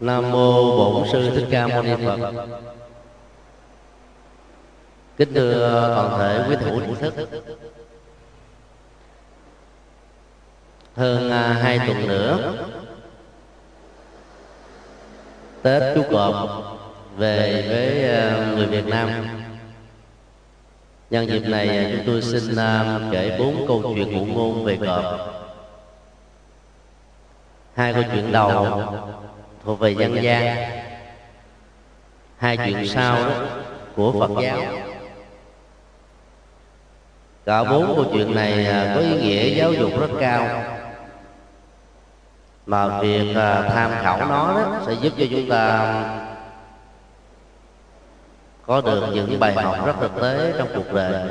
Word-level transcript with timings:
nam 0.00 0.30
mô 0.30 0.76
bổn 0.76 1.08
sư 1.12 1.30
thích 1.34 1.46
ca 1.50 1.66
mâu 1.66 1.82
ni 1.82 1.94
phật. 2.04 2.32
Kính 5.16 5.34
thưa 5.34 5.92
toàn 5.96 6.18
thể 6.18 6.44
quý 6.48 6.56
thủ 6.64 6.80
tỉnh 6.80 6.94
thức. 6.94 7.28
Hơn 10.96 11.30
à, 11.30 11.52
hai 11.62 11.78
tuần 11.86 12.08
nữa, 12.08 12.54
tết 15.62 15.94
chú 15.94 16.02
cọp 16.10 16.34
về 17.16 17.64
với 17.68 18.10
à, 18.14 18.52
người 18.56 18.66
việt 18.66 18.86
nam. 18.86 19.10
Nhân 21.10 21.28
dịp 21.28 21.42
này 21.48 21.68
à, 21.68 21.90
chúng 21.92 22.06
tôi 22.06 22.22
xin 22.22 22.56
kể 23.12 23.36
bốn 23.38 23.64
câu 23.68 23.82
chuyện 23.94 24.12
ngụ 24.12 24.24
ngôn 24.34 24.64
về 24.64 24.78
cọp. 24.86 25.04
Hai 27.74 27.92
câu 27.92 28.02
chuyện 28.12 28.32
đầu 28.32 28.82
thuộc 29.66 29.80
về 29.80 29.90
dân 29.90 30.22
gian. 30.22 30.70
Hai 32.36 32.56
chuyện 32.56 32.88
sau 32.88 33.16
đó 33.16 33.34
của 33.96 34.12
phật 34.12 34.42
giáo. 34.42 34.58
Cả 37.44 37.64
bốn 37.64 37.86
câu 37.96 38.04
chuyện 38.12 38.34
này 38.34 38.66
à, 38.66 38.92
có 38.94 39.00
ý 39.00 39.20
nghĩa 39.20 39.58
giáo 39.58 39.72
dục 39.72 40.00
rất 40.00 40.10
cao. 40.20 40.62
Mà 42.66 43.00
việc 43.00 43.36
à, 43.36 43.62
tham 43.62 43.90
khảo 43.90 44.18
nó 44.18 44.54
đó 44.54 44.80
sẽ 44.86 44.92
giúp 44.92 45.12
cho 45.18 45.24
chúng 45.30 45.48
ta 45.48 46.04
có 48.66 48.80
được 48.80 49.06
những 49.14 49.40
bài 49.40 49.52
học 49.52 49.86
rất 49.86 49.94
thực 50.00 50.20
tế 50.20 50.54
trong 50.58 50.68
cuộc 50.74 50.92
đời. 50.92 51.30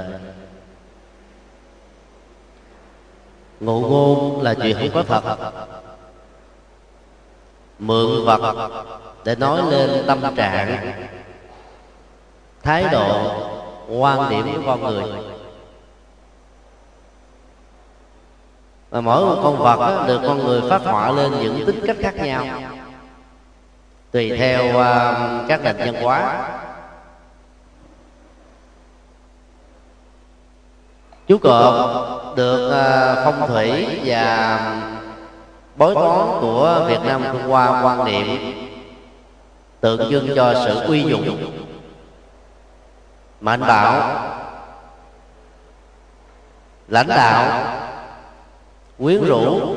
Ngụ 3.59 3.81
ngôn 3.81 4.41
là 4.41 4.53
chuyện 4.53 4.77
không 4.79 4.89
có 4.93 5.03
thật 5.03 5.51
mượn 7.79 8.25
vật 8.25 8.69
để 9.25 9.35
nói 9.35 9.61
lên 9.71 10.03
tâm 10.07 10.35
trạng. 10.35 10.93
Thái 12.63 12.85
độ 12.91 13.31
quan 13.89 14.29
điểm 14.29 14.53
của 14.55 14.61
con 14.65 14.83
người. 14.83 15.03
Và 18.89 19.01
mỗi 19.01 19.25
một 19.25 19.39
con 19.43 19.57
vật 19.57 19.79
đó, 19.79 20.03
được 20.07 20.21
con 20.27 20.37
người 20.37 20.61
phát 20.69 20.81
họa 20.83 21.11
lên 21.11 21.31
những 21.31 21.63
tính 21.65 21.79
cách 21.87 21.97
khác 21.99 22.15
nhau. 22.15 22.45
Tùy 24.11 24.37
theo 24.37 24.69
uh, 24.69 25.47
các 25.47 25.63
nền 25.63 25.77
văn 25.77 26.03
hóa. 26.03 26.49
Chú 31.27 31.37
cọp 31.37 32.35
được 32.35 32.67
uh, 32.67 33.17
phong 33.25 33.47
thủy 33.47 33.99
và 34.05 34.59
bói 35.75 35.93
toán 35.95 36.41
của 36.41 36.85
việt 36.87 36.99
nam 37.03 37.23
Trung 37.31 37.51
qua 37.51 37.81
quan 37.83 38.05
niệm 38.05 38.53
tượng 39.79 40.11
trưng 40.11 40.35
cho 40.35 40.53
sự 40.65 40.79
uy 40.79 41.03
dụng. 41.03 41.51
Mạnh 43.41 43.61
bạo 43.67 44.21
lãnh 46.87 47.07
đạo 47.07 47.63
quyến 48.99 49.25
rũ 49.25 49.75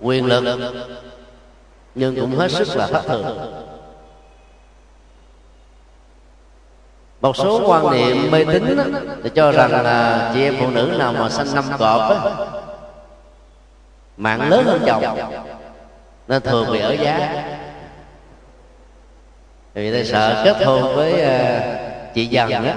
quyền 0.00 0.26
lực 0.26 0.58
nhưng 1.94 2.16
cũng 2.16 2.36
hết 2.36 2.50
sức 2.50 2.76
là 2.76 2.86
thất 2.86 3.02
thường. 3.06 3.38
Một 7.20 7.36
số 7.36 7.62
quan 7.66 7.90
niệm 7.90 8.30
mê 8.30 8.44
tín 8.44 8.78
thì 9.22 9.30
cho 9.34 9.52
rằng 9.52 9.70
là 9.72 10.30
chị 10.34 10.42
em 10.42 10.56
phụ 10.60 10.70
nữ 10.70 10.94
nào 10.98 11.12
mà 11.12 11.28
sanh 11.28 11.54
năm 11.54 11.64
cọp 11.78 12.10
ấy, 12.10 12.18
mạng 14.16 14.50
lớn 14.50 14.64
hơn 14.64 14.82
chồng. 14.86 15.18
nên 16.28 16.42
thường 16.42 16.72
bị 16.72 16.80
ở 16.80 16.92
giá. 16.92 17.44
Vì 19.74 19.92
ta 19.92 20.04
sợ 20.04 20.42
kết 20.44 20.66
hôn 20.66 20.96
với 20.96 21.12
uh, 21.12 22.14
chị 22.14 22.26
dần 22.26 22.50
á. 22.50 22.76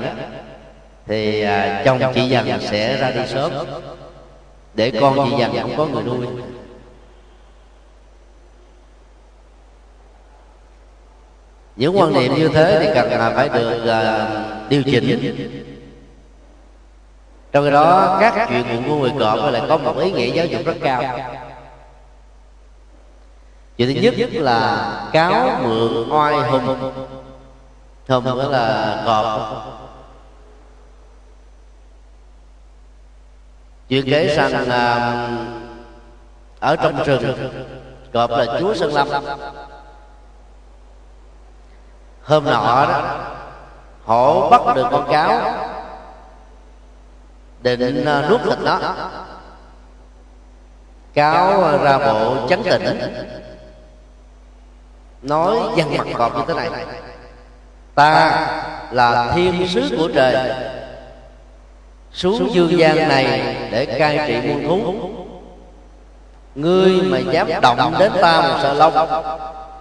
thì 1.08 1.46
uh, 1.46 1.86
chồng 1.86 2.12
chị 2.16 2.30
dần 2.30 2.62
sẽ 2.62 2.98
ra 2.98 3.12
đi 3.12 3.28
sớm. 3.28 3.52
để 4.74 4.92
con 5.02 5.30
chị 5.30 5.36
dần 5.40 5.58
không 5.62 5.78
có 5.78 5.86
người 5.86 6.04
nuôi. 6.04 6.26
những 11.76 11.98
quan 11.98 12.14
niệm 12.14 12.36
như 12.36 12.48
thế 12.48 12.80
thì 12.80 12.92
cần 12.96 13.10
là 13.10 13.30
phải 13.36 13.50
được 13.50 13.84
điều 14.70 14.84
chỉnh 14.84 15.36
trong 17.52 17.66
khi 17.66 17.72
đó 17.72 18.18
các 18.20 18.46
chuyện 18.50 18.84
của 18.88 18.96
người 18.96 19.12
cọp 19.20 19.54
lại 19.54 19.62
có 19.70 19.78
một 19.78 19.98
ý 19.98 20.12
nghĩa 20.12 20.28
giáo 20.28 20.46
dục 20.46 20.62
rất 20.66 20.76
cao. 20.84 21.04
chuyện 23.78 24.02
thứ 24.02 24.12
nhất 24.18 24.30
là 24.32 25.10
cáo 25.12 25.60
mượn 25.64 26.10
oai 26.10 26.34
hùng 26.34 26.66
hùng 28.08 28.26
đó 28.26 28.34
là 28.50 29.02
cọp. 29.06 29.64
chuyện 33.90 34.06
kể 34.06 34.36
rằng 34.36 34.70
à, 34.70 35.28
ở 36.60 36.76
trong 36.76 37.04
rừng 37.04 37.50
cọp 38.14 38.30
là 38.30 38.46
chúa 38.60 38.74
sơn 38.74 38.94
lâm. 38.94 39.08
Hôm 42.24 42.46
nọ 42.46 42.86
đó 42.90 43.18
hổ 44.06 44.50
bắt 44.50 44.76
được 44.76 44.88
con 44.92 45.08
cáo 45.12 45.42
định 47.62 48.06
à, 48.06 48.28
nuốt 48.30 48.42
thịt 48.44 48.60
nó 48.60 48.80
cáo 51.14 51.78
ra 51.78 51.98
bộ 51.98 52.48
chấn 52.50 52.64
tĩnh 52.64 53.00
nói 55.22 55.58
dằn 55.76 55.98
mặt 55.98 56.08
cọp 56.14 56.36
như 56.36 56.44
thế 56.48 56.54
này 56.54 56.86
ta 57.96 58.48
là 58.92 59.32
thiên 59.36 59.68
sứ 59.68 59.98
của 59.98 60.10
trời 60.16 60.52
xuống 62.14 62.54
dương 62.54 62.80
gian 62.80 62.98
này 62.98 63.58
để 63.72 63.86
cai 63.86 64.20
trị 64.28 64.48
muôn 64.48 64.68
thú 64.68 64.94
ngươi 66.56 67.02
mà 67.02 67.18
dám 67.18 67.48
động 67.62 67.94
đến 68.00 68.12
ta 68.22 68.42
một 68.42 68.58
sợ 68.62 68.74
lông 68.74 68.94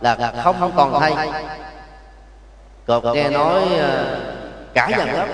là 0.00 0.32
không 0.44 0.72
còn 0.76 1.00
thay 1.00 1.28
cọp 2.86 3.04
nghe 3.14 3.30
nói 3.30 3.62
cả 4.74 4.88
dần 4.90 5.08
lắm 5.08 5.28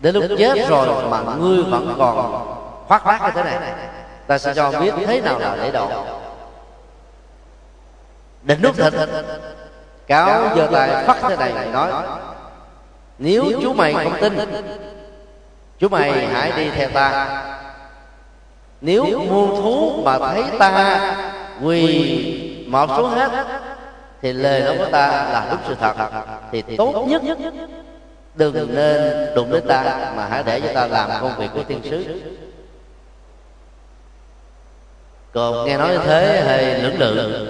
đến 0.00 0.14
lúc 0.14 0.24
chết 0.38 0.68
rồi 0.68 1.04
mà 1.10 1.20
ngươi 1.38 1.62
vẫn 1.62 1.94
còn 1.98 2.46
khoác 2.88 3.06
lác 3.06 3.22
như 3.22 3.30
thế 3.34 3.42
này 3.42 3.72
ta 4.26 4.38
sẽ 4.38 4.54
cho 4.54 4.72
biết 4.80 4.94
thế 5.06 5.20
nào 5.20 5.38
là 5.38 5.56
để 5.62 5.70
độ. 5.70 5.90
định 8.42 8.62
nút 8.62 8.76
thịt 8.76 8.94
cáo 10.06 10.56
giơ 10.56 10.68
tay 10.72 11.04
phát 11.04 11.16
thế 11.28 11.36
này 11.36 11.68
nói 11.72 11.92
nếu 13.18 13.44
chú 13.62 13.72
mày 13.72 13.94
không 13.94 14.16
tin 14.20 14.38
chú 15.78 15.88
mày 15.88 16.26
hãy 16.26 16.52
đi 16.56 16.70
theo 16.70 16.88
ta. 16.88 17.42
nếu 18.80 19.04
muôn 19.04 19.62
thú 19.62 20.02
mà 20.04 20.18
thấy 20.18 20.44
ta 20.58 21.00
quỳ 21.62 22.64
một 22.66 22.86
số 22.96 23.06
hết 23.08 23.30
thì 24.22 24.32
lời 24.32 24.60
nói 24.60 24.78
của 24.78 24.90
ta 24.92 25.08
là 25.08 25.46
đúng 25.50 25.60
sự 25.68 25.74
thật. 25.80 25.94
thì 26.52 26.62
tốt 26.76 27.04
nhất 27.06 27.22
đừng 28.38 28.74
nên 28.74 29.28
đụng 29.34 29.52
đến 29.52 29.66
ta 29.68 30.12
mà 30.16 30.26
hãy 30.26 30.42
để 30.42 30.60
cho 30.60 30.72
ta 30.74 30.86
làm 30.86 31.10
công 31.20 31.38
việc 31.38 31.48
của 31.54 31.62
thiên 31.68 31.80
sứ. 31.82 32.20
còn 35.32 35.66
nghe 35.66 35.78
nói 35.78 35.88
như 35.88 35.98
thế 35.98 36.40
hơi 36.40 36.82
lưỡng 36.82 36.98
lự. 36.98 37.46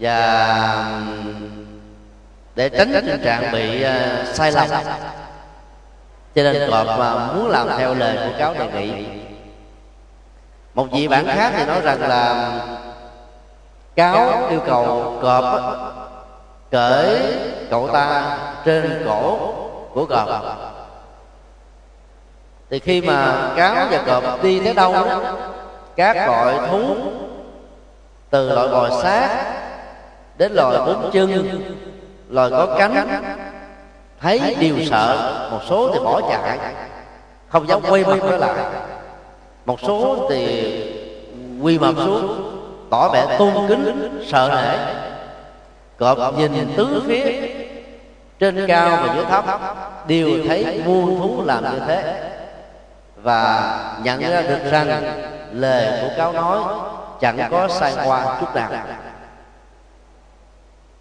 và 0.00 1.02
để 2.54 2.68
tránh 2.68 2.92
tình 3.06 3.22
trạng 3.24 3.52
bị 3.52 3.84
uh, 3.84 4.34
sai 4.34 4.52
lầm. 4.52 4.68
cho 6.34 6.42
nên 6.42 6.70
cọp 6.70 6.86
muốn 7.36 7.48
làm 7.48 7.68
theo 7.78 7.94
lời 7.94 8.16
của 8.16 8.38
cáo 8.38 8.54
đề 8.54 8.66
nghị. 8.72 9.06
một 10.74 10.86
vị 10.92 11.08
bản 11.08 11.26
khác 11.26 11.52
thì 11.56 11.64
nói 11.64 11.80
rằng 11.80 12.00
là 12.00 12.52
cáo 13.96 14.48
yêu 14.48 14.60
cầu 14.66 15.18
cọp 15.22 16.09
cởi 16.70 17.20
cậu 17.70 17.88
ta 17.88 18.38
trên 18.64 19.02
cổ 19.06 19.38
của 19.94 20.06
cọp. 20.06 20.28
thì 22.70 22.78
khi 22.78 23.00
mà 23.00 23.50
cáo 23.56 23.86
và 23.90 24.02
cọp 24.06 24.42
đi 24.42 24.60
tới 24.64 24.74
đâu 24.74 24.92
đó 24.92 25.20
các 25.96 26.26
loại 26.26 26.54
thú 26.70 26.94
từ 28.30 28.52
loại 28.52 28.68
bò 28.68 29.02
sát 29.02 29.28
đến 30.38 30.52
loài 30.52 30.78
bốn 30.86 31.10
chân 31.12 31.60
loài 32.28 32.50
có 32.50 32.76
cánh 32.78 33.22
thấy 34.20 34.56
điều 34.60 34.76
sợ 34.84 35.32
một 35.50 35.60
số 35.68 35.90
thì 35.92 35.98
bỏ 36.04 36.20
chạy. 36.20 36.58
không 37.48 37.68
dám 37.68 37.80
quay 37.88 38.04
mặt 38.04 38.18
trở 38.22 38.36
lại. 38.36 38.54
một 39.66 39.80
số 39.80 40.26
thì 40.30 40.74
quy 41.62 41.78
mặt 41.78 41.94
xuống 41.96 42.50
tỏ 42.90 43.08
vẻ 43.08 43.36
tôn 43.38 43.68
kính 43.68 44.24
sợ 44.26 44.48
hãi 44.48 44.78
cọp 46.00 46.38
nhìn 46.38 46.72
tứ 46.76 47.02
phía, 47.06 47.50
trên 48.38 48.66
cao 48.68 48.90
và 48.90 49.14
dưới 49.14 49.24
thấp, 49.24 49.44
đều 50.06 50.30
thấy 50.48 50.82
muôn 50.84 51.20
thú 51.20 51.42
làm 51.44 51.64
như 51.64 51.80
thế. 51.86 52.30
Và 53.16 53.78
nhận 54.02 54.20
ra 54.20 54.42
được 54.42 54.70
rằng 54.70 55.02
lời 55.52 56.02
của 56.02 56.14
cáo 56.16 56.32
nói 56.32 56.60
chẳng 57.20 57.48
có 57.50 57.68
sai 57.68 57.94
qua 58.04 58.36
chút 58.40 58.54
nào. 58.54 58.70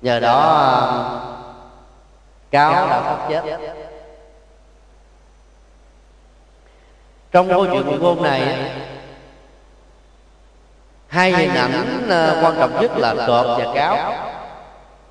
Nhờ 0.02 0.20
đó, 0.20 1.22
cáo 2.52 2.72
đã 2.74 3.02
thoát 3.02 3.28
chết. 3.30 3.60
Trong 7.32 7.50
câu 7.50 7.66
chuyện 7.66 7.84
của 7.86 7.98
ngôn 7.98 8.24
này, 8.24 8.72
hai 11.08 11.32
hình 11.32 11.56
ảnh 11.56 12.08
ờ, 12.10 12.40
quan 12.44 12.56
trọng 12.60 12.82
nhất 12.82 12.92
là 12.98 13.16
cọp 13.28 13.46
và 13.58 13.74
cáo 13.76 14.14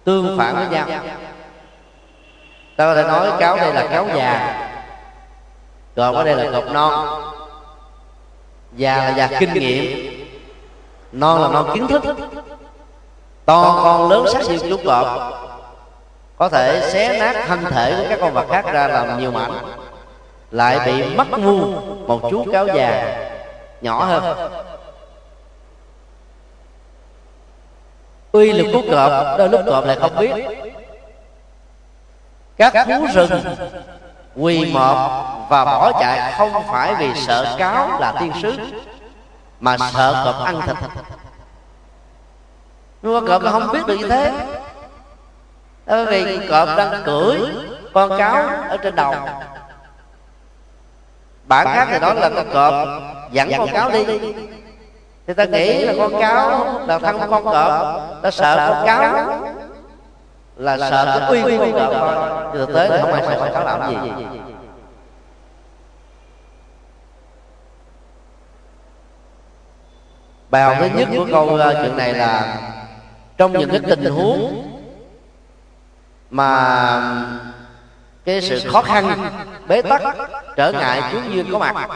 tương 0.09 0.39
phản 0.39 0.55
với 0.55 0.67
nhau. 0.67 0.87
Ta 2.77 2.85
có 2.85 2.95
thể 2.95 3.03
nói 3.03 3.31
cáo 3.39 3.57
đây 3.57 3.75
là 3.75 3.87
cáo 3.87 4.07
già 4.15 4.59
cọp 5.97 6.15
ở 6.15 6.25
đây 6.25 6.37
là 6.37 6.51
cọp 6.53 6.73
non. 6.73 7.23
Già 8.77 8.97
là 8.97 9.15
già 9.17 9.29
kinh 9.39 9.53
nghiệm, 9.53 10.11
non 11.13 11.43
là 11.43 11.49
non 11.49 11.71
kiến 11.75 11.89
thức. 11.89 12.03
To 13.45 13.81
con 13.85 14.11
lớn 14.11 14.27
sát 14.33 14.43
như 14.49 14.59
chú 14.59 14.77
cọp, 14.85 15.33
có 16.37 16.49
thể 16.49 16.91
xé 16.93 17.19
nát 17.19 17.45
thân 17.47 17.65
thể 17.65 17.95
của 17.99 18.05
các 18.09 18.19
con 18.21 18.33
vật 18.33 18.47
khác 18.51 18.65
ra 18.73 18.89
làm 18.89 19.19
nhiều 19.19 19.31
mảnh, 19.31 19.53
lại 20.51 20.81
bị 20.87 21.17
mất 21.17 21.39
ngu 21.39 21.67
một 22.07 22.29
chú 22.31 22.45
cáo 22.53 22.67
già, 22.67 23.19
nhỏ 23.81 24.05
hơn. 24.05 24.51
Uy 28.33 28.53
lực 28.53 28.67
của 28.73 28.83
cọp 28.91 29.39
đôi 29.39 29.49
lúc 29.49 29.61
cọp 29.67 29.85
lại 29.85 29.97
không 30.01 30.17
biết. 30.17 30.35
Các 32.57 32.87
thú 32.87 33.07
rừng 33.15 33.31
quỳ 34.37 34.73
mọp 34.73 34.97
và 35.49 35.65
bỏ 35.65 35.93
chạy 36.01 36.33
không 36.39 36.53
phải 36.71 36.95
vì 36.95 37.15
sợ 37.15 37.57
cáo 37.59 38.01
là 38.01 38.13
tiên 38.21 38.33
sứ, 38.43 38.59
mà 39.61 39.77
sợ 39.79 40.23
cọp 40.25 40.45
ăn 40.45 40.61
thịt. 40.67 40.77
Nhưng 43.03 43.15
mà 43.15 43.21
cọp 43.29 43.53
không 43.53 43.73
biết 43.73 43.87
được 43.87 43.97
như 43.97 44.09
thế. 44.09 44.33
Bởi 45.87 46.25
vì 46.25 46.49
cọp 46.49 46.69
đang 46.77 47.03
cưỡi 47.05 47.41
con 47.93 48.19
cáo 48.19 48.49
ở 48.69 48.77
trên 48.77 48.95
đầu. 48.95 49.15
Bản 51.45 51.67
khác 51.67 51.89
thì 51.91 51.99
đó 51.99 52.15
là 52.15 52.31
con 52.37 52.47
cọp 52.53 52.89
dẫn 53.33 53.51
con 53.59 53.69
cáo 53.73 53.91
đi 53.91 54.05
thì 55.29 55.35
ta 55.35 55.45
nghĩ 55.45 55.85
là 55.85 55.95
con 55.99 56.21
cáo 56.21 56.81
là 56.87 56.99
thân 56.99 57.17
con 57.31 57.45
cọp. 57.45 58.01
ta 58.23 58.31
sợ 58.31 58.73
con 58.75 58.87
cáo 58.87 59.41
là 60.57 60.79
sợ 60.79 61.29
cái 61.31 61.43
uy 61.43 61.59
của 61.59 61.67
con 61.79 61.91
cọp. 61.91 62.53
thực 62.55 62.75
tế 62.75 62.89
thì 62.89 62.97
không 63.01 63.13
ai 63.13 63.23
sợ 63.27 63.37
con 63.41 63.53
cáo 63.53 63.65
làm 63.65 63.91
gì. 63.91 64.11
bài 70.51 70.63
học 70.63 70.77
thứ 70.81 70.89
nhất 70.95 71.09
của 71.17 71.27
câu 71.31 71.49
ờ, 71.49 71.75
chuyện 71.83 71.97
này 71.97 72.15
là 72.15 72.57
trong 73.37 73.53
những 73.53 73.71
cái 73.71 73.81
tình 73.81 74.05
huống 74.05 74.63
mà 76.31 77.01
cái 78.25 78.41
sự 78.41 78.71
khó 78.73 78.83
khăn 78.83 79.31
bế 79.69 79.83
tắc 79.83 80.03
trở 80.57 80.73
ngại 80.73 81.03
chướng 81.13 81.35
duyên 81.35 81.47
có 81.53 81.59
mặt 81.59 81.89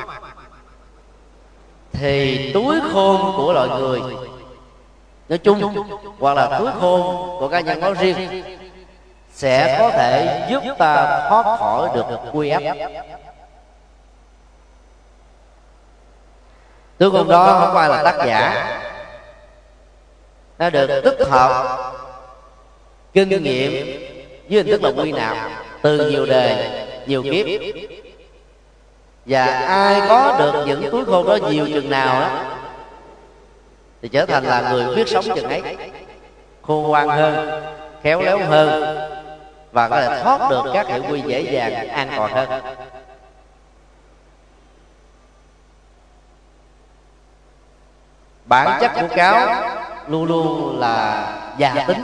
thì 1.93 2.51
túi 2.53 2.81
khôn 2.93 3.33
của 3.37 3.53
loài 3.53 3.69
người. 3.69 4.01
Nói 5.29 5.39
chung, 5.39 5.85
hoặc 6.19 6.35
là 6.35 6.59
túi 6.59 6.69
khôn 6.81 7.03
của 7.41 7.49
cá 7.49 7.61
nhân 7.61 7.81
nói 7.81 7.95
riêng, 8.01 8.45
sẽ 9.33 9.77
có 9.79 9.91
thể 9.91 10.47
giúp 10.51 10.63
ta 10.79 11.27
thoát 11.29 11.57
khỏi 11.59 11.89
được 11.95 12.07
quy 12.33 12.49
áp. 12.49 12.77
Túi 16.99 17.11
khôn 17.11 17.29
đó 17.29 17.61
không 17.61 17.75
phải 17.75 17.89
là 17.89 18.03
tác 18.03 18.27
giả. 18.27 18.69
Nó 20.59 20.71
được 20.71 21.01
tích 21.05 21.29
hợp, 21.29 21.79
kinh 23.13 23.29
nghiệm 23.29 23.73
với 24.49 24.63
hình 24.63 24.67
thức 24.67 24.83
là 24.83 24.91
quy 25.03 25.13
nạp 25.13 25.37
từ 25.83 26.11
nhiều 26.11 26.27
đề, 26.27 26.85
nhiều 27.07 27.23
kiếp 27.23 27.47
và 29.27 29.45
ai 29.69 30.03
có 30.09 30.37
được 30.39 30.65
những 30.67 30.91
túi 30.91 31.05
khôn 31.05 31.27
đó 31.27 31.37
nhiều 31.51 31.67
chừng 31.67 31.91
nào 31.91 32.21
đó 32.21 32.45
thì 34.03 34.09
trở 34.09 34.27
thành 34.27 34.45
là 34.45 34.71
người 34.71 34.97
biết 34.97 35.09
sống 35.09 35.25
chừng 35.37 35.49
ấy. 35.49 35.77
khôn 36.63 36.83
ngoan 36.83 37.09
hơn 37.09 37.63
khéo 38.03 38.23
léo 38.23 38.39
hơn 38.39 38.99
và 39.73 39.89
có 39.89 40.01
thể 40.01 40.23
thoát 40.23 40.51
được 40.51 40.65
các 40.75 40.87
hiệu 40.87 41.03
quy 41.09 41.23
dễ 41.27 41.41
dàng 41.41 41.89
an 41.89 42.09
toàn 42.17 42.33
hơn. 42.33 42.63
Bản 48.45 48.79
chất 48.81 48.91
của 49.01 49.17
cáo 49.17 49.65
luôn 50.09 50.25
luôn 50.25 50.81
là 50.81 51.27
già 51.59 51.85
tính. 51.87 52.03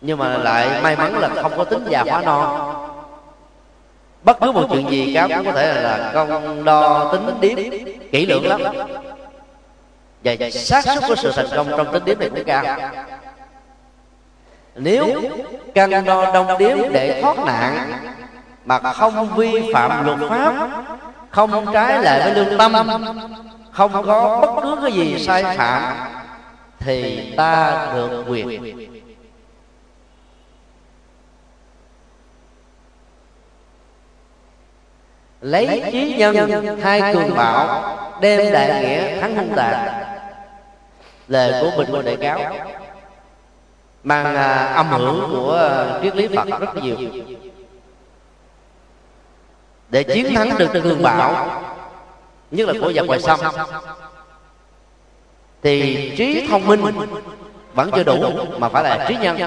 nhưng 0.00 0.18
mà 0.18 0.38
lại 0.38 0.82
may 0.82 0.96
mắn 0.96 1.18
là 1.18 1.28
không 1.42 1.52
có 1.56 1.64
tính 1.64 1.84
già 1.88 2.02
hóa 2.02 2.22
non 2.22 2.91
bất 4.22 4.40
cứ 4.40 4.52
một 4.52 4.66
chuyện 4.70 4.90
gì 4.90 5.14
cáo 5.14 5.28
cũng 5.28 5.44
có 5.44 5.52
thể 5.52 5.82
là 5.82 6.10
công 6.14 6.64
đo 6.64 7.12
tính 7.12 7.40
điếm, 7.40 7.70
kỹ 8.12 8.26
lưỡng 8.26 8.46
lắm. 8.46 8.60
Và 10.24 10.50
xác 10.50 10.84
suất 10.84 10.98
của 11.08 11.14
sự 11.16 11.32
thành 11.36 11.46
công 11.56 11.66
trong 11.76 11.92
tính 11.92 12.04
điếm 12.04 12.18
này 12.18 12.30
cũng 12.30 12.44
cao. 12.44 12.64
Nếu 14.74 15.20
căn 15.74 16.04
đo 16.04 16.32
đông 16.34 16.58
điếm 16.58 16.78
để 16.92 17.22
thoát 17.22 17.38
nạn 17.46 17.92
mà 18.64 18.92
không 18.92 19.34
vi 19.36 19.70
phạm 19.72 20.06
luật 20.06 20.30
pháp, 20.30 20.68
không 21.30 21.66
trái 21.72 22.02
lại 22.02 22.20
với 22.20 22.34
lương 22.34 22.58
tâm, 22.58 22.72
không 23.72 23.92
có 24.06 24.38
bất 24.42 24.62
cứ 24.62 24.78
cái 24.82 24.92
gì 24.92 25.18
sai 25.18 25.56
phạm, 25.56 25.82
thì 26.78 27.32
ta 27.36 27.86
được 27.94 28.24
quyền 28.28 28.91
lấy 35.42 35.82
trí 35.92 36.14
nhân 36.18 36.78
hai 36.82 37.14
cường 37.14 37.36
bảo 37.36 37.98
đem 38.20 38.52
đại 38.52 38.82
nghĩa 38.82 39.20
thắng 39.20 39.36
hung 39.36 39.52
tàn 39.56 40.04
lời 41.28 41.62
của 41.62 41.78
bình 41.78 41.90
ngôn 41.90 42.04
đại 42.04 42.16
cáo 42.16 42.40
mang 44.04 44.36
à, 44.36 44.64
âm 44.64 44.88
hưởng 44.88 45.30
của 45.32 45.84
triết 46.02 46.16
lý 46.16 46.28
phật 46.36 46.60
rất 46.60 46.76
nhiều. 46.76 46.96
Để 49.88 50.02
chiến 50.02 50.34
thắng 50.34 50.58
được 50.58 50.70
cường 50.72 51.02
bảo 51.02 51.62
nhất 52.50 52.68
là 52.68 52.74
của 52.80 52.92
vật 52.94 53.06
ngoài 53.06 53.20
xâm 53.20 53.40
thì 55.62 56.12
trí 56.16 56.46
thông 56.50 56.66
minh 56.66 56.82
vẫn 57.74 57.90
chưa 57.94 58.04
đủ 58.04 58.24
mà 58.58 58.68
phải 58.68 58.84
là 58.84 59.06
trí 59.08 59.16
nhân. 59.16 59.38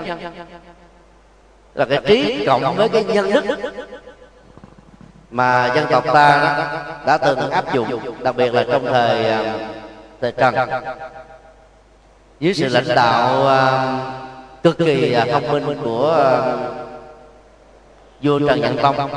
là 1.74 1.86
cái 1.86 2.00
trí 2.08 2.46
cộng 2.46 2.76
với 2.76 2.90
cái 2.90 3.04
nhân 3.04 3.32
đức 3.32 3.46
mà 5.36 5.72
dân 5.76 5.86
tộc 5.90 6.04
ta 6.14 6.58
đã 7.06 7.18
từng 7.18 7.50
áp 7.50 7.74
dụng 7.74 8.24
đặc 8.24 8.36
biệt 8.36 8.54
là 8.54 8.66
trong 8.72 8.86
thời 8.86 9.32
à, 9.32 9.54
thời 10.22 10.32
trần. 10.32 10.56
Dưới 12.40 12.54
sự 12.54 12.68
lãnh 12.68 12.96
đạo 12.96 13.48
à, 13.48 13.98
cực 14.64 14.78
kỳ 14.78 15.16
thông 15.32 15.52
minh 15.52 15.78
của 15.84 16.42
vua 18.22 18.40
trần 18.40 18.62
nhân 18.62 18.78
tông 18.82 19.10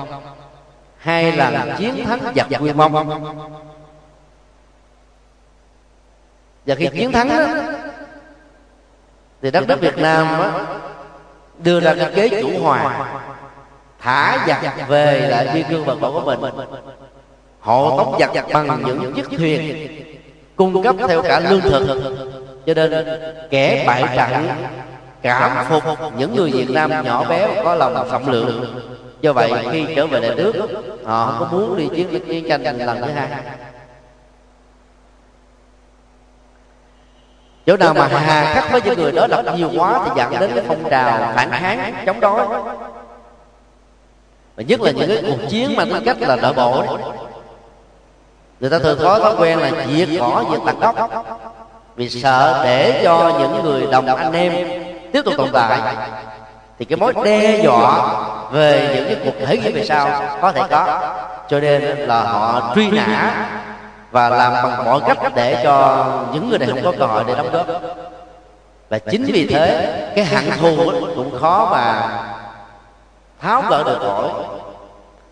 hai 0.98 1.32
lần 1.32 1.74
chiến 1.78 2.04
thắng 2.06 2.20
giặc 2.36 2.46
quy 2.60 2.72
mông. 2.72 3.24
Và 6.66 6.74
khi 6.74 6.88
chiến 6.92 7.12
thắng 7.12 7.28
đó, 7.28 7.46
thì 9.42 9.50
đất 9.50 9.68
nước 9.68 9.80
việt 9.80 9.98
nam 9.98 10.26
đó, 10.38 10.60
đưa 11.58 11.80
ra 11.80 11.94
cái 11.94 12.10
kế 12.14 12.42
chủ 12.42 12.62
hòa 12.62 13.06
thả 14.00 14.44
giặc 14.46 14.88
về 14.88 15.20
lại 15.20 15.48
biên 15.54 15.66
cương 15.70 15.84
vật 15.84 16.00
bộ 16.00 16.12
của 16.12 16.36
mình. 16.36 16.54
Họ 17.60 17.96
tống 17.98 18.16
giặc 18.20 18.46
bằng 18.52 18.82
những 18.86 19.12
chiếc 19.14 19.38
thuyền, 19.38 19.88
cung 20.56 20.82
cấp 20.82 20.96
theo 21.08 21.22
cả 21.22 21.40
lương 21.40 21.60
thực. 21.60 22.14
Cho 22.66 22.74
nên 22.74 23.20
kẻ 23.50 23.84
bại 23.86 24.04
trận 24.16 24.48
cảm 25.22 25.66
phục 25.68 25.82
những 26.16 26.36
người 26.36 26.50
việt 26.50 26.70
nam 26.70 27.04
nhỏ 27.04 27.24
bé 27.28 27.62
có 27.64 27.74
lòng 27.74 28.08
rộng 28.10 28.28
lượng. 28.28 28.82
Do 29.20 29.32
vậy, 29.32 29.52
khi 29.72 29.86
trở 29.96 30.06
về 30.06 30.20
đại 30.20 30.34
nước, 30.34 30.52
họ 31.04 31.26
không 31.26 31.48
có 31.50 31.58
muốn 31.58 31.76
đi 31.76 31.88
chiến 31.96 32.24
chiến 32.26 32.48
tranh 32.48 32.78
lần 32.78 33.02
thứ 33.02 33.10
hai. 33.10 33.28
Chỗ 37.66 37.76
nào 37.76 37.94
mà 37.94 38.06
hà 38.08 38.54
khắc 38.54 38.72
với 38.72 38.80
những 38.84 38.98
người 38.98 39.12
đó 39.12 39.26
đọc 39.26 39.44
nhiều 39.56 39.70
quá 39.76 40.00
thì 40.04 40.10
dẫn 40.16 40.40
đến 40.40 40.50
cái 40.54 40.64
phong 40.68 40.90
trào 40.90 41.32
phản 41.34 41.50
kháng, 41.50 41.94
chống 42.06 42.20
đối 42.20 42.46
và 44.58 44.64
nhất 44.64 44.80
là 44.80 44.90
những 44.90 45.08
cái 45.08 45.22
cuộc 45.26 45.48
chiến 45.48 45.76
mà 45.76 45.84
tính 45.84 46.02
cách 46.04 46.16
là 46.20 46.36
nội 46.36 46.52
bộ 46.52 46.84
đấy 46.86 46.96
người 48.60 48.70
ta 48.70 48.78
thường 48.78 48.98
có 49.02 49.18
thói 49.18 49.34
quen 49.38 49.58
là 49.58 49.70
diệt 49.96 50.08
cỏ 50.20 50.44
diệt 50.50 50.60
tận 50.66 50.80
gốc. 50.80 50.96
vì 51.96 52.08
sợ 52.08 52.60
để 52.64 53.00
cho 53.04 53.32
những 53.38 53.64
người 53.64 53.86
đồng 53.92 54.06
anh 54.06 54.32
em 54.32 54.52
tiếp 55.12 55.22
tục 55.24 55.34
tồn 55.36 55.48
tại. 55.52 55.80
thì 56.78 56.84
cái 56.84 56.96
mối 56.96 57.12
đe 57.24 57.60
dọa 57.64 58.14
về 58.52 58.92
những 58.94 59.04
cái 59.06 59.16
cuộc 59.24 59.46
thể 59.46 59.58
nghiệm 59.58 59.74
về 59.74 59.84
sau 59.84 60.22
có 60.42 60.52
thể 60.52 60.62
có. 60.70 61.00
Cho 61.48 61.60
nên 61.60 61.82
là 61.82 62.22
họ 62.22 62.72
truy 62.74 62.90
nã 62.90 63.46
và 64.10 64.28
làm 64.28 64.52
bằng 64.52 64.84
mọi 64.84 65.00
cách 65.06 65.32
để 65.34 65.60
cho 65.64 66.06
những 66.32 66.50
người 66.50 66.58
này 66.58 66.68
không 66.68 66.82
có 66.84 66.92
cơ 66.98 67.06
hội 67.06 67.24
để 67.26 67.34
đóng 67.34 67.52
góp. 67.52 67.66
Và 68.88 68.98
chính 68.98 69.24
vì 69.24 69.46
thế 69.46 69.94
cái 70.16 70.24
hận 70.24 70.44
thù 70.60 70.92
cũng 71.16 71.38
khó 71.40 71.68
mà 71.72 72.08
tháo 73.40 73.62
gỡ 73.70 73.82
được 73.84 73.98
khỏi 73.98 74.30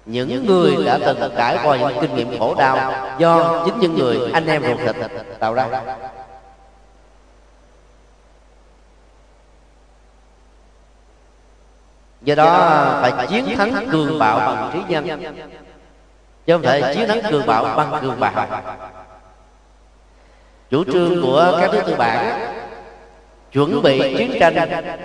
những 0.06 0.46
người 0.46 0.84
đã 0.84 0.98
từng 1.06 1.30
trải 1.36 1.58
qua 1.64 1.76
những 1.76 1.98
kinh 2.00 2.14
nghiệm 2.14 2.38
khổ 2.38 2.54
đau 2.54 2.92
do 3.18 3.62
chính 3.64 3.80
những 3.80 3.94
người 3.94 4.30
anh 4.32 4.46
em 4.46 4.62
ruột 4.62 4.78
thịt 4.78 5.10
tạo 5.40 5.54
ra. 5.54 5.66
Do 12.22 12.34
đó 12.34 12.48
phải 13.02 13.26
chiến 13.26 13.56
thắng 13.56 13.88
cường 13.90 14.18
bạo 14.18 14.38
bằng 14.38 14.70
trí 14.72 14.80
nhân. 14.88 15.22
Chứ 16.46 16.52
không 16.52 16.62
thể 16.62 16.94
chiến 16.94 17.08
thắng 17.08 17.20
cường 17.30 17.46
bạo 17.46 17.64
bằng 17.64 17.98
cường 18.00 18.20
bạo. 18.20 18.46
Chủ 20.70 20.84
trương 20.84 21.22
của 21.22 21.58
các 21.60 21.70
nước 21.72 21.82
tư 21.86 21.94
bản 21.98 22.40
chuẩn 23.52 23.82
bị 23.82 24.16
chiến 24.18 24.36
tranh 24.40 24.54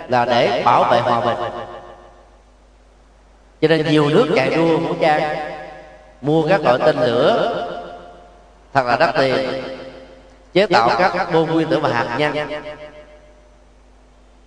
là 0.07 0.25
để 0.25 0.61
bảo 0.65 0.83
vệ 0.83 0.99
hòa 0.99 1.21
bình 1.21 1.37
cho 3.61 3.67
nên 3.67 3.87
nhiều 3.87 4.09
nước 4.09 4.27
chạy 4.35 4.49
đua 4.49 4.77
vũ 4.77 4.95
trang, 5.01 5.35
mua 6.21 6.47
các 6.47 6.61
loại 6.61 6.79
tên 6.85 6.95
lửa, 6.99 7.55
thật 8.73 8.85
là 8.85 8.95
đắt 8.95 9.15
tiền, 9.17 9.63
chế 10.53 10.65
tạo 10.65 10.89
các 11.13 11.33
bom 11.33 11.51
nguyên 11.51 11.67
tử 11.67 11.79
và 11.79 11.89
hạt 11.89 12.15
nhân. 12.17 12.49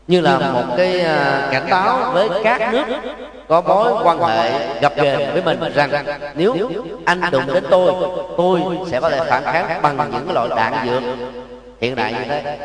Như 0.06 0.20
là 0.20 0.38
một 0.38 0.64
cái 0.76 1.00
à, 1.00 1.48
cảnh 1.52 1.66
báo 1.70 2.12
với 2.12 2.28
các 2.44 2.72
nước 2.72 2.84
có 3.48 3.60
mối 3.60 3.92
quan 4.04 4.20
hệ 4.20 4.78
gặp 4.80 4.92
gỡ 4.96 5.16
với 5.32 5.42
mình 5.42 5.72
rằng 5.74 5.90
nếu 6.34 6.56
anh 7.04 7.20
đụng 7.30 7.54
đến 7.54 7.64
tôi 7.70 7.92
tôi 8.36 8.60
sẽ 8.90 9.00
có 9.00 9.10
thể 9.10 9.20
phản 9.28 9.44
kháng 9.44 9.82
bằng 9.82 10.10
những 10.12 10.32
loại 10.34 10.48
đạn 10.56 10.88
dược 10.88 11.02
hiện 11.80 11.94
đại 11.94 12.12
như 12.12 12.24
thế. 12.28 12.58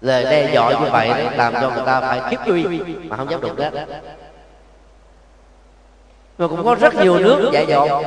Lời 0.00 0.24
đe 0.24 0.54
dọa 0.54 0.70
như 0.70 0.90
vậy 0.90 1.10
làm 1.36 1.52
cho 1.52 1.70
người 1.70 1.86
ta 1.86 2.00
phải 2.00 2.20
kiếp 2.30 2.40
truy 2.46 2.64
mà 3.04 3.16
không 3.16 3.30
dám 3.30 3.40
đụng 3.40 3.56
đến 3.56 3.74
mà 6.40 6.48
cũng 6.48 6.64
có 6.64 6.74
rất 6.74 6.94
nhiều 6.94 7.18
nước 7.18 7.50
dạy 7.52 7.66
dỗ 7.68 8.02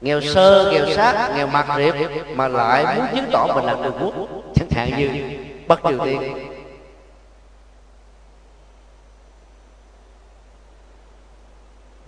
nghèo 0.00 0.20
sơ 0.20 0.70
nghèo 0.72 0.86
sát 0.96 1.30
nghèo 1.36 1.46
mặt 1.46 1.66
riệp 1.76 1.94
mà 2.34 2.48
lại 2.48 2.96
muốn 2.96 3.06
chứng 3.14 3.30
tỏ 3.32 3.46
mình 3.54 3.64
là 3.64 3.74
cường 3.74 3.98
quốc 4.00 4.14
chẳng 4.54 4.68
hạn 4.70 4.90
như 4.98 5.10
bắc 5.68 5.80
triều 5.88 5.98
tiên. 6.04 6.48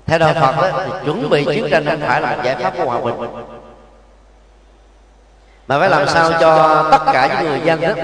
Theo 0.06 0.18
đạo 0.18 0.34
phật 0.34 0.56
đó, 0.56 0.82
thì 0.84 0.92
chuẩn 1.04 1.30
bị 1.30 1.44
chiến 1.44 1.68
tranh 1.70 1.84
không 1.84 2.00
phải 2.00 2.20
là 2.20 2.42
giải 2.44 2.56
pháp 2.56 2.74
của 2.76 2.84
hòa 2.84 3.00
bình. 3.00 3.30
mà 5.68 5.78
phải 5.78 5.88
làm 5.88 6.08
sao 6.08 6.32
cho 6.40 6.82
tất 6.90 7.12
cả 7.12 7.28
những 7.28 7.50
người 7.50 7.60
dân 7.60 7.80
đó 7.80 7.94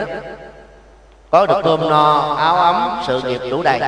có 1.30 1.46
được 1.46 1.60
cơm 1.64 1.88
no 1.88 2.34
áo 2.34 2.56
ấm 2.56 3.02
sự 3.06 3.22
nghiệp 3.22 3.40
đủ 3.50 3.62
đầy 3.62 3.80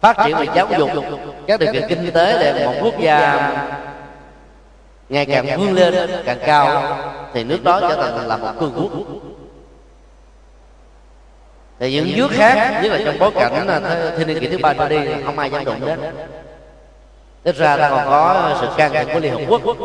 phát 0.00 0.16
triển 0.24 0.36
về 0.36 0.46
giáo 0.54 0.68
dục 0.78 0.90
các 1.46 1.60
điều 1.60 1.72
kiện 1.72 1.88
kinh 1.88 2.12
tế 2.12 2.38
để 2.40 2.66
một 2.66 2.74
quốc 2.82 2.94
gia 3.00 3.50
ngày 5.08 5.26
càng 5.26 5.60
vươn 5.60 5.72
lên 5.72 6.10
càng 6.24 6.38
cao 6.46 6.98
thì 7.34 7.44
nước 7.44 7.64
đó 7.64 7.80
trở 7.80 7.96
thành 7.96 8.28
là 8.28 8.36
một 8.36 8.52
cường 8.60 8.72
quốc. 8.76 8.90
Thì 11.78 11.92
những 11.92 12.16
nước 12.16 12.28
khác 12.30 12.80
nhất 12.82 12.92
là 12.92 12.98
trong 13.04 13.18
bối 13.18 13.30
cảnh 13.34 13.66
thiên 14.18 14.28
niên 14.28 14.40
kỷ 14.40 14.48
thứ 14.48 14.58
ba 14.58 14.72
trở 14.72 14.88
đi 14.88 14.98
không 15.24 15.38
ai 15.38 15.50
dám 15.50 15.64
đụng 15.64 15.86
đến. 15.86 16.00
Tức 17.42 17.56
ra 17.56 17.76
ta 17.76 17.90
còn 17.90 18.06
có 18.06 18.56
sự 18.60 18.68
can 18.76 18.92
thiệp 18.92 19.14
của 19.14 19.20
Liên 19.20 19.32
Hợp 19.32 19.40
Quốc. 19.48 19.76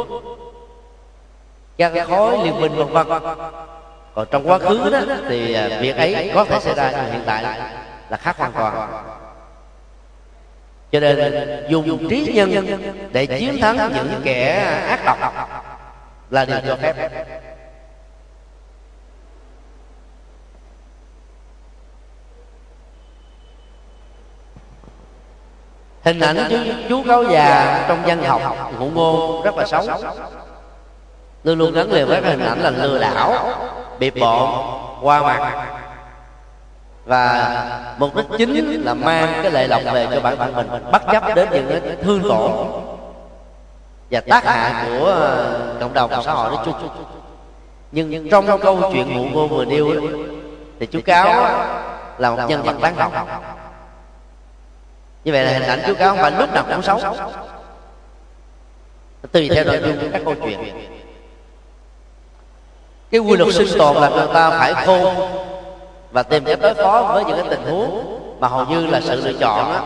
Các 1.78 2.08
khối 2.08 2.38
liên 2.44 2.62
minh 2.62 2.76
vân 2.76 2.88
vân. 2.88 3.08
Còn 4.16 4.28
trong 4.32 4.50
quá 4.50 4.58
khứ 4.58 4.90
đó 4.90 5.00
thì 5.30 5.54
à, 5.54 5.70
việc 5.82 5.98
ấy 5.98 6.32
có 6.34 6.46
thể 6.46 6.60
xảy 6.60 6.76
ra 6.76 6.92
nhưng 6.92 7.12
hiện 7.12 7.24
tại 7.26 7.44
là 8.10 8.18
khác 8.18 8.38
hoàn 8.38 8.52
toàn 8.52 8.88
cho 10.96 11.00
nên 11.00 11.64
dùng 11.70 12.10
trí 12.10 12.34
nhân 12.34 12.68
để 13.12 13.26
chiến 13.26 13.58
thắng 13.62 13.92
những 13.94 14.22
kẻ 14.24 14.56
ác 14.90 15.00
độc 15.06 15.50
là 16.30 16.46
điều 16.46 16.58
cho 16.68 16.76
phép. 16.76 17.12
Hình 26.04 26.20
ảnh 26.20 26.38
chú, 26.50 26.58
chú 26.90 27.04
cáo 27.08 27.24
già 27.24 27.86
trong 27.88 28.04
văn 28.06 28.24
học 28.24 28.72
ngụ 28.80 28.90
ngôn 28.90 29.44
rất 29.44 29.56
là 29.56 29.66
xấu. 29.66 29.88
Luôn 31.44 31.58
luôn 31.58 31.74
gắn 31.74 31.92
liền 31.92 32.08
với 32.08 32.22
cái 32.22 32.32
hình 32.32 32.46
ảnh 32.46 32.60
là 32.60 32.70
lừa 32.70 33.00
đảo 33.00 33.50
bịp 34.00 34.14
bộn 34.20 34.50
qua 35.02 35.22
mặt 35.22 35.66
và 37.06 37.96
mục 37.98 38.16
đích 38.16 38.26
chính 38.38 38.82
là 38.86 38.94
mang 38.94 39.40
cái 39.42 39.52
lệ 39.52 39.68
lộc 39.68 39.82
về 39.94 40.08
cho 40.12 40.20
bản 40.20 40.38
thân 40.38 40.56
mình 40.56 40.68
bất 40.92 41.02
chấp 41.12 41.36
đến 41.36 41.48
những 41.52 41.68
cái 41.70 41.96
thương 42.02 42.22
tổn 42.30 42.52
và 44.12 44.22
tác 44.22 44.46
hại 44.46 44.86
của 44.86 45.06
ờ, 45.06 45.78
cộng 45.80 45.94
đồng 45.94 46.24
xã 46.24 46.32
hội 46.34 46.52
nói 46.52 46.66
chung. 46.66 46.90
Nhưng 47.92 48.30
trong 48.30 48.60
câu 48.62 48.92
chuyện 48.94 49.14
ngụ 49.14 49.26
ngôn 49.26 49.50
vừa 49.50 49.66
nêu 49.66 49.92
thì 50.80 50.86
chú 50.86 51.00
cáo 51.06 51.28
là 52.18 52.32
một 52.32 52.44
nhân 52.50 52.64
vật 52.64 52.76
đáng 52.82 52.96
học. 52.96 53.28
như 55.24 55.32
vậy 55.32 55.46
là 55.46 55.52
hình 55.52 55.64
ảnh 55.64 55.82
chú 55.88 55.94
cáo 55.94 56.10
không 56.10 56.18
phải 56.18 56.32
lúc 56.32 56.54
nào 56.54 56.66
cũng 56.70 56.82
xấu. 56.82 57.00
tùy 59.32 59.50
theo 59.56 59.64
nội 59.64 59.82
dung 59.86 60.00
của 60.00 60.08
các 60.12 60.22
câu 60.26 60.36
chuyện. 60.44 60.60
cái 63.12 63.20
quy 63.20 63.38
luật 63.38 63.54
sinh 63.54 63.78
tồn 63.78 63.96
là 63.96 64.10
người 64.10 64.28
ta 64.34 64.50
phải 64.50 64.74
khôn 64.74 65.16
và 66.16 66.24
tìm 66.24 66.46
cách 66.46 66.60
đối 66.62 66.74
phó 66.74 67.02
với 67.14 67.26
những 67.26 67.38
cái 67.38 67.48
tình 67.50 67.66
huống 67.70 68.20
mà 68.40 68.48
hầu 68.48 68.66
như 68.66 68.88
là 68.88 69.02
sự 69.02 69.22
lựa 69.26 69.34
chọn 69.40 69.74
đó, 69.74 69.82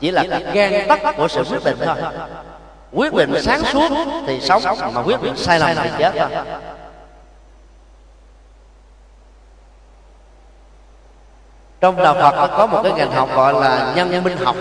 chỉ 0.00 0.10
là 0.10 0.24
cái 0.30 0.42
gan 0.52 0.88
tắc 0.88 1.16
của 1.16 1.28
sự 1.28 1.44
quyết 1.50 1.64
định 1.64 1.76
thôi. 1.84 1.96
quyết 2.92 3.14
định 3.14 3.34
sáng 3.42 3.64
suốt 3.64 3.88
thì 4.26 4.40
sống 4.40 4.62
mà 4.94 5.02
quyết 5.02 5.22
định 5.22 5.36
sai 5.36 5.58
lầm 5.58 5.76
thì 5.82 5.90
chết 5.98 6.12
thôi. 6.18 6.28
trong 11.80 11.96
đạo 11.96 12.14
phật 12.14 12.56
có 12.56 12.66
một 12.66 12.80
cái 12.82 12.92
ngành 12.92 13.12
học 13.12 13.28
gọi 13.34 13.54
là 13.54 13.92
nhân 13.96 14.24
minh 14.24 14.36
học. 14.36 14.56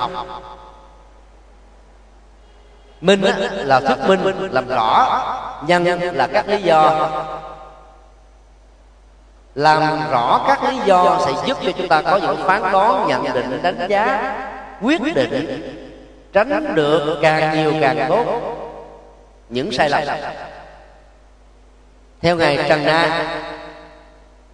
Minh 3.02 3.22
là 3.52 3.80
thuyết 3.80 3.98
minh 4.08 4.50
làm 4.52 4.68
rõ. 4.68 5.22
Nhân 5.68 5.84
là 6.16 6.28
các 6.28 6.48
lý 6.48 6.62
do 6.62 7.10
làm 9.60 10.12
rõ 10.12 10.46
các 10.48 10.64
lý 10.64 10.78
do 10.86 11.20
sẽ 11.26 11.32
giúp 11.46 11.58
cho 11.64 11.72
chúng 11.72 11.88
ta 11.88 12.02
có 12.02 12.18
những 12.18 12.38
phán 12.48 12.62
đoán, 12.72 13.08
nhận 13.08 13.24
định, 13.34 13.60
đánh 13.64 13.88
giá, 13.88 14.36
quyết 14.82 15.02
định, 15.16 15.62
tránh 16.34 16.76
được 16.76 17.20
càng 17.22 17.56
nhiều 17.56 17.74
càng 17.82 18.06
tốt. 18.10 18.26
Những 19.50 19.72
sai 19.72 19.90
lầm. 19.90 20.04
Theo 22.22 22.36
ngài 22.36 22.66
trần 22.70 22.86
na, 22.86 23.26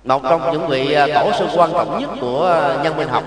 một 0.04 0.22
trong 0.30 0.52
những 0.52 0.68
vị 0.68 0.94
à, 0.94 1.08
tổ 1.14 1.32
sư 1.40 1.48
quan 1.56 1.72
trọng 1.74 2.00
nhất 2.00 2.10
của 2.22 2.48
à, 2.48 2.84
nhân 2.84 2.98
minh 2.98 3.08
học, 3.08 3.24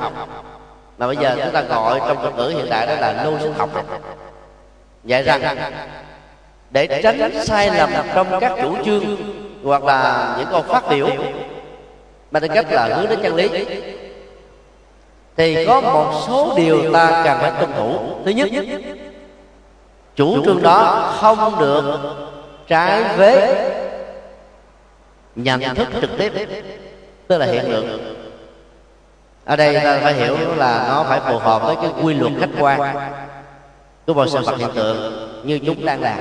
mà 0.99 1.07
bây 1.07 1.17
giờ 1.17 1.37
chúng 1.45 1.53
ta 1.53 1.61
gọi 1.61 2.01
trong 2.09 2.17
thuật 2.23 2.35
ngữ 2.37 2.49
hiện 2.49 2.71
đại 2.71 2.87
đó 2.87 2.95
là 2.95 3.25
logic 3.25 3.59
học. 3.59 3.71
Dạy 5.05 5.23
rằng, 5.23 5.57
để 6.71 7.01
tránh 7.03 7.45
sai 7.45 7.71
lầm 7.71 7.91
trong 8.15 8.41
các 8.41 8.53
chủ 8.63 8.77
trương 8.85 9.05
hoặc 9.65 9.85
là 9.85 10.35
những 10.39 10.49
câu 10.51 10.63
phát 10.63 10.89
biểu 10.89 11.09
mà 12.31 12.41
tư 12.41 12.49
cách 12.55 12.67
là 12.71 12.87
hướng 12.87 13.09
đến 13.09 13.19
chân 13.23 13.35
lý. 13.35 13.49
Thì 15.37 15.67
có 15.67 15.81
một 15.81 16.23
số 16.27 16.55
điều 16.57 16.93
ta 16.93 17.23
cần 17.25 17.39
phải 17.41 17.51
tuân 17.51 17.73
thủ. 17.77 17.99
thứ 18.25 18.31
nhất 18.31 18.51
chủ 20.17 20.45
trương 20.45 20.63
đó 20.63 21.13
không 21.21 21.59
được 21.59 22.01
trái 22.67 23.05
với 23.17 23.55
nhận 25.35 25.75
thức 25.75 25.89
trực 26.01 26.11
tiếp 26.19 26.33
tức 27.27 27.39
là 27.39 27.47
hiện 27.47 27.65
tượng. 27.69 28.15
ở 29.45 29.57
đây 29.57 29.75
ta 29.75 30.01
phải 30.03 30.15
hiểu 30.15 30.37
là 30.57 30.87
nó 30.89 31.05
phải 31.09 31.21
phù 31.21 31.39
hợp 31.39 31.63
với 31.63 31.77
cái 31.77 31.91
quy 32.03 32.15
luật 32.15 32.33
khách 32.41 32.51
quan. 32.61 32.97
của 34.07 34.15
mọi 34.15 34.29
sự 34.29 34.39
vật 34.41 34.57
hiện 34.59 34.71
tượng 34.75 35.29
như 35.45 35.59
chúng 35.67 35.85
đang 35.87 36.03
làm. 36.03 36.19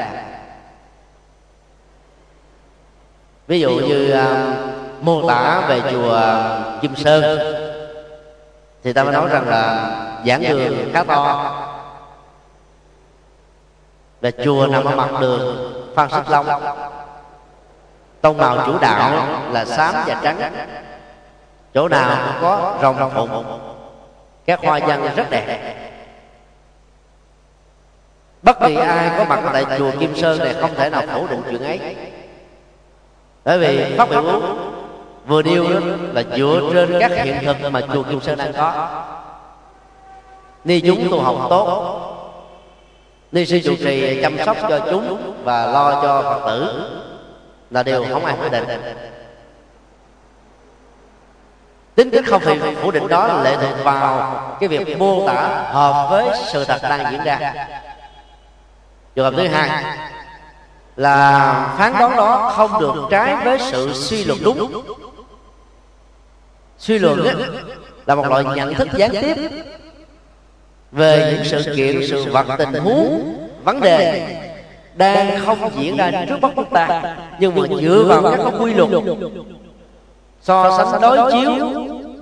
ví 3.48 3.60
dụ 3.60 3.70
như 3.70 4.14
uh, 4.14 4.77
mô 5.02 5.28
tả 5.28 5.62
về 5.68 5.82
chùa 5.92 6.20
Kim 6.82 6.96
Sơn. 6.96 7.40
Thì 8.84 8.94
ta 8.94 9.04
mới 9.04 9.14
nói 9.14 9.30
rằng 9.30 9.48
là 9.48 9.92
giảng 10.26 10.42
đường 10.42 10.90
khá 10.94 11.04
to. 11.04 11.54
và 14.22 14.32
chùa 14.44 14.68
nằm 14.68 14.84
ở 14.84 14.96
mặt 14.96 15.10
đường 15.22 15.74
Phan 15.96 16.10
Xích 16.10 16.30
Long. 16.30 16.48
Tông 18.22 18.38
màu 18.38 18.66
chủ 18.66 18.78
đạo 18.82 19.28
là 19.52 19.66
xám 19.66 19.96
và 20.08 20.20
trắng. 20.24 20.54
chỗ 21.74 21.88
nào 21.88 22.18
cũng 22.26 22.42
có 22.42 22.78
rồng 22.82 23.12
phụng. 23.16 23.60
các 24.46 24.60
hoa 24.60 24.80
văn 24.80 25.10
rất 25.16 25.30
đẹp. 25.30 25.76
bất 28.42 28.60
kỳ 28.60 28.76
ai 28.76 29.12
có 29.18 29.24
mặt 29.24 29.40
tại 29.54 29.66
chùa 29.78 29.92
kim 30.00 30.16
sơn 30.16 30.40
này 30.40 30.54
không 30.62 30.76
thể 30.76 30.90
nào 30.90 31.04
phủ 31.14 31.28
định 31.28 31.42
chuyện 31.50 31.64
ấy. 31.64 31.96
bởi 33.44 33.60
vì 33.60 33.96
pháp 33.98 34.10
biểu 34.10 34.42
vừa 35.28 35.42
điêu 35.42 35.64
đó 35.64 35.80
là 36.14 36.24
dựa 36.38 36.62
trên 36.74 36.98
các 37.00 37.12
hiện 37.12 37.38
thực 37.46 37.72
mà 37.72 37.82
chùa 37.94 38.04
kim 38.04 38.22
sơn 38.22 38.38
đang 38.38 38.54
có. 38.54 38.90
ni 40.64 40.80
chúng 40.80 41.08
tu 41.12 41.22
học 41.22 41.48
tốt. 41.50 42.00
ni 43.32 43.46
sư 43.46 43.60
trụ 43.64 43.76
trì 43.76 44.22
chăm 44.22 44.38
sóc 44.46 44.58
cho 44.70 44.80
chúng 44.92 45.34
và 45.44 45.66
lo 45.66 46.02
cho 46.02 46.22
phật 46.22 46.46
tử. 46.48 46.90
là 47.72 47.84
điều 47.84 48.06
không 48.12 48.26
ai 48.26 48.36
quyết 48.42 48.52
định. 48.52 48.66
tính 51.96 52.10
cách 52.12 52.26
không 52.28 52.42
phải 52.42 52.76
phủ 52.82 52.92
định 52.92 53.08
đó 53.08 53.42
lệ 53.44 53.56
thuộc 53.62 53.84
vào 53.84 54.34
cái 54.60 54.70
việc 54.70 55.00
mô 55.00 55.28
tả 55.28 55.64
hợp 55.72 56.08
với 56.10 56.30
sự 56.52 56.66
thật 56.66 56.80
đang 56.84 57.12
diễn 57.12 57.24
ra. 57.24 57.54
Trường 59.16 59.26
hợp 59.26 59.34
thứ 59.38 59.48
hai 59.48 59.84
là 60.96 61.76
phán 61.78 61.94
đoán 62.00 62.16
đó 62.16 62.54
không 62.56 62.80
được 62.80 63.08
trái 63.10 63.36
với 63.46 63.60
sự 63.72 63.94
suy 63.94 64.24
luận 64.24 64.40
đúng 64.44 64.84
suy 66.78 67.00
luận 67.00 67.24
ấy, 67.24 67.36
là 68.06 68.16
một 68.16 68.28
loại 68.28 68.44
nhận 68.56 68.74
thức 68.74 68.88
gián 68.98 69.12
tiếp 69.22 69.36
về 70.92 71.34
những 71.34 71.46
sự 71.46 71.74
kiện 71.76 72.08
sự 72.08 72.32
vật 72.32 72.46
tình 72.58 72.74
huống 72.74 73.34
vấn 73.64 73.82
đề 73.82 74.28
đang 74.96 75.46
không 75.46 75.72
diễn 75.80 75.98
ra 75.98 76.12
trước 76.30 76.42
mắt 76.42 76.52
chúng 76.56 76.70
ta 76.70 77.16
nhưng 77.40 77.56
mà 77.56 77.62
dựa 77.82 78.04
vào 78.08 78.38
các 78.38 78.54
quy 78.60 78.74
luật 78.74 78.90
so 80.42 80.88
sánh 80.92 81.02
đối 81.02 81.32
chiếu 81.32 81.52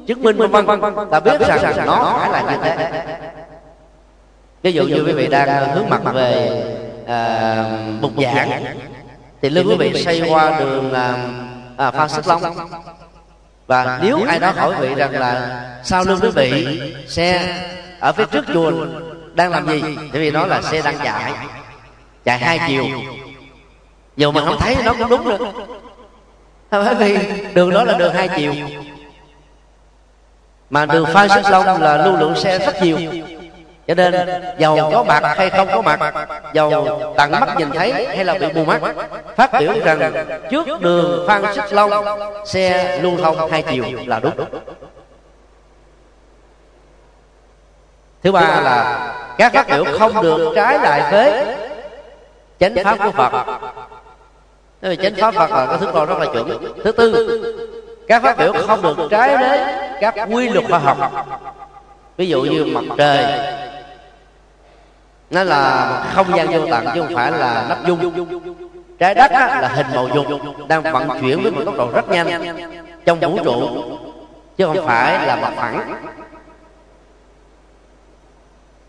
chứng 0.07 0.21
minh 0.23 0.37
vân 0.37 0.65
vân 0.65 0.81
ta 1.11 1.19
biết 1.19 1.39
rằng 1.39 1.85
nó 1.85 2.17
phải 2.19 2.31
là 2.31 2.51
như 2.51 2.57
thế. 2.63 3.03
ví 4.61 4.71
dụ 4.71 4.83
như 4.83 5.03
quý 5.05 5.11
vị 5.11 5.27
đang 5.27 5.75
hướng 5.75 5.89
mặt 5.89 6.01
về 6.13 6.63
à, 7.07 7.65
bục 8.01 8.11
giảng. 8.17 8.65
thì 9.41 9.49
lưng 9.49 9.67
quý 9.69 9.75
vị 9.75 10.03
xoay 10.03 10.21
qua 10.29 10.59
đường 10.59 10.93
à, 10.93 11.29
à, 11.77 11.91
phan 11.91 12.09
xích 12.09 12.27
long 12.27 12.41
và 13.67 13.99
nếu 14.03 14.19
ai 14.27 14.39
đó 14.39 14.51
hỏi 14.51 14.75
vị 14.79 14.95
rằng 14.95 15.11
là 15.11 15.61
sau 15.83 16.03
lưng 16.03 16.19
quý 16.21 16.29
vị 16.29 16.81
xe 17.07 17.57
ở 17.99 18.11
phía 18.11 18.25
trước 18.31 18.45
chùa 18.53 18.71
đang 19.33 19.51
làm 19.51 19.67
gì? 19.67 19.83
thì 20.13 20.19
vì 20.19 20.31
nó 20.31 20.45
là 20.45 20.61
xe 20.61 20.81
đang 20.81 20.97
chạy 21.03 21.33
chạy 22.25 22.39
hai 22.39 22.59
chiều. 22.67 22.85
dù 24.17 24.31
mà 24.31 24.45
không 24.45 24.57
thấy 24.59 24.75
nó 24.85 24.93
cũng 24.93 25.09
đúng 25.09 25.29
được 25.29 25.41
bởi 26.71 26.95
vì 26.95 27.17
đường 27.53 27.69
đó 27.69 27.83
là 27.83 27.97
đường 27.97 28.13
hai 28.13 28.29
chiều. 28.37 28.53
Mà 30.69 30.85
đường 30.85 31.05
phan 31.13 31.29
xích 31.29 31.45
long 31.51 31.81
là 31.81 32.05
lưu 32.05 32.17
lượng 32.17 32.35
xe 32.35 32.59
rất 32.59 32.81
nhiều 32.81 32.97
cho 33.87 33.93
nên 33.93 34.13
giàu 34.57 34.89
có 34.93 35.03
mặt 35.03 35.23
hay 35.37 35.49
không 35.49 35.67
có 35.73 35.81
mặt 35.81 36.13
giàu 36.53 36.99
tận 37.17 37.31
mắt 37.31 37.57
nhìn 37.57 37.71
thấy 37.71 38.07
hay 38.07 38.25
là 38.25 38.33
bị 38.33 38.47
mù 38.53 38.65
mắt, 38.65 38.81
phát 39.35 39.51
biểu 39.59 39.73
rằng 39.85 40.25
trước 40.51 40.67
đường 40.81 41.25
phan 41.27 41.43
xích 41.55 41.73
long, 41.73 41.91
xe 42.45 42.99
lưu 43.01 43.17
thông 43.17 43.51
hai 43.51 43.61
chiều 43.61 43.83
là 44.05 44.19
đúng. 44.19 44.45
Thứ 48.23 48.31
ba 48.31 48.41
là 48.41 49.13
các 49.37 49.53
phát 49.53 49.67
biểu 49.69 49.83
không 49.99 50.21
được 50.21 50.53
trái 50.55 50.79
lại 50.79 51.11
với 51.11 51.55
chánh 52.59 52.75
pháp 52.83 52.97
của 53.03 53.11
phật. 53.11 53.45
Thế 54.81 54.89
vì 54.89 54.95
chánh 54.95 55.15
pháp 55.15 55.33
Phật 55.33 55.51
là 55.51 55.65
cái 55.65 55.77
thước 55.77 55.93
đo 55.93 56.05
rất 56.05 56.17
là 56.19 56.25
chuẩn. 56.25 56.75
Thứ 56.83 56.91
tư, 56.91 57.41
Các 58.07 58.23
phát 58.23 58.37
biểu 58.37 58.53
không 58.67 58.81
được 58.81 59.07
trái 59.11 59.37
đến 59.37 59.61
các 60.01 60.27
quy 60.31 60.49
luật 60.49 60.65
khoa 60.69 60.79
học. 60.79 61.27
Ví 62.17 62.27
dụ 62.27 62.41
như 62.41 62.65
mặt 62.65 62.83
trời. 62.97 63.39
Nó 65.29 65.43
là 65.43 65.89
một 65.89 66.09
không 66.13 66.37
gian 66.37 66.47
vô 66.47 66.67
tận 66.71 66.85
chứ 66.93 67.01
không 67.01 67.15
phải 67.15 67.31
là 67.31 67.65
nắp 67.69 67.85
dung. 67.87 68.27
Trái 68.99 69.13
đất 69.13 69.31
á, 69.31 69.61
là 69.61 69.67
hình 69.67 69.87
màu 69.95 70.07
dung 70.07 70.67
Đang 70.67 70.83
vận 70.83 71.21
chuyển 71.21 71.43
với 71.43 71.51
một 71.51 71.61
tốc 71.65 71.75
độ 71.77 71.91
rất 71.91 72.09
nhanh 72.09 72.55
Trong 73.05 73.19
vũ 73.19 73.39
trụ 73.43 73.83
Chứ 74.57 74.65
không 74.65 74.87
phải 74.87 75.27
là 75.27 75.35
mặt 75.35 75.53
phẳng. 75.55 76.03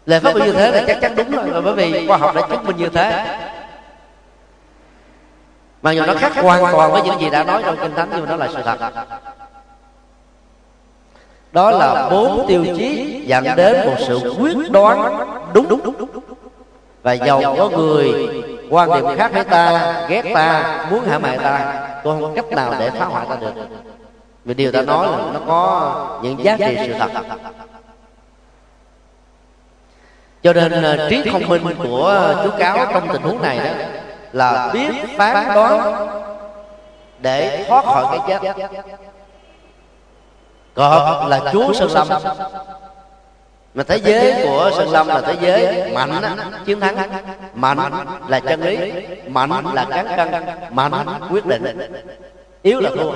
Lời 0.07 0.21
phát 0.21 0.35
biểu 0.35 0.45
như 0.45 0.53
thế 0.53 0.71
là 0.71 0.85
chắc 0.87 0.99
chắn 1.01 1.17
đúng 1.17 1.31
rồi 1.31 1.63
Bởi 1.63 1.75
vì 1.75 2.07
khoa 2.07 2.17
học 2.17 2.35
đã 2.35 2.43
chứng 2.51 2.65
minh 2.65 2.77
như 2.77 2.89
thế. 2.89 3.39
Mà 5.83 5.93
dù 5.93 6.07
nó 6.07 6.15
khác 6.15 6.33
hoàn 6.37 6.73
toàn 6.73 6.93
với 6.93 7.03
những 7.03 7.21
gì 7.21 7.31
đã 7.31 7.45
nói 7.45 7.63
trong 7.65 7.77
kinh 7.77 7.95
thánh 7.95 8.09
nhưng 8.13 8.21
mà 8.21 8.31
nó 8.31 8.37
là 8.37 8.49
sự 8.55 8.63
thật 8.65 8.93
đó 11.57 11.71
là 11.71 12.09
bốn 12.11 12.45
tiêu 12.49 12.65
chí 12.77 13.21
dẫn 13.27 13.45
đến 13.57 13.87
một 13.87 13.95
sự 13.99 14.35
quyết 14.41 14.71
đoán 14.71 15.19
đúng. 15.53 15.69
đúng. 15.69 15.95
Và 17.03 17.13
giàu 17.13 17.55
có 17.59 17.69
người 17.69 18.29
quan 18.71 18.91
điểm 18.93 19.17
khác 19.17 19.31
với 19.35 19.45
ta 19.45 19.95
ghét 20.09 20.25
ta 20.35 20.79
muốn 20.91 21.05
hãm 21.05 21.23
hại 21.23 21.39
ta 21.39 21.89
tôi 22.05 22.21
không 22.21 22.35
cách 22.35 22.51
nào 22.51 22.75
để 22.79 22.91
phá 22.91 23.05
hoại 23.05 23.27
ta 23.29 23.37
được. 23.41 23.53
vì 24.45 24.55
điều 24.55 24.73
ta 24.73 24.83
nói 24.83 25.07
là 25.07 25.19
nó 25.33 25.41
có 25.47 26.19
những 26.23 26.45
giá 26.45 26.57
trị 26.57 26.77
sự 26.87 26.93
thật. 26.99 27.11
cho 30.43 30.53
nên 30.53 30.73
ờ, 30.73 31.09
trí 31.11 31.23
thông 31.31 31.49
minh 31.49 31.63
của 31.79 32.35
chú 32.45 32.51
cáo 32.59 32.87
trong 32.93 33.09
tình 33.13 33.23
huống 33.23 33.43
này 33.43 33.59
đó 33.59 33.73
là 34.33 34.71
biết 34.73 34.91
phán 35.17 35.55
đoán 35.55 35.95
để 37.19 37.65
thoát 37.69 37.85
khỏi 37.85 38.19
cái 38.19 38.41
chết 38.41 38.69
cọp 40.77 41.29
là 41.29 41.41
chúa 41.53 41.73
sơn 41.73 41.91
lâm. 41.93 42.09
Mà 43.75 43.83
thế 43.83 43.97
giới 43.97 44.43
của 44.45 44.71
sơn 44.77 44.91
lâm 44.91 45.09
là 45.09 45.21
thế 45.21 45.35
giới 45.41 45.93
mạnh 45.93 46.23
chiến 46.67 46.81
thắng. 46.81 46.97
mạnh 47.55 47.79
là 48.29 48.41
chân 48.41 48.61
lý 48.61 48.93
mạnh 49.29 49.51
là 49.75 49.85
cán 49.85 50.07
cân 50.17 50.45
mạnh 50.71 50.93
quyết 51.31 51.47
định. 51.47 51.79
yếu 52.63 52.81
là 52.81 52.91
thua. 52.95 53.13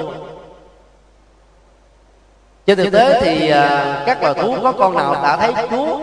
trên 2.67 2.79
thực 2.79 2.91
tế 2.93 3.21
thì 3.21 3.51
à, 3.51 4.03
các 4.07 4.23
loài 4.23 4.35
thú 4.35 4.57
có 4.63 4.73
con 4.73 4.97
nào 4.97 5.15
đã 5.23 5.37
thấy 5.37 5.53
chúa? 5.71 5.99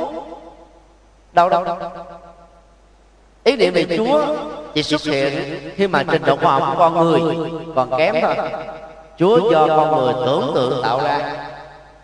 Đâu 1.34 1.50
đâu 1.50 1.64
đâu 1.64 1.78
ý 3.48 3.56
niệm 3.56 3.74
về 3.74 3.86
chúa 3.98 4.36
chỉ 4.74 4.84
xuất 4.84 5.02
hiện 5.02 5.60
khi 5.76 5.88
mà 5.88 6.04
trình 6.12 6.22
độ 6.26 6.36
khoa 6.36 6.52
học 6.54 6.64
của 6.72 6.80
con 6.80 6.94
người 6.94 7.22
còn 7.76 7.98
kém 7.98 8.16
thôi 8.22 8.36
chúa 9.18 9.52
do 9.52 9.68
con 9.68 9.98
người 9.98 10.14
tưởng 10.26 10.52
tượng 10.56 10.84
tạo 10.84 11.00
ra. 11.04 11.20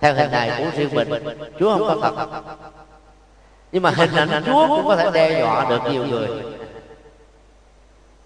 theo 0.02 0.14
hình 0.14 0.32
hài 0.32 0.52
của 0.58 0.66
riêng 0.76 0.90
mình. 0.94 1.10
chúa 1.60 1.78
không 1.78 2.02
có 2.02 2.12
thật. 2.16 2.28
nhưng 3.72 3.84
mà 3.84 3.90
hình 3.90 4.16
ảnh 4.16 4.44
chúa 4.46 4.68
cũng 4.68 4.88
có 4.88 4.96
thể 4.96 5.12
đe 5.14 5.40
dọa 5.40 5.66
được 5.70 5.82
nhiều 5.92 6.06
người. 6.06 6.28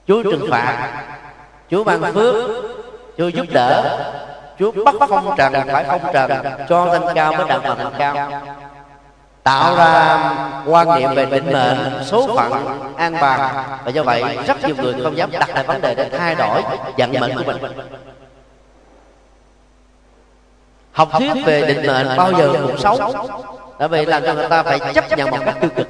chúa 0.07 0.23
trừng 0.23 0.47
phạt. 0.51 1.03
chúa 1.71 1.83
ban 1.83 2.13
phước. 2.13 2.49
chúa 3.17 3.27
giúp 3.27 3.45
đỡ. 3.51 3.99
chúa 4.59 4.71
bắt 4.71 4.95
phong 5.09 5.35
trần 5.37 5.53
phải 5.67 5.85
phong 5.87 6.13
trần. 6.13 6.31
cho 6.69 6.85
thanh 6.85 7.15
cao 7.15 7.33
mới 7.33 7.47
đạt 7.47 7.61
thành 7.63 7.93
cao. 7.97 8.41
tạo 9.43 9.75
ra 9.75 10.19
quan 10.65 10.99
niệm 10.99 11.09
về 11.15 11.25
định 11.25 11.45
mệnh 11.53 12.03
số 12.05 12.35
phận 12.35 12.51
an 12.97 13.13
bài 13.21 13.39
và 13.83 13.91
do 13.91 14.03
vậy 14.03 14.37
rất 14.47 14.57
nhiều 14.65 14.75
người 14.81 14.93
không 15.03 15.17
dám 15.17 15.31
đặt 15.31 15.49
ra 15.55 15.63
vấn 15.63 15.81
đề 15.81 15.95
để 15.95 16.09
thay 16.09 16.35
đổi 16.35 16.63
vận 16.97 17.11
mệnh 17.11 17.37
của 17.37 17.43
mình 17.45 17.61
học 20.97 21.09
thuyết 21.11 21.33
về 21.45 21.61
định 21.61 21.87
mệnh 21.87 22.07
bao 22.17 22.31
giờ 22.31 22.53
cũng 22.67 22.77
xấu 22.77 23.13
tại 23.79 23.87
vì 23.87 24.05
làm 24.05 24.23
cho 24.23 24.33
người 24.33 24.49
ta 24.49 24.63
phải 24.63 24.79
chấp 24.93 25.17
nhận 25.17 25.31
một 25.31 25.37
cách 25.45 25.55
tiêu 25.61 25.69
cực. 25.75 25.87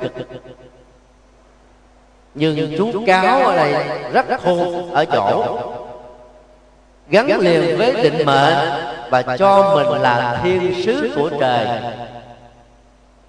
nhưng 2.33 2.75
chú 2.77 3.03
cáo 3.07 3.39
ở 3.39 3.55
đây 3.55 3.73
rất 4.13 4.25
khô 4.43 4.87
ở 4.93 5.05
chỗ 5.05 5.59
gắn 7.09 7.39
liền 7.39 7.77
với 7.77 7.93
định 8.03 8.25
mệnh 8.25 8.57
và 9.09 9.37
cho 9.37 9.75
mình 9.75 10.01
là 10.01 10.39
thiên 10.43 10.83
sứ 10.85 11.11
của 11.15 11.29
trời. 11.39 11.67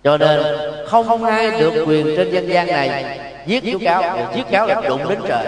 cho 0.05 0.17
nên 0.17 0.41
không 0.87 1.25
ai 1.25 1.61
được 1.61 1.85
quyền 1.87 2.17
trên 2.17 2.31
dân 2.31 2.49
gian 2.49 2.67
này 2.67 3.19
giết 3.47 3.64
chú 3.73 3.79
cáo 3.85 4.19
giết 4.35 4.45
cáo 4.51 4.67
là 4.67 4.81
đụng 4.88 5.09
đến 5.09 5.19
trời 5.29 5.47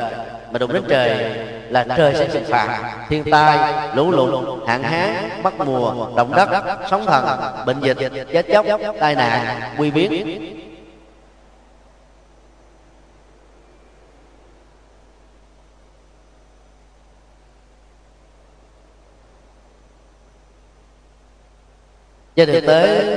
mà 0.51 0.59
đụng 0.59 0.73
đến 0.73 0.83
trời 0.89 1.37
là 1.71 1.85
trời 1.97 2.15
sẽ 2.15 2.29
trừng 2.33 2.45
phạt. 2.49 2.97
thiên 3.09 3.25
tai 3.31 3.75
lũ 3.95 4.11
lụt 4.11 4.69
hạn 4.69 4.83
hán 4.83 5.43
mất 5.43 5.59
mùa 5.59 6.07
động 6.17 6.33
đất 6.37 6.79
sóng 6.91 7.07
thần 7.07 7.27
bệnh 7.67 7.81
dịch 7.81 8.27
chết 8.33 8.47
chóc 8.53 8.67
tai 9.01 9.15
nạn 9.15 9.61
quy 9.79 9.91
biến. 9.91 10.57
trên 22.37 22.53
thực 22.53 22.67
tế 22.67 23.17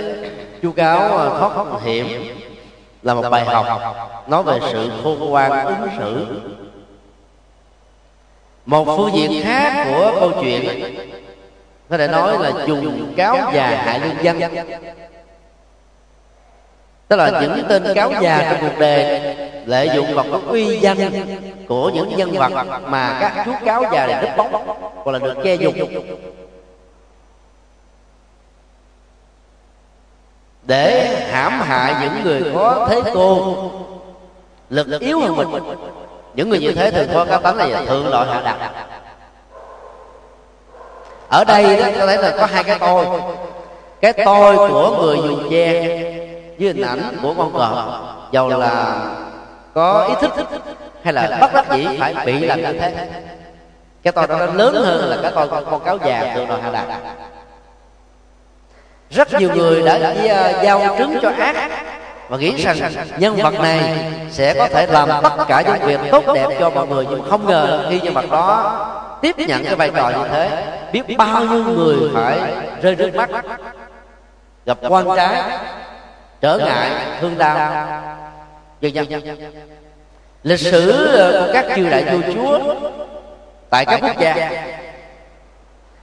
chú 0.62 0.72
cáo 0.72 1.17
à, 1.17 1.30
thoát 1.39 1.82
hiểm. 1.84 2.08
là 3.04 3.13
một 3.13 3.30
bài 3.30 3.46
học 3.46 3.96
nói 4.28 4.43
về 4.43 4.60
sự 4.72 4.91
khôn 5.04 5.19
ngoan 5.19 5.65
ứng 5.65 5.89
xử 5.98 6.26
một 8.65 8.86
phương 8.97 9.13
diện 9.13 9.41
khác 9.43 9.86
của 9.88 10.17
câu 10.19 10.32
chuyện 10.41 10.95
có 11.89 11.97
thể 11.97 12.08
nói 12.08 12.38
là 12.39 12.65
dùng 12.67 13.13
cáo 13.17 13.36
già 13.54 13.67
hại 13.67 13.99
lương 13.99 14.23
dân. 14.23 14.39
tức 17.08 17.15
là 17.15 17.41
những 17.41 17.65
tên 17.69 17.84
cáo 17.95 18.12
già 18.21 18.47
trong 18.52 18.69
cuộc 18.69 18.80
đời 18.80 19.36
lợi 19.65 19.89
dụng 19.95 20.13
vào 20.13 20.26
cái 20.32 20.41
uy 20.47 20.80
danh 20.80 20.97
của 21.67 21.89
những 21.89 22.17
nhân 22.17 22.32
vật 22.32 22.52
mà 22.86 23.17
các 23.21 23.43
chú 23.45 23.52
cáo 23.65 23.84
già 23.91 24.08
để 24.08 24.21
núp 24.21 24.38
bóng 24.38 24.67
hoặc 24.95 25.12
là 25.12 25.19
được 25.19 25.36
che 25.43 25.56
dùng 25.56 25.76
để 30.63 31.15
hãm 31.32 31.52
hại 31.62 31.95
những 32.02 32.23
người 32.23 32.52
có 32.54 32.88
thế 32.89 33.12
cô 33.13 33.58
lực 34.69 34.99
yếu 34.99 35.19
hơn 35.19 35.36
mình 35.36 35.47
những 36.34 36.50
người 36.50 36.60
như 36.60 36.72
thế 36.72 36.91
thường 36.91 37.08
có 37.13 37.26
cá 37.26 37.38
tánh 37.38 37.58
là 37.58 37.82
thượng 37.88 38.08
loại 38.08 38.28
hạ 38.28 38.41
đặt. 38.46 38.72
Ở 41.30 41.43
đây 41.43 41.78
đó 41.78 41.86
có 42.00 42.06
thể 42.06 42.17
là 42.17 42.34
có 42.38 42.46
hai 42.46 42.63
cái 42.63 42.78
tôi. 42.80 43.06
Cái 44.02 44.13
tôi 44.26 44.69
của 44.69 44.98
người 45.02 45.17
dùng 45.17 45.48
che 45.52 45.82
với 46.60 46.67
hình 46.67 46.82
ảnh 46.82 47.17
của 47.22 47.34
con 47.38 47.54
cọp. 47.54 47.76
Dầu 48.32 48.50
là 48.50 48.96
có 49.74 50.06
ý 50.08 50.13
thức 50.22 50.48
hay 51.04 51.13
là 51.13 51.38
bất 51.41 51.54
đắc 51.54 51.65
dĩ 51.76 51.88
phải 52.00 52.15
bị 52.26 52.39
làm 52.39 52.62
như 52.62 52.80
thế. 52.80 53.08
Cái 54.04 54.13
tôi 54.13 54.28
đó 54.28 54.38
nó 54.38 54.46
lớn 54.46 54.76
hơn 54.76 55.10
là 55.10 55.17
cái 55.22 55.32
tôi 55.36 55.48
con, 55.48 55.65
con 55.72 55.80
cáo 55.80 55.98
già 56.06 56.34
thượng 56.36 56.50
loại 56.50 56.62
hạ 56.62 56.72
đạt 56.72 56.88
rất 59.10 59.34
nhiều 59.34 59.50
người 59.56 59.82
đã 59.82 60.13
à, 60.30 60.63
giao 60.63 60.96
trứng 60.98 61.19
cho 61.22 61.30
ác 61.30 61.69
và 62.34 62.39
nghĩ 62.39 62.56
rằng 62.58 62.78
nhân 63.17 63.36
vật 63.36 63.54
này 63.60 64.12
sẽ 64.32 64.54
có 64.54 64.67
thể 64.67 64.88
làm 64.88 65.10
tất 65.24 65.46
cả 65.48 65.62
những 65.62 65.88
việc 65.88 66.00
tốt 66.12 66.24
đẹp 66.34 66.48
cho 66.60 66.69
mọi 66.69 66.88
người 66.88 67.06
nhưng 67.10 67.30
không 67.30 67.48
ngờ 67.48 67.88
khi 67.89 68.02
nhân 68.02 68.13
vật 68.13 68.32
đó 68.32 69.19
tiếp 69.22 69.36
nhận 69.38 69.63
cái 69.65 69.76
vai 69.76 69.91
trò 69.96 70.10
như 70.10 70.28
thế 70.30 70.63
biết 70.91 71.17
bao 71.17 71.46
nhiêu 71.46 71.63
người 71.63 71.98
phải 72.13 72.39
rơi 72.82 72.96
nước 72.96 73.15
mắt 73.15 73.30
gặp 74.65 74.78
quan 74.82 75.06
trái 75.15 75.60
trở 76.41 76.58
ngại 76.58 76.91
thương 77.22 77.38
đau. 77.38 77.88
Dân 78.82 78.93
dân 79.10 79.22
lịch 80.43 80.60
sử 80.60 81.10
của 81.32 81.54
các 81.54 81.65
triều 81.76 81.89
đại 81.89 82.04
vua 82.04 82.34
chúa 82.34 82.76
tại 83.69 83.86
các 83.86 84.00
quốc 84.04 84.19
gia 84.19 84.50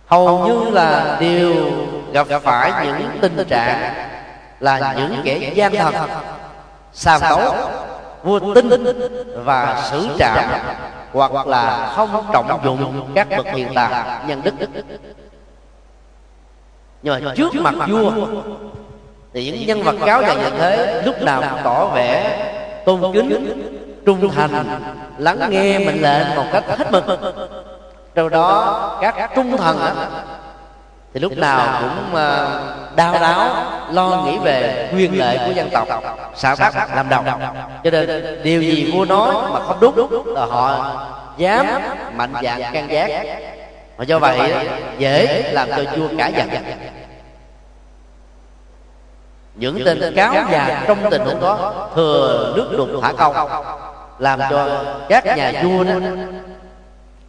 hầu 0.06 0.48
như 0.48 0.70
là 0.70 1.16
đều 1.20 1.54
gặp 2.12 2.42
phải 2.42 2.72
những 2.86 3.18
tình 3.20 3.44
trạng 3.48 4.09
là 4.60 4.94
những 4.96 5.20
kẻ 5.24 5.52
gian 5.54 5.74
thần 5.74 5.94
xàm 6.92 7.20
tấu 7.20 7.54
vua 8.22 8.54
tinh 8.54 8.70
và 9.44 9.88
xử 9.90 10.08
trảm 10.18 10.50
hoặc 11.12 11.46
là 11.46 11.92
không 11.96 12.26
trọng 12.32 12.60
dụng 12.64 13.10
các 13.14 13.28
bậc 13.36 13.46
hiền 13.46 13.68
tài 13.74 14.04
nhân 14.26 14.42
đức. 14.44 14.54
Nhưng 17.02 17.24
mà 17.24 17.34
trước 17.36 17.54
mặt 17.54 17.74
vua 17.88 18.12
thì 19.34 19.44
những 19.44 19.66
nhân 19.66 19.82
vật 19.82 19.96
cáo 20.06 20.22
dạng 20.22 20.38
như 20.38 20.50
thế 20.58 21.02
lúc 21.06 21.22
nào 21.22 21.42
cũng 21.50 21.60
tỏ 21.64 21.86
vẻ 21.86 22.38
tôn 22.84 23.12
kính 23.12 23.62
trung 24.06 24.30
thành 24.30 24.80
lắng 25.18 25.50
nghe 25.50 25.78
mệnh 25.78 26.02
lệnh 26.02 26.36
một 26.36 26.44
cách 26.52 26.64
hết 26.68 26.92
mực. 26.92 27.04
đâu 28.14 28.28
đó 28.28 28.98
các 29.00 29.30
trung 29.34 29.56
thần 29.56 29.78
thì 31.14 31.20
lúc 31.20 31.38
nào 31.38 31.80
cũng 31.80 32.12
uh, 32.12 32.96
đau 32.96 33.12
đáo 33.20 33.56
lo 33.92 34.22
nghĩ 34.26 34.38
về 34.38 34.90
quyền 34.96 35.18
lợi 35.18 35.38
của 35.46 35.52
dân 35.52 35.70
tộc 35.70 35.88
xả 36.34 36.54
tác 36.54 36.94
làm 36.94 37.08
đồng. 37.08 37.24
cho 37.84 37.90
nên 37.90 38.38
điều 38.42 38.62
gì 38.62 38.90
vua 38.92 39.04
nói 39.04 39.34
mà 39.52 39.60
không 39.60 39.78
đúng 39.80 40.22
là 40.26 40.46
họ 40.46 40.96
dám 41.36 41.66
mạnh 42.16 42.32
dạn 42.42 42.62
can 42.72 42.90
giác 42.90 43.26
và 43.96 44.04
do 44.04 44.18
vậy 44.18 44.68
dễ 44.98 45.50
làm 45.52 45.68
cho 45.70 45.84
vua 45.96 46.08
cả 46.18 46.28
giận. 46.28 46.48
những 49.54 49.82
tên 49.84 50.14
cáo 50.16 50.34
già 50.50 50.84
trong 50.88 50.98
tình 51.10 51.22
huống 51.22 51.40
đó 51.40 51.88
thừa 51.94 52.52
nước 52.56 52.74
đục 52.78 52.88
thả 53.02 53.12
câu 53.12 53.48
làm 54.18 54.40
cho 54.50 54.84
các 55.08 55.24
nhà 55.24 55.52
vua 55.62 55.84
đó 55.84 55.94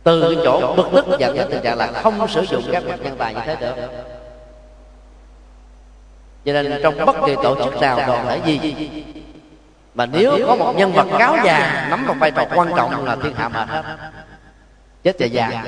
từ 0.04 0.36
cái 0.36 0.44
chỗ 0.46 0.74
bực 0.76 0.90
tức 0.94 1.20
dẫn 1.20 1.36
đến 1.36 1.48
tình 1.52 1.62
trạng 1.64 1.78
là 1.78 1.88
không 1.88 2.28
sử 2.28 2.46
dụng 2.46 2.64
các 2.72 2.84
mặt 2.88 2.96
nhân 3.04 3.16
tài 3.18 3.34
như 3.34 3.42
thế 3.46 3.56
được. 3.56 3.76
Cho 6.46 6.54
nên 6.54 6.80
trong 6.84 7.06
bất 7.06 7.16
kỳ 7.26 7.36
tổ 7.44 7.56
chức 7.64 7.82
nào 7.82 7.98
đoàn 8.08 8.26
thể 8.28 8.40
gì? 8.46 8.76
Mà 9.94 10.06
nếu 10.06 10.48
có 10.48 10.56
một 10.56 10.74
nhân 10.76 10.94
vật 10.94 11.08
cáo 11.20 11.38
già 11.44 11.88
nắm 11.90 12.08
một 12.08 12.14
vai 12.20 12.32
trò 12.32 12.46
quan 12.56 12.72
trọng 12.78 13.06
là 13.06 13.16
thiên 13.16 13.36
hạ 13.36 13.50
mệt 13.50 13.68
hết. 13.70 13.84
Chết 15.04 15.16
và 15.20 15.26
già. 15.26 15.64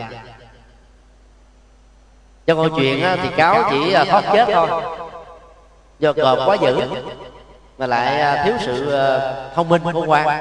Trong 2.45 2.57
câu 2.57 2.69
chuyện 2.77 3.05
thì 3.23 3.29
cáo 3.37 3.63
chỉ 3.69 3.93
à, 3.93 4.05
thoát 4.05 4.23
chết 4.33 4.47
thôi. 4.53 4.81
Do 5.99 6.13
cọp 6.13 6.39
quá 6.45 6.55
dữ, 6.61 6.81
mà 7.77 7.87
lại 7.87 8.21
à, 8.21 8.43
thiếu 8.45 8.53
sự 8.61 8.91
à, 8.91 9.33
thông 9.55 9.69
minh, 9.69 9.81
khôn 9.83 10.05
ngoan. 10.07 10.39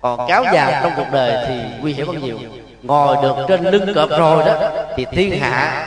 Còn 0.00 0.28
cáo 0.28 0.44
già 0.52 0.80
trong 0.82 0.92
cuộc 0.96 1.06
đời 1.12 1.46
thì 1.48 1.80
nguy 1.80 1.92
hiểm 1.92 2.06
hơn 2.06 2.20
nhiều 2.20 2.38
ngồi 2.82 3.16
được 3.22 3.36
trên 3.48 3.64
lưng 3.64 3.94
cọp 3.94 4.08
rồi 4.08 4.44
đó 4.44 4.54
thì 4.96 5.04
thiên 5.04 5.40
hạ 5.40 5.86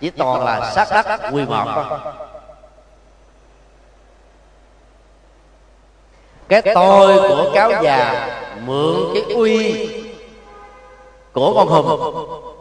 chỉ 0.00 0.10
toàn 0.10 0.44
là 0.44 0.70
sát 0.70 0.88
đất 0.90 1.20
quy 1.32 1.44
mọt. 1.44 1.68
Thôi 1.74 1.84
cái 6.48 6.62
tôi 6.74 7.28
của 7.28 7.50
cáo 7.54 7.82
già 7.82 8.28
mượn 8.66 8.96
cái 9.14 9.22
uy 9.22 9.88
của 11.32 11.54
con 11.54 11.68
hùng 11.68 12.14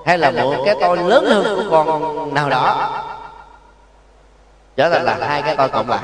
hay 0.05 0.17
là 0.17 0.31
mượn 0.31 0.57
cái 0.65 0.75
tôi 0.81 0.97
lớn 0.97 1.25
hơn 1.25 1.69
của 1.69 1.69
con 1.69 2.33
nào 2.33 2.49
đó. 2.49 2.89
Trở 4.75 4.89
thành 4.89 5.03
là 5.03 5.17
hai 5.27 5.41
cái 5.41 5.55
tôi 5.55 5.69
cộng 5.69 5.89
lại. 5.89 5.99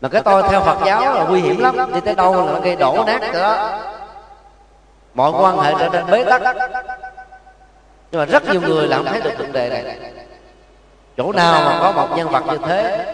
mà 0.00 0.08
cái 0.08 0.22
tôi 0.22 0.42
theo 0.42 0.60
phật 0.60 0.78
giáo 0.84 1.14
là 1.14 1.24
nguy 1.24 1.40
hiểm 1.40 1.58
lắm 1.58 1.92
đi 1.94 2.00
tới 2.00 2.14
đâu 2.14 2.46
là 2.46 2.52
nó 2.52 2.60
gây 2.60 2.76
đổ 2.76 3.04
nát 3.06 3.20
đó 3.32 3.78
mọi 5.18 5.32
quan 5.32 5.58
hệ 5.58 5.72
trở 5.78 5.88
nên 5.88 6.06
bế 6.10 6.24
tắc. 6.24 6.42
Nhưng 8.10 8.20
mà 8.20 8.24
rất 8.24 8.42
nhiều 8.48 8.60
người 8.60 8.88
làm 8.88 9.04
thấy 9.04 9.20
được 9.20 9.38
vấn 9.38 9.52
đề 9.52 9.68
này. 9.68 9.98
Chỗ 11.16 11.32
nào 11.32 11.62
mà 11.64 11.78
có 11.80 11.92
một 11.92 12.16
nhân 12.16 12.28
vật 12.28 12.42
như 12.46 12.58
thế 12.66 13.06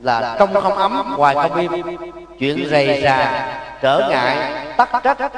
là 0.00 0.36
trong 0.38 0.54
không 0.54 0.74
ấm, 0.74 1.14
ngoài 1.18 1.34
không 1.34 1.54
im, 1.54 1.98
chuyện 2.38 2.68
rầy 2.70 3.02
rà, 3.02 3.48
trở 3.82 4.06
ngại, 4.10 4.66
tắc 4.76 5.02
trách, 5.04 5.32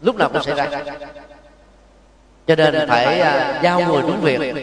lúc 0.00 0.16
nào 0.16 0.28
cũng 0.32 0.42
xảy 0.42 0.54
ra. 0.54 0.66
Cho 2.46 2.54
nên 2.56 2.88
phải 2.88 3.20
à, 3.20 3.58
giao 3.62 3.80
người 3.80 4.02
đúng 4.02 4.20
việc. 4.20 4.54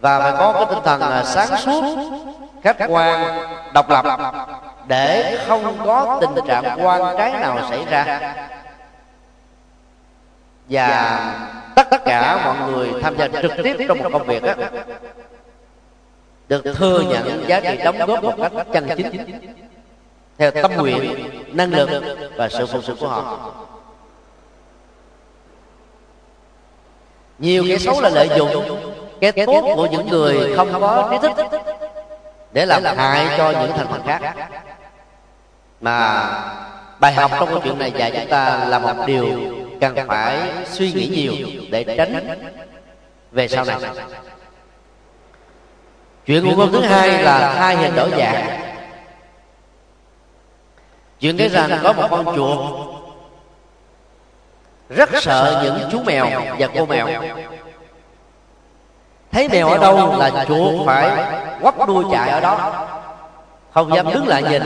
Và 0.00 0.20
phải 0.20 0.32
có 0.38 0.52
cái 0.52 0.64
tinh 0.70 0.84
thần 0.84 1.00
à, 1.00 1.24
sáng 1.24 1.56
suốt, 1.56 1.84
khách 2.62 2.76
quan, 2.88 3.38
độc 3.74 3.90
lập 3.90 4.04
để 4.88 5.38
không 5.46 5.78
có 5.84 6.18
tình 6.20 6.46
trạng 6.46 6.86
quan 6.86 7.16
trái 7.18 7.32
nào 7.32 7.58
xảy 7.70 7.84
ra. 7.90 8.34
Và 10.68 11.20
tất 11.74 12.04
cả 12.04 12.40
mọi 12.44 12.70
người 12.70 12.90
tham 13.02 13.18
gia 13.18 13.28
trực 13.28 13.52
tiếp 13.64 13.76
trong 13.88 13.98
một 13.98 14.08
công 14.12 14.26
việc 14.26 14.42
đó, 14.42 14.52
được 16.48 16.62
thừa 16.76 17.00
nhận 17.00 17.48
giá 17.48 17.60
trị 17.60 17.76
đóng 17.84 17.98
góp 17.98 18.22
một 18.24 18.34
cách 18.42 18.52
chân 18.72 18.88
chính 18.96 19.40
theo 20.38 20.50
tâm 20.50 20.72
nguyện 20.76 21.30
năng 21.52 21.72
lực 21.72 22.02
và 22.36 22.48
sự 22.48 22.66
phụng 22.66 22.82
sự 22.82 22.96
của 23.00 23.08
họ. 23.08 23.52
Nhiều 27.38 27.64
cái 27.68 27.78
xấu 27.78 28.00
là 28.00 28.08
lợi 28.08 28.28
dụng 28.36 28.80
cái 29.20 29.32
tốt 29.46 29.72
của 29.76 29.86
những 29.86 30.08
người 30.08 30.56
không 30.56 30.80
có 30.80 31.08
trí 31.10 31.18
thức 31.28 31.46
để 32.52 32.66
làm 32.66 32.84
hại 32.84 33.38
cho 33.38 33.50
những 33.50 33.72
thành 33.76 33.86
phần 33.90 34.02
khác 34.06 34.34
mà 35.80 36.28
bài 36.98 37.12
học 37.12 37.30
trong 37.38 37.48
câu 37.48 37.60
chuyện 37.64 37.78
này 37.78 37.92
dạy 37.96 38.12
chúng 38.14 38.30
ta 38.30 38.64
là 38.68 38.78
một 38.78 38.94
điều 39.06 39.26
cần 39.80 39.96
phải 40.08 40.38
suy 40.70 40.92
nghĩ 40.92 41.06
nhiều 41.06 41.34
để 41.70 41.84
tránh 41.96 42.38
về 43.32 43.48
sau 43.48 43.64
này. 43.64 43.76
Chuyện 46.26 46.44
của 46.44 46.56
con 46.56 46.72
thứ 46.72 46.80
hai 46.80 47.22
là 47.22 47.54
hai 47.54 47.76
hình 47.76 47.94
đổi 47.94 48.10
dạng. 48.10 48.60
Chuyện 51.20 51.36
cái 51.36 51.48
rằng 51.48 51.80
có 51.82 51.92
một 51.92 52.06
con 52.10 52.36
chuột 52.36 52.58
rất 54.88 55.08
sợ 55.22 55.60
những 55.64 55.88
chú 55.92 56.02
mèo 56.02 56.26
và 56.58 56.68
cô 56.74 56.86
mèo. 56.86 57.08
Thấy 59.32 59.48
mèo 59.48 59.68
ở 59.68 59.78
đâu 59.78 60.16
là 60.18 60.44
chuột 60.48 60.86
phải 60.86 61.34
quắp 61.62 61.88
đuôi 61.88 62.04
chạy 62.12 62.28
ở 62.28 62.40
đó, 62.40 62.86
không 63.72 63.94
dám 63.94 64.12
đứng 64.12 64.28
lại 64.28 64.42
nhìn 64.42 64.62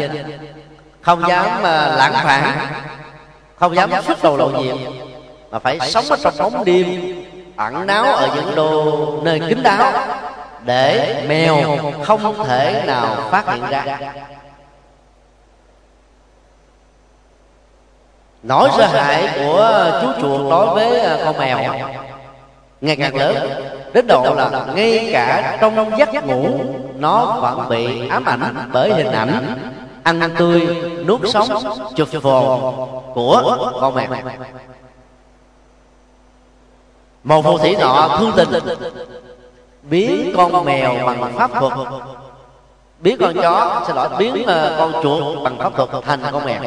không 1.03 1.29
dám 1.29 1.63
à, 1.63 1.95
lãng 1.97 2.13
phản. 2.25 2.59
không 3.57 3.75
dám 3.75 3.91
xuất 4.07 4.23
đầu 4.23 4.37
lộ 4.37 4.63
diện 4.63 4.77
mà 5.51 5.59
phải 5.59 5.81
sống 5.81 6.05
ở 6.11 6.17
trong 6.23 6.35
bóng 6.39 6.65
đêm 6.65 7.15
ẩn 7.57 7.87
náu 7.87 8.05
ở 8.05 8.29
những 8.35 8.55
đô 8.57 9.21
nơi 9.23 9.41
kín 9.49 9.63
đáo 9.63 9.93
để 10.65 11.17
mèo 11.29 11.79
không 12.05 12.45
thể 12.47 12.83
nào 12.87 13.17
phát 13.31 13.53
hiện 13.53 13.63
ra. 13.71 13.99
nỗi 18.43 18.69
sợ 18.77 18.87
hãi 18.87 19.29
của 19.37 19.91
chú 20.03 20.09
chuột 20.21 20.51
đối 20.51 20.75
với 20.75 21.01
à, 21.01 21.19
con 21.25 21.39
mèo. 21.39 21.75
ngày 22.81 22.97
càng 22.97 23.17
lớn 23.17 23.65
đến 23.93 24.07
độ 24.07 24.35
là 24.35 24.67
ngay 24.75 25.11
cả 25.13 25.59
trong 25.61 25.99
giấc 25.99 26.25
ngủ 26.27 26.61
nó 26.95 27.27
vẫn 27.27 27.69
bị 27.69 28.09
ám 28.09 28.25
ảnh. 28.25 28.69
bởi 28.73 28.93
hình 28.93 29.13
ảnh 29.13 29.55
ăn 30.03 30.35
tươi 30.39 30.77
nuốt 31.07 31.21
sống 31.29 31.49
chụp 31.97 32.09
phồn 32.23 32.75
của 33.15 33.71
con 33.81 33.95
mèo 33.95 34.09
một 37.25 37.43
phù 37.43 37.59
thủy 37.59 37.77
nọ 37.81 38.17
thương 38.19 38.33
tình 38.37 38.65
biến 39.83 40.33
con 40.37 40.65
mèo 40.65 40.95
bằng 41.07 41.33
pháp 41.37 41.51
thuật. 41.51 41.73
biến 43.01 43.17
con 43.21 43.35
chó 43.35 43.83
xin 43.87 43.97
lỗi 43.97 44.09
biến 44.19 44.47
ờ, 44.47 44.77
con 44.79 45.03
chuột 45.03 45.43
bằng 45.43 45.59
pháp 45.59 45.73
thuật 45.77 46.05
thành 46.05 46.21
con 46.33 46.45
mèo. 46.45 46.63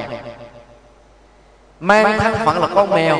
mang 1.79 2.19
thân 2.19 2.33
phận 2.45 2.59
là 2.61 2.67
con 2.75 2.89
mèo. 2.89 3.17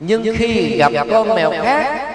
Nhưng 0.00 0.36
khi 0.36 0.76
gặp 0.76 0.92
con 1.10 1.34
mèo 1.34 1.50
khác 1.50 2.08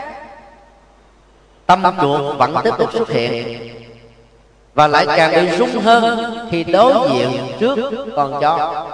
tâm 1.66 1.84
chuột 2.02 2.38
vẫn 2.38 2.56
tiếp 2.64 2.72
tục 2.78 2.94
xuất 2.94 3.10
hiện 3.10 3.77
và 4.78 4.88
lại 4.88 5.08
càng 5.16 5.32
bị 5.36 5.58
rung 5.58 5.82
hơn 5.82 6.36
khi 6.52 6.64
đối 6.64 7.10
diện 7.10 7.48
trước 7.60 8.06
con 8.16 8.42
chó. 8.42 8.86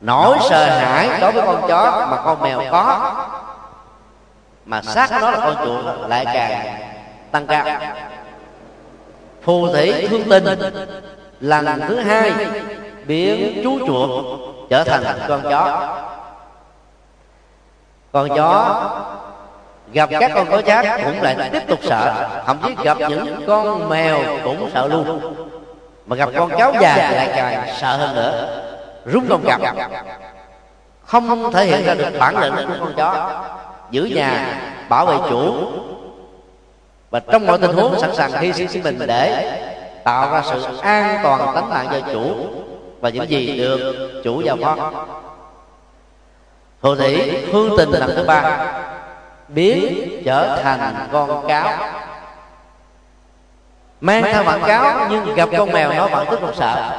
Nỗi 0.00 0.38
sợ 0.48 0.64
hãi 0.64 1.20
đối 1.20 1.32
với 1.32 1.42
con 1.46 1.68
chó 1.68 2.06
mà 2.10 2.16
con 2.24 2.42
mèo 2.42 2.62
có. 2.70 3.12
Mà 4.64 4.82
sát 4.82 5.10
nó 5.12 5.30
là 5.30 5.38
con 5.38 5.56
chuột 5.64 6.08
lại 6.08 6.24
càng 6.34 6.80
tăng 7.30 7.46
cao. 7.46 7.66
Phù 9.42 9.68
thủy 9.68 10.08
thương 10.10 10.24
tình, 10.30 10.60
lần 11.40 11.80
thứ 11.88 12.00
hai 12.00 12.32
biến 13.06 13.60
chú 13.64 13.78
chuột 13.86 14.24
trở 14.70 14.84
thành 14.84 15.18
con 15.28 15.42
chó. 15.50 15.88
Con 18.12 18.28
chó 18.36 18.90
gặp 19.92 20.10
các 20.20 20.30
con 20.34 20.46
có 20.50 20.62
chát 20.62 21.00
cũng 21.04 21.22
lại 21.22 21.50
tiếp 21.52 21.62
tục 21.68 21.78
sợ. 21.82 22.28
Thậm 22.46 22.58
chí 22.66 22.74
gặp 22.84 22.98
những 23.08 23.44
con 23.46 23.88
mèo 23.88 24.18
cũng 24.44 24.70
sợ 24.74 24.86
luôn. 24.88 25.34
Mà 26.06 26.16
gặp 26.16 26.28
con 26.36 26.50
cháu 26.58 26.72
già 26.80 26.96
lại 26.96 27.28
càng 27.36 27.68
sợ 27.80 27.96
hơn 27.96 28.14
nữa. 28.14 28.62
Rung 29.06 29.28
đồng 29.28 29.44
gặp, 29.44 29.60
không 31.04 31.52
thể 31.52 31.66
hiện 31.66 31.84
ra 31.86 31.94
được 31.94 32.18
bản 32.18 32.38
lĩnh 32.38 32.54
của 32.56 32.74
con 32.80 32.92
chó. 32.96 33.42
Giữ 33.90 34.04
nhà 34.04 34.60
bảo 34.88 35.06
vệ 35.06 35.16
chủ. 35.30 35.54
Và 37.10 37.20
trong 37.20 37.46
mọi 37.46 37.58
tình 37.58 37.72
huống 37.72 38.00
sẵn 38.00 38.14
sàng 38.14 38.32
hy 38.32 38.52
sinh 38.52 38.82
mình 38.82 38.98
để 39.06 39.58
tạo 40.04 40.32
ra 40.32 40.42
sự 40.50 40.78
an 40.82 41.20
toàn 41.22 41.54
tính 41.54 41.68
mạng 41.70 41.86
cho 41.90 42.12
chủ 42.12 42.34
và 43.00 43.08
những 43.08 43.30
gì 43.30 43.58
được 43.58 44.20
chủ 44.24 44.40
giao 44.40 44.56
phó. 44.62 44.92
Hồ 46.82 46.96
thị 46.96 47.38
hương 47.52 47.76
tình 47.78 47.90
lần 47.90 48.16
thứ 48.16 48.24
ba 48.24 48.66
biến 49.54 50.22
trở 50.24 50.60
thành 50.62 51.08
con 51.12 51.48
cáo. 51.48 51.72
Mang 54.00 54.22
theo 54.22 54.44
bản 54.44 54.60
cáo, 54.66 55.06
nhưng 55.10 55.34
gặp 55.34 55.48
con 55.58 55.72
mèo 55.72 55.92
nó 55.92 56.06
vẫn 56.06 56.30
rất 56.30 56.42
là 56.42 56.52
sợ. 56.56 56.90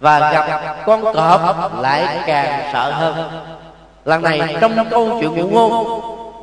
Và 0.00 0.32
gặp 0.32 0.76
con 0.86 1.14
cọp 1.14 1.80
lại 1.80 2.20
càng 2.26 2.70
sợ 2.72 2.90
hơn. 2.90 3.30
Lần 4.04 4.22
này 4.22 4.56
trong 4.60 4.90
câu 4.90 5.18
chuyện 5.20 5.34
ngụ 5.34 5.48
ngôn, 5.48 6.00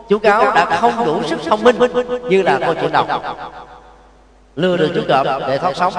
chú 0.10 0.19
cáo 0.19 0.52
đã 0.56 0.65
không 0.65 1.06
đủ 1.06 1.23
sức 1.23 1.39
thông 1.45 1.63
minh 1.63 1.75
như 2.30 2.41
là 2.41 2.60
câu 2.65 2.73
chuyện 2.73 2.91
đầu 2.91 3.06
lừa 4.56 4.78
được 4.78 4.91
chú 4.95 5.02
cọp 5.08 5.25
để 5.47 5.58
thoát 5.58 5.75
sống, 5.75 5.93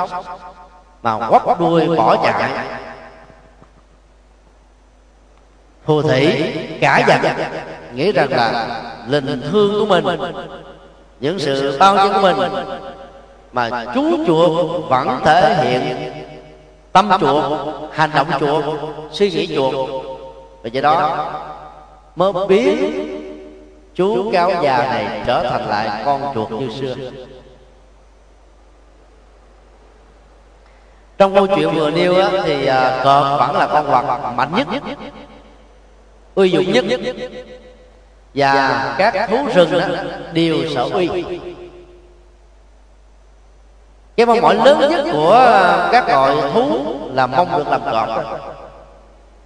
mà 1.03 1.29
quắp 1.29 1.61
đuôi 1.61 1.97
bỏ 1.97 2.17
chạy 2.17 2.51
phù 5.91 6.03
thủy 6.03 6.53
cả 6.81 7.05
giận 7.09 7.21
nghĩ 7.95 8.13
rằng 8.13 8.31
là 8.31 8.81
linh 9.09 9.43
thương 9.51 9.89
của 9.89 10.01
mình 10.01 10.21
những 11.21 11.39
sự 11.39 11.77
bao 11.79 11.97
dung 11.97 12.13
của 12.13 12.21
mình 12.21 12.53
mà 13.53 13.85
chú 13.95 14.25
chuột 14.27 14.85
vẫn 14.89 15.21
thể 15.25 15.55
hiện 15.55 16.13
tâm 16.93 17.11
chuột 17.21 17.45
hành 17.93 18.11
động 18.15 18.29
chuột 18.41 18.65
suy 19.13 19.31
nghĩ 19.31 19.57
chuột 19.57 19.91
và 20.63 20.69
do 20.69 20.81
đó 20.81 21.31
mới 22.17 22.33
biến 22.49 22.93
chú 23.95 24.31
cáo 24.33 24.51
già 24.63 24.79
này 24.79 25.23
trở 25.27 25.43
thành 25.51 25.69
lại 25.69 26.03
con 26.05 26.35
chuột 26.35 26.51
như 26.51 26.69
xưa. 26.81 26.95
Trong 31.19 31.35
câu 31.35 31.47
chuyện 31.47 31.71
vừa 31.75 31.91
nêu 31.91 32.15
á, 32.15 32.31
thì 32.45 32.67
à, 32.67 33.01
cọp 33.05 33.39
vẫn 33.39 33.57
là 33.57 33.67
con 33.67 33.87
vật 33.87 34.33
mạnh 34.37 34.51
nhất 34.57 34.83
uy 36.35 36.51
dụng 36.51 36.73
nhất. 36.73 36.85
Và 38.35 38.95
các 38.99 39.29
thú 39.31 39.37
rừng 39.55 39.71
đó 39.71 39.81
đều 40.33 40.57
sợ 40.75 40.89
uy. 40.93 41.25
cái 44.17 44.27
mong 44.27 44.41
mỏi 44.41 44.55
lớn 44.55 44.91
nhất 44.91 45.07
của 45.13 45.39
các 45.93 46.09
loại 46.09 46.37
thú 46.53 46.85
là 47.13 47.27
mong 47.27 47.59
được 47.59 47.69
làm 47.69 47.81
cọp 47.85 48.09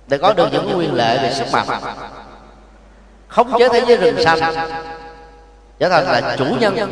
để 0.06 0.18
có 0.18 0.32
được 0.32 0.48
những 0.52 0.78
quyền 0.78 0.94
lệ 0.94 1.18
về 1.22 1.32
sức 1.32 1.46
mạnh. 1.52 1.66
khống 3.28 3.58
chế 3.58 3.68
thế 3.68 3.84
giới 3.86 3.96
rừng 3.96 4.24
xanh 4.24 4.54
trở 5.78 5.88
thành 5.88 6.04
là 6.04 6.36
chủ 6.38 6.46
nhân. 6.60 6.90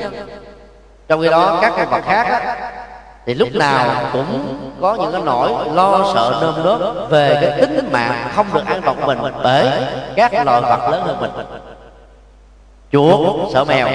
trong 1.09 1.23
khi 1.23 1.29
đó 1.29 1.59
các 1.63 1.73
con 1.77 1.91
vật 1.91 2.03
khác 2.05 2.23
á, 2.23 2.82
thì 3.27 3.35
lúc 3.35 3.49
nào 3.55 4.11
cũng 4.13 4.59
có 4.81 4.95
những 4.95 5.13
cái 5.13 5.21
nỗi 5.25 5.51
lo 5.75 6.11
sợ 6.15 6.39
nơm 6.41 6.65
nớp 6.65 7.11
về 7.11 7.39
cái 7.41 7.61
tính 7.61 7.89
mạng 7.93 8.29
không 8.35 8.47
được 8.53 8.67
an 8.67 8.83
toàn 8.83 8.97
của 9.01 9.07
mình 9.07 9.19
bởi 9.43 9.67
các 10.17 10.33
loài 10.45 10.61
vật 10.61 10.89
lớn 10.91 11.03
hơn 11.07 11.21
mình. 11.21 11.31
Chuột 12.93 13.53
sợ 13.53 13.65
mèo. 13.65 13.89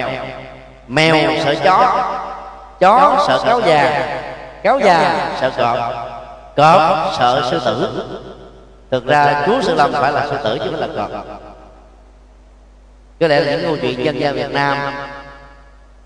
mèo. 0.87 1.15
Sợ 1.45 1.55
chó. 1.63 2.09
chó. 2.79 3.25
Sợ 3.27 3.43
cáo 3.45 3.61
già. 3.61 4.07
cáo 4.63 4.79
già 4.79 5.31
sợ 5.41 5.51
cọp. 5.57 5.77
cọp. 6.55 7.13
Sợ 7.17 7.47
sư 7.51 7.61
tử. 7.65 8.03
thực 8.91 9.05
ra 9.05 9.43
chúa 9.45 9.61
sư 9.61 9.75
lâm 9.75 9.91
phải 9.93 10.11
là 10.11 10.27
sư 10.27 10.37
tử 10.43 10.57
chứ 10.63 10.71
không 10.71 10.79
là 10.79 10.87
cọp. 10.95 11.25
Có 13.19 13.27
lẽ 13.27 13.39
là 13.39 13.51
những 13.51 13.61
câu 13.63 13.77
chuyện 13.81 14.05
dân 14.05 14.19
gian 14.19 14.35
việt 14.35 14.51
nam 14.51 14.77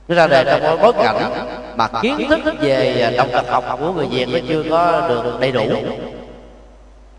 nó 0.08 0.16
ra 0.16 0.28
đời 0.28 0.60
trong 0.64 0.82
bối 0.82 0.94
cảnh 0.94 1.32
mà 1.76 1.88
kiến 2.02 2.28
thức 2.30 2.56
về 2.60 3.14
động 3.18 3.32
vật 3.32 3.50
học 3.50 3.78
của 3.80 3.92
người 3.92 4.06
việt 4.06 4.30
nó 4.34 4.40
chưa 4.50 4.64
có 4.70 5.08
được 5.08 5.40
đầy 5.40 5.52
đủ. 5.52 5.68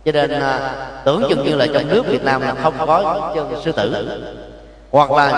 Cho 0.04 0.12
nên 0.12 0.30
à, 0.30 0.74
tưởng 1.04 1.22
chừng 1.28 1.44
như 1.44 1.54
là 1.54 1.66
trong 1.74 1.88
nước 1.88 2.06
việt 2.06 2.24
nam 2.24 2.40
là 2.40 2.54
không 2.62 2.74
có 2.86 3.30
chân 3.34 3.62
sư 3.64 3.72
tử. 3.72 4.20
Hoặc 4.90 5.10
là 5.10 5.30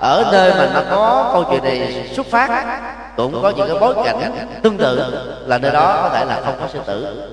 ở 0.00 0.24
nơi 0.32 0.52
mà 0.54 0.70
nó 0.74 0.82
có 0.90 1.30
câu 1.32 1.44
chuyện 1.50 1.64
này 1.64 2.08
xuất 2.16 2.26
phát 2.26 2.80
cũng 3.16 3.42
có 3.42 3.50
những 3.50 3.68
cái 3.68 3.78
bối 3.80 3.94
cảnh 4.04 4.32
tương 4.62 4.76
tự 4.76 5.14
là 5.46 5.58
nơi 5.58 5.70
đó 5.70 5.98
có 6.02 6.08
thể 6.08 6.24
là 6.24 6.40
không 6.44 6.54
có 6.60 6.66
sư 6.72 6.80
tử. 6.86 7.28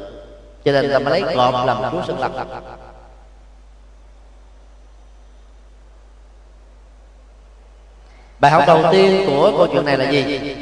Cho 0.66 0.72
nên 0.72 0.92
ta 0.92 1.00
mới 1.00 1.22
lấy 1.22 1.36
cọp 1.36 1.68
làm 1.68 1.78
chúa 1.92 2.02
sơn 2.08 2.20
lập 2.20 2.32
bài 8.42 8.52
học 8.52 8.64
đầu 8.68 8.84
tiên 8.92 9.24
của 9.28 9.54
câu 9.58 9.68
chuyện 9.68 9.86
này 9.86 9.98
là 9.98 10.10
gì? 10.10 10.56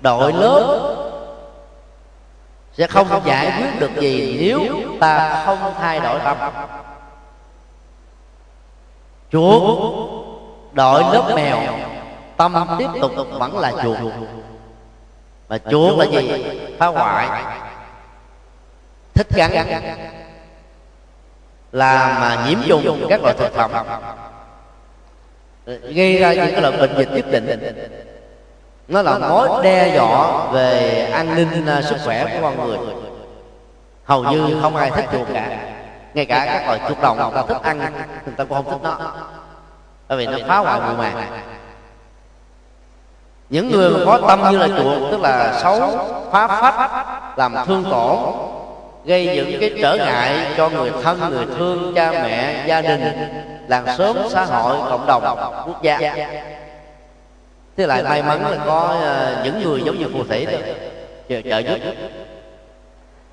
đội 0.00 0.32
lớp 0.32 0.94
sẽ 2.72 2.86
không 2.86 3.08
giải 3.24 3.52
quyết 3.56 3.80
được 3.80 4.00
gì 4.00 4.38
nếu 4.40 4.60
ta 5.00 5.42
không 5.46 5.74
thay 5.78 6.00
đổi 6.00 6.20
tâm. 6.24 6.36
chuột 9.32 9.90
đội 10.72 11.02
lớp 11.12 11.32
mèo 11.34 11.60
tâm 12.36 12.54
tiếp 12.78 12.88
tục 13.00 13.12
vẫn 13.30 13.58
là 13.58 13.72
chuột. 13.82 13.98
mà 15.48 15.58
chuột 15.70 15.98
là 15.98 16.04
gì? 16.04 16.44
phá 16.78 16.86
hoại. 16.86 17.44
thích 19.14 19.26
gắn. 19.34 19.52
là 21.72 22.18
mà 22.20 22.46
nhiễm 22.48 22.58
trùng 22.68 23.06
các 23.08 23.20
loại 23.22 23.34
thực 23.38 23.54
phẩm 23.54 23.70
gây 25.68 26.18
ra 26.18 26.32
những 26.32 26.52
cái 26.52 26.60
loại 26.60 26.76
bệnh 26.76 26.96
dịch 26.98 27.08
nhất 27.12 27.24
định. 27.30 27.74
Nó 28.88 29.02
là 29.02 29.18
mối 29.18 29.48
đe 29.62 29.96
dọa 29.96 30.46
về 30.52 31.00
an 31.12 31.34
ninh 31.34 31.66
à, 31.66 31.82
sức 31.82 31.96
khỏe 32.04 32.24
của 32.24 32.38
con 32.42 32.68
người. 32.68 32.78
Hầu 34.04 34.24
như 34.24 34.56
không 34.62 34.76
ai 34.76 34.90
thích 34.90 35.04
chuột 35.12 35.26
cả. 35.34 35.58
Ngay 36.14 36.24
cả 36.24 36.46
các 36.46 36.66
loài 36.66 36.80
chuột 36.88 37.00
đồng 37.02 37.16
người 37.16 37.30
ta 37.34 37.42
thích 37.48 37.62
ăn, 37.62 37.78
người 38.26 38.34
ta 38.36 38.44
cũng 38.44 38.54
không 38.56 38.70
thích 38.70 38.80
nó. 38.82 39.12
Bởi 40.08 40.18
vì 40.18 40.26
nó 40.26 40.38
phá 40.48 40.58
hoại 40.58 40.80
mùa 40.80 40.94
màng. 40.94 41.42
Những 43.50 43.70
người 43.70 43.90
mà 43.90 44.04
có 44.04 44.20
tâm 44.28 44.50
như 44.50 44.58
là 44.58 44.66
chuột, 44.66 45.10
tức 45.10 45.20
là 45.20 45.60
xấu, 45.62 45.80
phá 46.30 46.46
phách, 46.46 47.04
làm 47.38 47.54
thương 47.66 47.84
tổn, 47.90 48.18
gây 49.04 49.26
những 49.36 49.60
cái 49.60 49.74
trở 49.82 49.96
ngại 49.96 50.46
cho 50.56 50.68
người 50.68 50.92
thân, 51.02 51.20
người 51.30 51.46
thương, 51.58 51.92
cha 51.94 52.12
mẹ, 52.12 52.64
gia 52.66 52.80
đình 52.80 53.02
làng 53.68 53.86
xóm 53.98 54.16
xã 54.30 54.44
hội 54.44 54.76
cộng 54.90 55.06
đồng 55.06 55.24
quốc 55.66 55.82
gia. 55.82 55.98
thế 57.76 57.86
lại 57.86 58.02
may 58.02 58.22
mắn 58.22 58.50
là 58.50 58.64
có 58.66 58.96
ờ, 59.00 59.40
những 59.44 59.62
người 59.62 59.82
giống 59.84 59.98
như 59.98 60.06
phù 60.12 60.24
thủy 60.24 60.46
đó. 60.46 60.58
Trợ 61.28 61.58
giúp. 61.58 61.78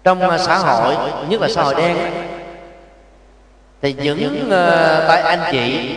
trong 0.04 0.19
ờ, 0.19 0.38
xã 0.38 0.58
hội 0.58 0.95
nhất 1.30 1.41
là 1.41 1.48
xã 1.48 1.63
hội 1.63 1.76
đen 1.76 1.98
thì 3.82 3.93
những 3.93 4.48
tay 5.08 5.21
anh 5.21 5.39
chị 5.52 5.95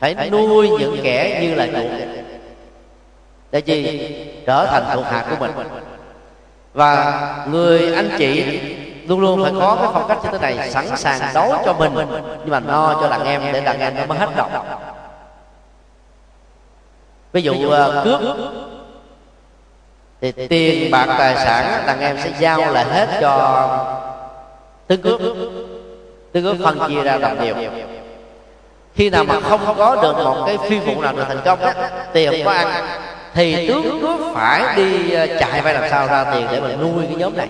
phải 0.00 0.30
nuôi 0.30 0.68
những 0.68 0.96
kẻ 1.02 1.38
như 1.42 1.54
là 1.54 1.66
chuột. 1.66 2.08
để 3.50 3.60
chi 3.60 4.08
trở 4.46 4.66
thành 4.66 4.84
thuộc 4.94 5.04
hạ 5.04 5.26
của 5.30 5.36
mình. 5.40 5.50
và 6.74 7.20
người 7.50 7.94
anh 7.94 8.10
chị 8.18 8.60
luôn 9.06 9.20
luôn 9.20 9.42
phải 9.42 9.52
có 9.60 9.76
cái 9.80 9.88
phong 9.92 10.08
cách 10.08 10.18
như 10.22 10.28
thế 10.32 10.38
này 10.38 10.70
sẵn 10.70 10.96
sàng 10.96 11.20
đấu 11.34 11.54
cho 11.64 11.72
mình. 11.72 11.92
nhưng 12.40 12.50
mà 12.50 12.60
no 12.60 12.98
cho 13.00 13.08
đàn 13.08 13.24
em 13.24 13.42
để 13.52 13.60
đàn 13.60 13.80
em 13.80 13.94
nó 13.96 14.06
mới 14.06 14.18
hết 14.18 14.28
độc 14.36 14.50
ví 17.32 17.42
dụ 17.42 17.52
uh, 17.52 18.04
cướp 18.04 18.20
thì 20.20 20.32
tiền 20.32 20.90
bạc 20.90 21.06
tài 21.18 21.36
sản 21.36 21.82
đàn 21.86 22.00
em 22.00 22.18
sẽ 22.24 22.32
giao 22.38 22.72
lại 22.72 22.84
hết 22.84 23.08
cho 23.20 23.68
tướng 24.86 25.02
cướp. 25.02 25.20
Tướng 26.32 26.44
cướp 26.44 26.56
phân 26.64 26.78
chia 26.88 27.02
ra 27.02 27.18
đồng 27.18 27.40
đều 27.40 27.54
khi 28.94 29.10
nào 29.10 29.24
mà 29.24 29.40
không 29.40 29.74
có 29.78 29.96
được 30.02 30.16
một 30.24 30.44
cái 30.46 30.58
phi 30.68 30.78
vụ 30.78 31.00
nào 31.00 31.12
được 31.12 31.24
thành 31.28 31.40
công 31.44 31.60
á 31.60 31.74
tiền 32.12 32.44
có 32.44 32.50
ăn 32.50 32.66
thì 33.34 33.68
tướng 33.68 34.00
cướp 34.00 34.20
phải 34.34 34.76
đi 34.76 35.12
ờ, 35.12 35.26
chạy 35.26 35.60
vai 35.60 35.74
làm 35.74 35.90
sao 35.90 36.06
ra 36.06 36.24
tiền 36.24 36.46
để 36.52 36.60
mà 36.60 36.68
nuôi 36.68 37.04
cái 37.06 37.16
nhóm 37.16 37.36
này 37.36 37.48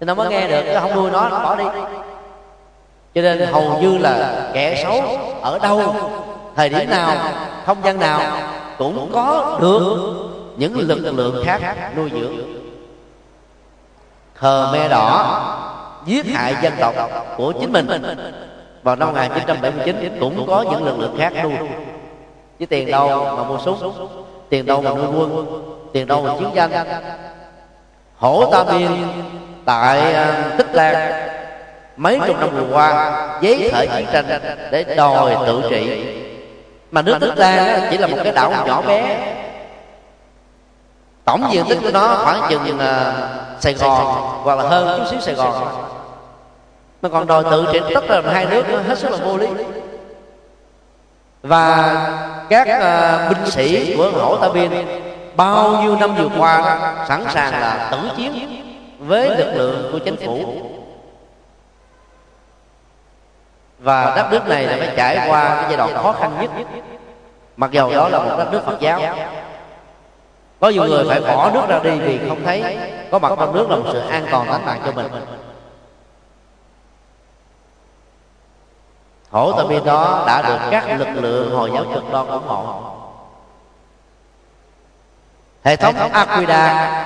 thì 0.00 0.06
nó 0.06 0.14
mới 0.14 0.28
nghe 0.28 0.48
được 0.48 0.62
chứ 0.66 0.78
không 0.80 0.94
nuôi 0.94 1.10
nó 1.10 1.28
nó 1.28 1.38
bỏ 1.38 1.56
đi. 1.56 1.64
Cho 3.14 3.22
nên 3.22 3.40
hầu 3.40 3.78
như 3.80 3.98
là 3.98 4.48
kẻ 4.52 4.82
xấu 4.84 5.02
ở 5.42 5.58
đâu, 5.58 5.94
thời 6.56 6.68
điểm 6.68 6.90
nào, 6.90 7.16
không 7.66 7.78
gian 7.84 8.00
nào 8.00 8.20
cũng 8.78 9.10
có 9.12 9.58
được 9.60 10.14
những 10.56 10.78
lực 10.78 11.14
lượng 11.14 11.44
khác 11.46 11.76
nuôi 11.96 12.10
dưỡng. 12.12 12.36
Khờ 14.34 14.88
đỏ 14.90 15.40
giết 16.06 16.26
hại 16.26 16.56
dân 16.62 16.72
tộc 16.80 16.94
của 17.36 17.52
chính 17.60 17.72
mình. 17.72 17.86
Vào 18.82 18.96
năm 18.96 19.08
1979 19.08 20.16
cũng 20.20 20.46
có 20.46 20.64
những 20.70 20.84
lực 20.84 20.98
lượng 20.98 21.16
khác 21.18 21.32
nuôi. 21.42 21.52
Chứ 22.58 22.66
tiền 22.66 22.90
đâu 22.90 23.36
mà 23.36 23.44
mua 23.44 23.58
súng, 23.58 24.08
tiền 24.48 24.66
đâu 24.66 24.82
mà 24.82 24.90
nuôi 24.90 25.06
quân, 25.06 25.46
tiền 25.92 26.06
đâu 26.06 26.22
mà 26.22 26.34
chiến 26.38 26.50
tranh. 26.54 26.70
Hổ 28.16 28.50
ta 28.52 28.64
biên 28.64 28.90
tại 29.64 30.14
uh, 30.14 30.58
tích 30.58 30.74
lan 30.74 31.12
mấy 31.96 32.20
chục 32.26 32.36
năm 32.40 32.50
vừa 32.50 32.66
qua 32.72 33.12
giấy 33.40 33.70
khởi 33.72 33.86
chiến 33.86 34.06
tranh 34.12 34.26
để 34.70 34.84
đòi 34.96 35.36
tự 35.46 35.62
trị. 35.70 36.04
mà 36.90 37.02
nước 37.02 37.16
tích 37.20 37.38
lan 37.38 37.80
chỉ 37.90 37.98
là 37.98 38.06
một 38.06 38.16
cái 38.24 38.32
đảo 38.32 38.52
nhỏ 38.66 38.82
bé. 38.82 39.18
tổng 41.24 41.48
diện 41.50 41.64
tích 41.68 41.78
của 41.82 41.90
nó 41.90 42.20
khoảng 42.24 42.40
chừng 42.48 42.76
uh, 42.76 42.82
sài 43.60 43.72
gòn 43.74 44.40
hoặc 44.42 44.58
là 44.58 44.68
hơn 44.68 44.98
chút 44.98 45.04
xíu 45.10 45.20
sài 45.20 45.34
gòn. 45.34 45.54
Mà 47.02 47.08
còn 47.08 47.26
đòi 47.26 47.44
tự 47.44 47.66
trị 47.72 47.80
tất 47.94 48.04
là 48.10 48.22
hai 48.32 48.46
nước 48.46 48.64
hết 48.88 48.98
sức 48.98 49.10
là 49.10 49.16
vô 49.16 49.36
lý. 49.36 49.48
và 51.42 51.94
các 52.48 52.68
uh, 52.68 53.30
binh 53.30 53.50
sĩ 53.50 53.94
của 53.96 54.10
hổ 54.10 54.36
ta 54.36 54.48
biên 54.48 54.70
bao 55.36 55.82
nhiêu 55.82 55.96
năm 55.96 56.14
vừa 56.14 56.28
qua 56.38 56.78
sẵn 57.08 57.24
sàng 57.34 57.52
là 57.52 57.88
tử 57.90 57.98
chiến 58.16 58.63
với 59.06 59.36
lực 59.36 59.52
lượng 59.54 59.88
của 59.92 59.98
chính 59.98 60.16
phủ. 60.16 60.44
Và 63.78 64.16
đất 64.16 64.28
nước 64.30 64.48
này 64.48 64.66
là 64.66 64.76
phải 64.78 64.94
trải 64.96 65.28
qua 65.28 65.54
cái 65.54 65.64
giai 65.68 65.76
đoạn 65.76 66.02
khó 66.02 66.12
khăn 66.12 66.32
nhất. 66.40 66.50
Mặc 67.56 67.70
dầu 67.70 67.90
đó 67.90 68.08
là 68.08 68.18
một 68.18 68.34
đất 68.38 68.52
nước 68.52 68.62
phật 68.66 68.80
giáo. 68.80 69.00
Có 70.60 70.68
nhiều 70.68 70.84
người 70.84 71.04
phải 71.08 71.20
bỏ 71.20 71.50
nước 71.54 71.62
ra 71.68 71.78
đi 71.78 71.98
vì 71.98 72.28
không 72.28 72.44
thấy 72.44 72.78
có 73.10 73.18
mặt 73.18 73.32
trong 73.36 73.54
nước 73.54 73.70
là 73.70 73.76
một 73.76 73.88
sự 73.92 73.98
an 73.98 74.26
toàn 74.30 74.46
tính 74.52 74.66
mạng 74.66 74.80
cho 74.84 74.92
mình. 74.92 75.06
Hỗ 79.30 79.52
trợ 79.56 79.66
bên 79.66 79.84
đó 79.84 80.24
đã 80.26 80.42
được 80.42 80.58
các 80.70 80.98
lực 80.98 81.08
lượng 81.14 81.54
hồi 81.54 81.70
giáo 81.74 81.84
cực 81.94 82.10
đoan 82.12 82.26
ủng 82.26 82.46
hộ. 82.46 82.82
Hệ 85.64 85.76
thống 85.76 85.94
Aquila 86.12 87.04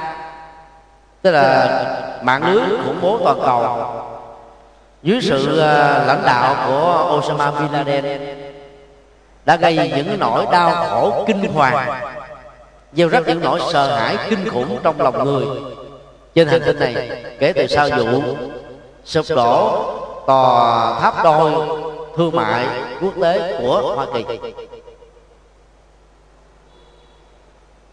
tức 1.29 1.33
là 1.33 2.21
mạng 2.23 2.55
lưới 2.55 2.65
khủng 2.85 2.99
bố 3.03 3.19
toàn 3.25 3.39
cầu. 3.47 3.87
Dưới 5.03 5.21
sự 5.23 5.59
à, 5.61 6.05
lãnh 6.07 6.23
đạo 6.27 6.57
của 6.67 7.17
Osama 7.17 7.51
bin 7.51 7.73
Laden 7.73 8.21
đã 9.45 9.57
gây 9.57 9.93
những 9.97 10.19
nỗi 10.19 10.47
đau 10.53 10.87
khổ 10.91 11.25
kinh 11.27 11.53
hoàng 11.55 12.03
gieo 12.93 13.09
rất 13.09 13.29
những 13.29 13.41
nỗi 13.41 13.61
sợ 13.73 13.97
hãi 13.97 14.17
kinh 14.31 14.49
khủng 14.49 14.79
trong 14.83 15.01
lòng 15.01 15.25
người. 15.25 15.47
trên 16.35 16.49
hành 16.49 16.63
tinh 16.67 16.79
này 16.79 17.11
kể 17.39 17.53
từ 17.53 17.67
sau 17.67 17.89
vụ 17.97 18.23
sụp 19.05 19.27
đổ 19.37 19.85
tòa 20.27 21.01
tháp 21.01 21.25
đôi 21.25 21.53
thương 22.17 22.37
mại 22.37 22.67
quốc 23.01 23.13
tế 23.23 23.59
của 23.61 23.93
hoa 23.97 24.07
kỳ 24.15 24.25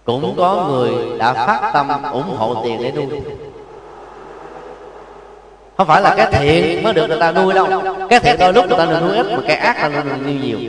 cũng 0.06 0.34
có 0.38 0.68
người 0.70 1.18
đã 1.20 1.34
phát 1.34 1.72
tâm 1.74 1.88
ủng 2.12 2.36
hộ 2.38 2.62
tiền 2.64 2.82
để 2.84 2.92
nuôi. 2.92 3.06
không 5.78 5.88
phải 5.88 6.02
là 6.02 6.16
cái 6.18 6.28
thiện 6.32 6.84
mới 6.84 6.94
được 6.94 7.08
người 7.08 7.20
ta 7.20 7.32
nuôi 7.32 7.54
đâu. 7.54 7.68
cái 8.10 8.20
thiện 8.20 8.36
đôi 8.40 8.54
lúc 8.54 8.66
người 8.68 8.78
ta 8.78 8.86
nuôi 8.86 9.16
ít 9.18 9.28
mà 9.32 9.40
cái 9.48 9.56
ác 9.56 9.78
ta 9.78 10.02
nuôi 10.24 10.34
nhiều. 10.34 10.60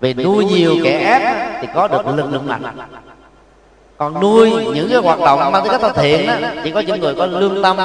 Vì 0.00 0.14
nuôi 0.14 0.44
nhiều 0.44 0.76
kẻ 0.84 0.98
ác 0.98 1.58
thì 1.60 1.68
có 1.74 1.88
được 1.88 2.06
lực 2.06 2.32
lượng 2.32 2.46
mạnh. 2.46 2.62
còn 3.96 4.20
nuôi 4.20 4.50
những 4.74 4.88
cái 4.88 4.98
hoạt 4.98 5.20
động 5.20 5.52
mang 5.52 5.68
tính 5.68 5.80
cách 5.80 5.92
thiện 5.94 6.26
đó, 6.26 6.34
chỉ 6.64 6.70
có 6.70 6.80
những 6.80 7.00
người 7.00 7.14
có 7.14 7.26
lương 7.26 7.62
tâm 7.62 7.76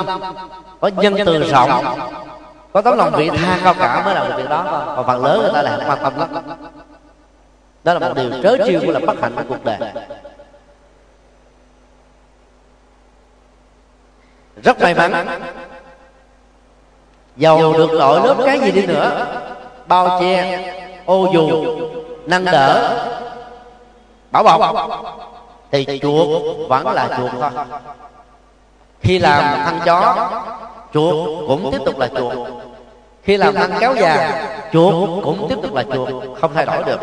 có 0.80 0.88
nhân 0.88 1.16
từ 1.26 1.44
rộng 1.44 1.86
có 2.74 2.82
tấm 2.82 2.98
lòng 2.98 3.12
vị 3.16 3.30
tha 3.30 3.60
cao 3.64 3.74
cả 3.74 4.02
mới 4.06 4.16
làm 4.16 4.28
được 4.28 4.34
việc 4.38 4.50
đó. 4.50 4.66
thôi 4.70 4.94
còn 4.96 5.08
phần 5.08 5.26
lớn 5.26 5.40
người 5.40 5.52
ta 5.54 5.62
lại 5.62 5.80
không 5.88 6.00
quan 6.02 6.14
tâm 6.20 6.32
lắm. 6.34 6.44
đó 7.84 7.94
là 7.94 8.00
một 8.00 8.14
điều 8.16 8.30
trớ 8.44 8.66
trêu 8.68 8.82
của 8.86 8.92
là 8.92 9.00
bất 9.00 9.22
hạnh. 9.22 9.32
của 9.36 9.44
cuộc 9.50 9.66
đời 9.66 9.78
rất 14.64 14.82
may 14.82 14.94
mắn. 14.94 15.26
Giàu 17.38 17.74
được 17.74 17.90
đội 18.00 18.22
lớp 18.28 18.36
cái 18.46 18.60
gì 18.60 18.72
đi 18.72 18.86
nữa. 18.86 19.26
Bao 19.86 20.20
che, 20.20 20.64
ô 21.06 21.28
dù, 21.34 21.66
nâng 22.26 22.46
đỡ. 22.46 23.00
Bảo 24.32 24.44
bọc. 24.44 24.76
Thì 25.72 26.00
chuột 26.02 26.44
vẫn 26.70 26.88
là 26.88 27.08
chuột 27.18 27.32
thôi. 27.32 27.50
Khi 29.02 29.20
làm 29.20 29.66
thân 29.66 29.80
chó, 29.86 30.30
chuột 30.94 31.48
cũng 31.48 31.70
tiếp 31.72 31.82
tục 31.86 32.00
là 32.00 32.08
chuột. 32.08 32.38
Khi 33.24 33.38
làm 33.38 33.56
thân 33.56 33.74
kéo 33.80 33.96
già 33.96 34.46
chuột 34.74 35.24
cũng 35.24 35.46
tiếp 35.50 35.58
tục 35.64 35.74
là 35.74 35.84
chuột. 35.94 36.10
Không 36.42 36.54
thay 36.54 36.66
đổi 36.66 36.84
được. 36.84 37.00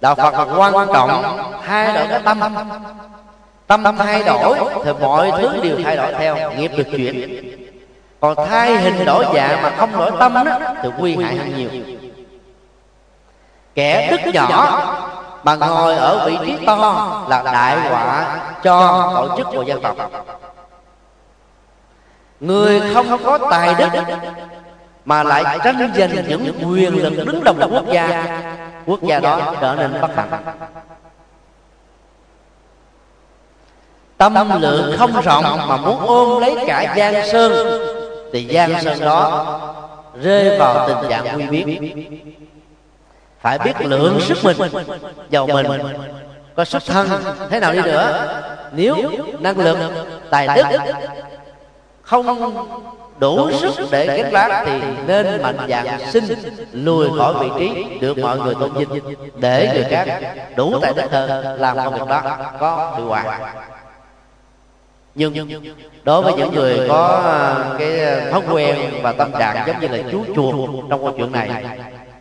Đạo 0.00 0.14
phật 0.14 0.34
là 0.34 0.70
quan 0.72 0.88
trọng 0.92 1.38
thay 1.66 1.94
đổi 1.94 2.06
cái 2.10 2.20
tâm 2.24 2.40
tâm 3.84 3.96
thay 3.98 4.22
đổi 4.22 4.58
thì 4.84 4.92
mọi 5.00 5.32
thứ 5.38 5.60
đều 5.62 5.76
thay 5.84 5.96
đổi 5.96 6.12
theo 6.12 6.52
nghiệp 6.52 6.70
được 6.76 6.86
chuyển. 6.90 7.38
Còn 8.20 8.48
thay 8.48 8.76
hình 8.76 9.04
đổi 9.04 9.26
dạng 9.34 9.62
mà 9.62 9.70
không 9.76 9.92
đổi 9.92 10.10
tâm 10.20 10.34
đó, 10.34 10.58
thì 10.82 10.88
nguy 10.98 11.16
hại 11.16 11.36
hơn 11.36 11.56
nhiều. 11.56 11.70
Kẻ 13.74 14.08
đức 14.10 14.34
nhỏ 14.34 14.82
mà 15.42 15.54
ngồi 15.54 15.96
ở 15.96 16.26
vị 16.26 16.38
trí 16.46 16.66
to 16.66 17.24
là 17.28 17.42
đại 17.42 17.76
họa 17.76 18.36
cho 18.62 19.10
tổ 19.14 19.36
chức 19.36 19.46
của 19.46 19.62
dân 19.62 19.82
tộc. 19.82 19.96
Người 22.40 22.82
không 22.94 23.24
có 23.24 23.38
tài 23.50 23.74
đức 23.74 23.88
mà 25.04 25.22
lại 25.22 25.58
tranh 25.64 25.92
giành 25.96 26.28
những 26.28 26.54
quyền 26.68 27.02
lực 27.02 27.26
đứng 27.26 27.44
đầu 27.44 27.54
quốc 27.70 27.84
gia 27.92 28.40
quốc 28.86 29.02
gia 29.02 29.20
đó 29.20 29.54
trở 29.60 29.74
nên 29.74 30.00
bất 30.00 30.16
hạnh. 30.16 30.44
Tâm 34.34 34.60
lượng 34.60 34.94
không 34.98 35.20
rộng 35.24 35.44
mà 35.68 35.76
muốn 35.76 35.98
ôm 36.00 36.40
lấy 36.40 36.56
cả 36.66 36.94
giang 36.96 37.26
sơn 37.32 37.52
thì 38.32 38.48
giang 38.54 38.82
sơn 38.82 39.00
đó 39.00 39.60
rơi 40.22 40.58
vào 40.58 40.88
tình 40.88 41.10
trạng 41.10 41.38
nguy 41.38 41.64
biết 41.64 41.92
phải 43.40 43.58
biết 43.58 43.72
lượng 43.80 44.20
sức 44.20 44.38
mình 44.42 44.56
giàu 45.30 45.46
mình 45.46 45.80
có 46.54 46.64
xuất 46.64 46.82
thân. 46.86 47.08
Thế 47.50 47.60
nào 47.60 47.72
đi 47.72 47.80
nữa? 47.82 48.28
nếu 48.72 48.96
năng 49.40 49.58
lực 49.58 49.78
tài 50.30 50.48
đức 50.56 50.78
không 52.02 52.54
đủ 53.18 53.50
sức 53.52 53.86
để 53.90 54.06
gánh 54.06 54.32
vác 54.32 54.66
thì 54.66 54.72
nên 55.06 55.42
mạnh 55.42 55.56
dạn 55.68 55.86
xin 56.12 56.24
lùi 56.72 57.18
khỏi 57.18 57.34
vị 57.40 57.50
trí 57.58 57.84
được 58.00 58.18
mọi 58.18 58.38
người 58.38 58.54
tôn 58.54 58.72
vinh. 58.72 58.88
để 59.36 59.70
người 59.74 59.84
khác 59.90 60.20
đủ 60.56 60.78
tài 60.82 60.92
đức 60.92 61.10
hơn 61.12 61.60
làm 61.60 61.76
công 61.76 61.94
việc 61.94 62.08
đó 62.08 62.36
có 62.60 62.94
hiệu 62.96 63.08
quả 63.08 63.54
nhưng 65.14 65.50
đối 66.04 66.22
với 66.22 66.34
những 66.34 66.54
người 66.54 66.88
có 66.88 67.22
cái 67.78 68.20
thói 68.30 68.40
quen 68.50 69.00
và 69.02 69.12
tâm 69.12 69.32
trạng 69.38 69.66
giống 69.66 69.80
như 69.80 69.88
là 69.88 69.98
chú 70.12 70.24
chuột 70.36 70.70
trong 70.90 71.04
câu 71.04 71.14
chuyện 71.16 71.32
này 71.32 71.64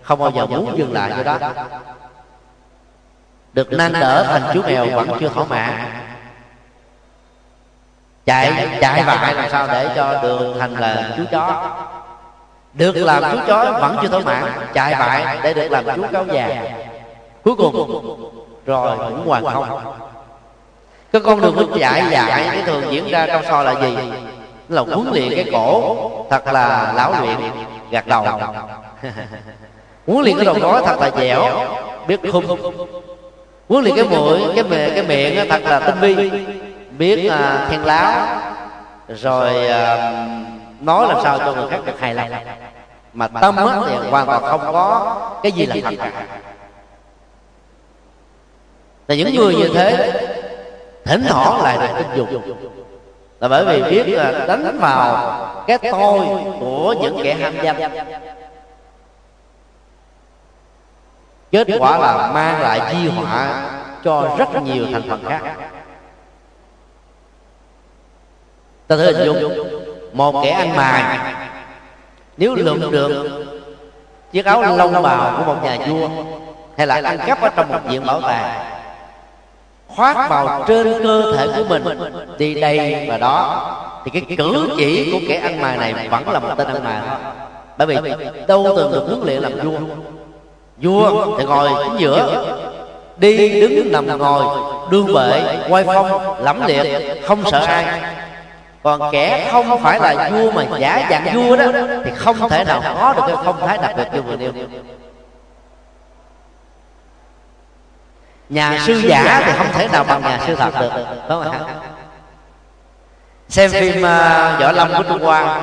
không 0.01 0.19
bao 0.19 0.31
giờ 0.31 0.45
muốn 0.45 0.77
dừng 0.77 0.93
lại 0.93 1.11
cái 1.15 1.23
đó. 1.23 1.37
Được 3.53 3.71
nâng 3.71 3.93
đỡ 3.93 4.23
thành 4.23 4.41
chú 4.53 4.61
mèo 4.61 4.85
vẫn 4.85 5.09
chưa 5.19 5.29
thỏa 5.29 5.45
mãn. 5.45 5.71
chạy 8.25 8.67
chạy 8.81 9.03
vại 9.03 9.35
làm 9.35 9.49
sao 9.51 9.67
để 9.67 9.89
cho 9.95 10.21
được 10.23 10.55
thành 10.59 10.73
là 10.73 11.13
chú 11.17 11.23
chó. 11.31 11.77
được 12.73 12.95
làm 12.95 13.23
chú 13.31 13.37
chó 13.47 13.77
vẫn 13.81 13.97
chưa 14.01 14.07
thỏa 14.07 14.19
mãn. 14.19 14.43
chạy 14.73 14.95
vại 14.95 15.37
để 15.43 15.53
được 15.53 15.71
làm 15.71 15.85
chú 15.95 16.03
cáo 16.11 16.25
già. 16.25 16.63
cuối 17.43 17.55
cùng 17.55 17.75
rồi 18.65 18.97
cũng 18.97 19.27
hoàn 19.27 19.45
không 19.45 19.93
cái 21.11 21.21
con 21.25 21.41
đường 21.41 21.55
của 21.55 21.77
dạy 21.77 22.03
dạy 22.11 22.49
cái 22.51 22.63
thường 22.65 22.83
diễn 22.91 23.11
ra 23.11 23.27
trong 23.27 23.43
so 23.49 23.63
là 23.63 23.81
gì? 23.81 23.97
là 24.71 24.81
huấn 24.81 25.07
luyện 25.11 25.29
cái 25.35 25.45
cổ 25.51 25.97
thật 26.29 26.47
là 26.47 26.93
lão 26.95 27.13
luyện 27.21 27.37
gạt 27.91 28.07
đầu. 28.07 28.25
Huấn 30.07 30.23
luyện 30.23 30.35
cái 30.35 30.45
đầu 30.45 30.55
gối 30.61 30.81
thật 30.85 30.99
là 30.99 31.11
dẻo 31.19 31.67
biết 32.07 32.19
khung. 32.31 32.45
Huấn 33.69 33.83
luyện 33.83 33.95
cái 33.95 34.05
mũi 34.05 34.39
cái 34.55 34.63
miệng 34.63 34.89
cái 34.93 35.03
miệng 35.03 35.49
thật 35.49 35.61
là 35.63 35.79
tinh 35.79 35.95
vi. 35.99 36.31
Biết 36.97 37.27
uh, 37.27 37.71
khen 37.71 37.81
láo. 37.81 38.27
Rồi 39.07 39.53
uh, 39.65 40.81
nói 40.81 41.07
làm 41.07 41.17
sao 41.23 41.39
cho 41.39 41.53
người 41.53 41.69
khác 41.69 41.79
được 41.85 41.99
hài 41.99 42.13
lòng 42.13 42.29
mà 43.13 43.27
tâm 43.27 43.55
thì 43.87 43.95
hoàn 44.09 44.25
toàn 44.25 44.43
không 44.43 44.61
có 44.61 45.17
cái 45.43 45.51
gì 45.51 45.65
là 45.65 45.75
thật. 45.81 45.95
cả 45.99 46.11
là 49.07 49.15
những 49.15 49.35
người 49.35 49.55
như 49.55 49.69
thế 49.73 50.11
thỉnh 51.05 51.23
thoảng 51.29 51.61
lại 51.61 51.77
được 51.77 51.93
tình 51.97 52.27
dục. 52.31 52.43
là 53.39 53.47
bởi 53.47 53.65
vì 53.65 54.03
biết 54.03 54.13
là 54.15 54.45
đánh 54.47 54.79
vào 54.79 55.37
cái 55.67 55.77
tôi 55.91 56.19
của 56.59 56.95
những 57.01 57.19
kẻ 57.23 57.33
ham 57.33 57.53
dâm. 57.63 57.91
Kết 61.51 61.67
quả 61.79 61.97
là 61.97 62.31
mang 62.33 62.61
lại 62.61 62.95
di 62.95 63.09
họa 63.09 63.69
cho 64.03 64.35
rất 64.37 64.63
nhiều 64.63 64.85
thành 64.91 65.09
phần 65.09 65.23
khác. 65.27 65.41
Ta 68.87 68.97
thử 68.97 69.13
hình 69.13 69.25
dung 69.25 69.67
một 70.13 70.41
kẻ 70.43 70.51
ăn 70.51 70.75
mài 70.75 71.19
nếu 72.37 72.55
lượm 72.55 72.91
được 72.91 73.45
chiếc 74.31 74.45
áo 74.45 74.61
lông 74.61 75.03
bào 75.03 75.33
của 75.37 75.53
một 75.53 75.63
nhà 75.63 75.77
vua 75.87 76.09
hay 76.77 76.87
là 76.87 77.01
ăn 77.03 77.17
cắp 77.27 77.41
ở 77.41 77.49
trong 77.55 77.69
một 77.69 77.79
viện 77.87 78.05
bảo 78.05 78.21
tàng 78.21 78.80
khoác 79.95 80.29
vào 80.29 80.63
trên 80.67 81.03
cơ 81.03 81.33
thể 81.37 81.47
của 81.57 81.63
mình, 81.69 81.83
đi 82.37 82.53
đây 82.53 83.05
và 83.09 83.17
đó. 83.17 83.67
Thì 84.05 84.11
cái 84.11 84.37
cử 84.37 84.69
chỉ 84.77 85.11
của 85.11 85.19
kẻ 85.27 85.35
ăn 85.35 85.61
mày 85.61 85.77
này 85.77 86.07
vẫn 86.09 86.29
là 86.29 86.39
một 86.39 86.49
tên 86.57 86.67
ăn 86.67 86.83
mày 86.83 87.01
thôi. 87.09 87.17
Bởi 87.77 87.87
vì 88.01 88.11
đâu 88.47 88.73
từng 88.77 88.91
được 88.91 89.03
huấn 89.07 89.21
luyện 89.25 89.41
làm 89.41 89.51
vua? 89.59 89.77
Vua 90.77 91.37
thì 91.37 91.45
ngồi 91.45 91.69
chính 91.83 91.97
giữa, 91.99 92.45
đi 93.17 93.61
đứng 93.61 93.91
nằm 93.91 94.17
ngồi 94.17 94.45
đương 94.91 95.13
bệ 95.13 95.41
quay 95.69 95.83
phong, 95.83 96.35
lẫm 96.43 96.61
liệt, 96.67 97.21
không 97.27 97.43
sợ 97.51 97.59
ai. 97.59 97.85
Còn 98.83 99.01
kẻ 99.11 99.49
không 99.51 99.83
phải 99.83 99.99
là 99.99 100.29
vua 100.29 100.51
mà 100.51 100.65
giả 100.79 101.07
dạng 101.09 101.35
vua 101.35 101.55
đó, 101.55 101.65
thì 102.05 102.11
không 102.15 102.49
thể 102.49 102.63
nào 102.63 102.81
có 102.99 103.13
được 103.13 103.23
cái 103.27 103.35
phong 103.45 103.59
thái 103.67 103.77
đặc 103.77 103.93
biệt 103.97 104.07
như 104.13 104.21
vừa 104.21 104.35
nêu. 104.35 104.51
Nhà 108.51 108.79
sư 108.85 108.93
giả 108.93 109.41
thì 109.45 109.51
không 109.57 109.67
thể 109.73 109.87
nào 109.87 110.03
bằng 110.03 110.21
nhà 110.21 110.39
sư 110.47 110.55
thật 110.55 110.71
được. 110.79 110.91
đúng 111.29 111.43
không? 111.43 111.81
xem 113.49 113.71
phim 113.71 113.97
uh, 113.97 114.59
võ 114.59 114.71
lâm 114.71 114.93
của 114.97 115.03
trung 115.03 115.23
hoa 115.23 115.61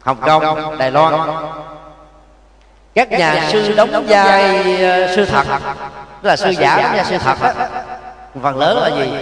hồng 0.00 0.16
kông 0.20 0.78
đài 0.78 0.90
loan. 0.90 1.14
Các 2.94 3.10
nhà 3.10 3.48
sư 3.52 3.74
đóng 3.76 4.06
vai 4.08 4.60
uh, 4.60 5.10
sư 5.16 5.24
thật. 5.24 5.46
tức 6.22 6.28
là 6.28 6.36
sư 6.36 6.50
giả 6.50 6.82
đóng 6.82 6.92
vai 6.92 7.04
sư 7.04 7.18
thật. 7.18 7.40
á 7.40 7.54
phần 8.42 8.58
lớn 8.58 8.78
là 8.78 8.88
gì? 8.88 9.12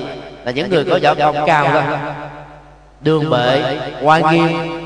Là 0.45 0.53
những 0.53 0.71
người 0.71 0.85
có 0.91 0.99
võ 1.03 1.15
công 1.15 1.47
cao 1.47 1.69
thôi 1.73 1.83
đường 3.01 3.31
bệ 3.31 3.79
oai 4.03 4.23
nghiêm 4.23 4.81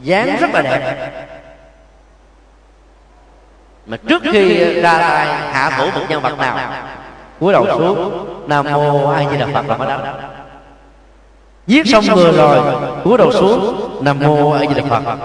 dáng 0.00 0.36
rất 0.40 0.50
là 0.54 0.62
đẹp 0.62 1.10
mà 3.92 3.98
trước 4.08 4.22
khi 4.32 4.74
ra 4.80 4.98
tay 4.98 5.26
hạ 5.26 5.70
thủ 5.78 6.00
một 6.00 6.06
nhân 6.08 6.22
vật 6.22 6.38
nào? 6.38 6.72
cúi 7.40 7.52
đầu 7.52 7.66
xuống. 7.66 8.26
nam 8.48 8.72
mô 8.72 9.10
a 9.10 9.30
di 9.30 9.36
đà 9.36 9.46
phật 9.46 9.80
là 9.80 9.86
đáp. 9.86 10.14
Giết 11.66 11.86
xong 11.86 12.04
người 12.14 12.32
rồi 12.32 12.74
cúi 13.04 13.18
đầu 13.18 13.32
xuống. 13.32 13.90
nam 14.04 14.18
mô 14.20 14.50
a 14.50 14.60
di 14.60 14.74
đà 14.74 14.82
phật. 14.88 15.16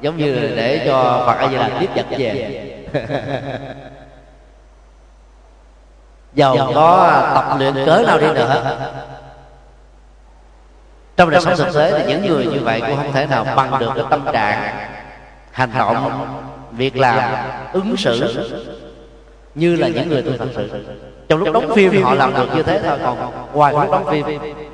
Giống 0.00 0.16
như 0.16 0.52
để 0.56 0.82
cho 0.86 1.22
phật 1.26 1.36
a 1.38 1.48
di 1.48 1.56
đà 1.56 1.70
tiếp 1.80 1.90
nhận 1.94 2.06
về. 2.18 2.62
Giàu 6.34 6.56
có 6.74 7.20
tập 7.34 7.56
luyện 7.58 7.86
cớ 7.86 8.04
nào 8.06 8.18
đi 8.18 8.26
nữa. 8.26 8.76
trong 11.16 11.30
đời 11.30 11.40
sống 11.40 11.54
thực 11.56 11.74
tế 11.74 11.98
thì 11.98 12.04
những 12.06 12.26
người 12.26 12.46
như 12.46 12.60
vậy 12.60 12.80
cũng 12.80 12.96
không 12.96 13.12
thể 13.12 13.26
nào 13.26 13.46
bằng 13.56 13.78
được 13.78 13.92
cái 13.94 14.04
tâm 14.10 14.24
trạng 14.32 14.76
hành 15.52 15.70
động 15.78 16.26
việc 16.72 16.96
làm 16.96 17.34
ứng 17.72 17.96
xử 17.96 18.48
như 19.54 19.76
là 19.76 19.88
những 19.88 20.08
người 20.08 20.22
tu 20.22 20.30
thật 20.38 20.48
sự. 20.54 20.84
Trong 21.28 21.38
lúc 21.38 21.54
đóng 21.54 21.72
phim 21.74 22.02
họ 22.02 22.14
làm 22.14 22.34
được 22.34 22.48
như 22.54 22.62
thế 22.62 22.80
thôi, 22.84 22.98
còn 23.02 23.32
ngoài 23.52 23.72
lúc 23.72 23.90
đóng 23.90 24.06
phim 24.10 24.26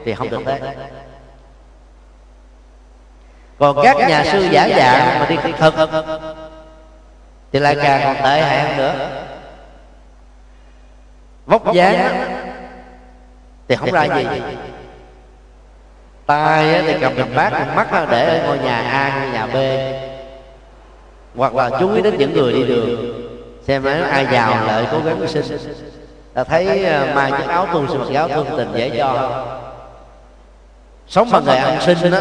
thì 0.04 0.14
không 0.14 0.30
được 0.30 0.40
thế. 0.46 0.60
Còn 3.58 3.76
các 3.82 3.96
nhà 3.96 4.24
sư 4.24 4.48
giả 4.50 4.68
dạng 4.68 5.18
mà 5.18 5.26
đi 5.28 5.36
thực 5.58 5.74
thì 7.52 7.58
lại 7.58 7.76
càng 7.82 8.00
còn 8.04 8.16
tệ 8.24 8.42
hại 8.42 8.60
hơn 8.60 8.76
nữa. 8.76 9.08
Vóc 11.46 11.72
dáng 11.72 12.24
thì 13.68 13.76
không 13.76 13.92
ra 13.92 14.04
gì. 14.04 14.26
Tay 16.26 16.82
thì 16.86 16.94
cầm 17.00 17.12
cầm 17.16 17.34
bát 17.34 17.76
mắt 17.76 18.06
để 18.10 18.38
ở 18.38 18.46
ngôi 18.46 18.58
nhà 18.58 18.76
a, 18.76 19.20
ngôi 19.20 19.30
nhà 19.32 19.46
b 19.46 19.56
hoặc 21.38 21.54
là 21.54 21.70
chú 21.80 21.94
ý 21.94 22.02
đến 22.02 22.18
những 22.18 22.34
người 22.34 22.52
đi 22.52 22.62
đường. 22.62 23.14
Xem 23.66 23.82
nói 23.82 24.00
ai 24.00 24.26
giàu 24.32 24.66
lợi 24.66 24.86
cố 24.92 24.98
gắng 25.04 25.28
sinh. 25.28 25.58
ta 26.34 26.44
thấy 26.44 26.84
uh, 26.84 27.14
mai 27.14 27.30
chiếc 27.30 27.48
áo 27.48 27.66
tu 27.72 27.86
sừng 27.88 28.14
áo 28.14 28.28
thương 28.28 28.46
tình 28.56 28.68
dễ 28.74 28.90
cho. 28.98 29.30
sống 31.08 31.28
bằng 31.32 31.44
nghề 31.46 31.56
ăn 31.56 31.80
sinh 31.80 32.10
đó. 32.10 32.18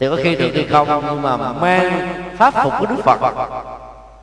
thì 0.00 0.08
có 0.08 0.16
khi 0.24 0.36
được 0.36 0.50
đi 0.54 0.66
không 0.66 1.02
nhưng 1.06 1.22
mà 1.22 1.36
mang 1.36 2.08
pháp 2.36 2.54
phục 2.64 2.72
của 2.80 2.86
đức 2.86 2.96
phật. 3.04 3.34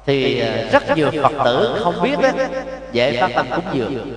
Thì 0.06 0.44
uh, 0.44 0.72
rất 0.72 0.98
nhiều 0.98 1.12
phật 1.24 1.44
tử 1.46 1.80
không 1.84 2.02
biết 2.04 2.20
đó 2.22 2.30
dễ 2.92 3.18
phát 3.22 3.32
tâm 3.36 3.46
cúng 3.56 3.66
dường. 3.74 4.14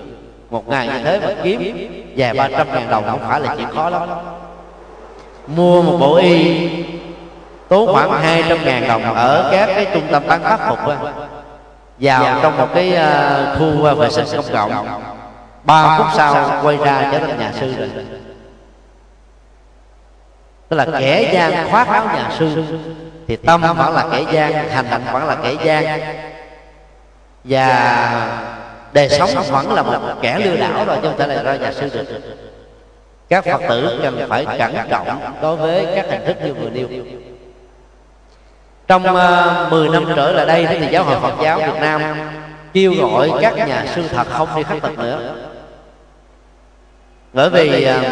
một 0.49 0.67
ngày 0.67 0.87
như 0.87 1.03
thế 1.03 1.19
mà 1.19 1.33
kiếm 1.43 1.87
vài 2.17 2.33
ba 2.33 2.47
trăm 2.47 2.67
ngàn 2.67 2.89
đồng 2.89 3.03
không 3.09 3.19
phải 3.29 3.39
là 3.39 3.55
chuyện 3.55 3.67
khó 3.75 3.89
lắm. 3.89 4.09
Mua 5.47 5.81
một 5.81 5.97
bộ 5.99 6.15
y 6.15 6.69
tốn 7.71 7.93
khoảng 7.93 8.11
hai 8.11 8.43
trăm 8.49 8.65
ngàn 8.65 8.87
đồng 8.87 9.15
ở 9.15 9.49
các 9.51 9.69
cái 9.75 9.87
trung 9.93 10.07
tâm 10.11 10.23
bán 10.27 10.43
pháp 10.43 10.59
phục 10.69 10.87
á. 10.87 10.97
Vào 11.99 12.39
trong 12.43 12.57
một 12.57 12.67
cái 12.73 12.97
uh, 12.97 13.59
khu 13.59 13.95
vệ 13.95 14.09
sinh 14.09 14.25
công 14.35 14.45
cộng. 14.53 15.01
ba 15.63 15.97
phút 15.97 16.07
sau 16.13 16.59
quay 16.63 16.77
ra 16.77 17.09
trở 17.11 17.19
thành 17.19 17.39
nhà 17.39 17.51
sư 17.59 17.73
rồi. 17.77 17.89
Tức 20.69 20.77
là 20.77 20.85
kẻ 20.99 21.29
gian 21.33 21.71
khoác 21.71 21.87
áo 21.87 22.05
nhà 22.05 22.29
sư 22.39 22.63
thì 23.27 23.35
tâm 23.35 23.61
vẫn 23.61 23.93
là 23.93 24.05
kẻ 24.11 24.25
gian 24.31 24.69
hành 24.69 24.85
động 24.91 25.01
vẫn 25.11 25.27
là 25.27 25.35
kẻ 25.43 25.53
gian. 25.63 26.01
và 27.43 28.47
đời 28.93 29.09
sống 29.09 29.29
vẫn 29.51 29.73
là 29.73 29.83
một 29.83 29.99
kẻ 30.21 30.39
lừa 30.39 30.55
đảo 30.55 30.85
rồi 30.85 30.97
chứ 31.01 31.07
không 31.07 31.17
thể 31.17 31.27
là 31.27 31.43
ra 31.43 31.55
nhà 31.55 31.73
sư 31.73 31.89
được. 31.93 32.21
các 33.29 33.45
phật 33.45 33.61
tử 33.69 33.99
cần 34.03 34.25
phải 34.29 34.45
cẩn 34.59 34.75
trọng 34.89 35.21
đối 35.41 35.55
với 35.57 35.87
các 35.95 36.05
hình 36.09 36.25
thức 36.25 36.37
như 36.43 36.53
vừa 36.53 36.69
nêu 36.69 36.87
trong 38.91 39.03
uh, 39.03 39.71
10 39.71 39.89
năm 39.89 40.05
trở 40.15 40.31
lại 40.31 40.45
đây 40.45 40.67
thì 40.79 40.87
giáo 40.91 41.03
hội 41.03 41.19
Phật 41.21 41.33
giáo 41.43 41.57
Việt 41.57 41.81
Nam 41.81 42.01
kêu 42.73 42.93
gọi 42.93 43.31
các 43.41 43.55
nhà 43.55 43.85
sư 43.95 44.03
thật 44.11 44.27
không 44.29 44.47
đi 44.55 44.63
khắc 44.63 44.81
tịch 44.81 44.97
nữa. 44.97 45.35
Bởi 47.33 47.49
vì 47.49 47.87
uh, 47.89 48.05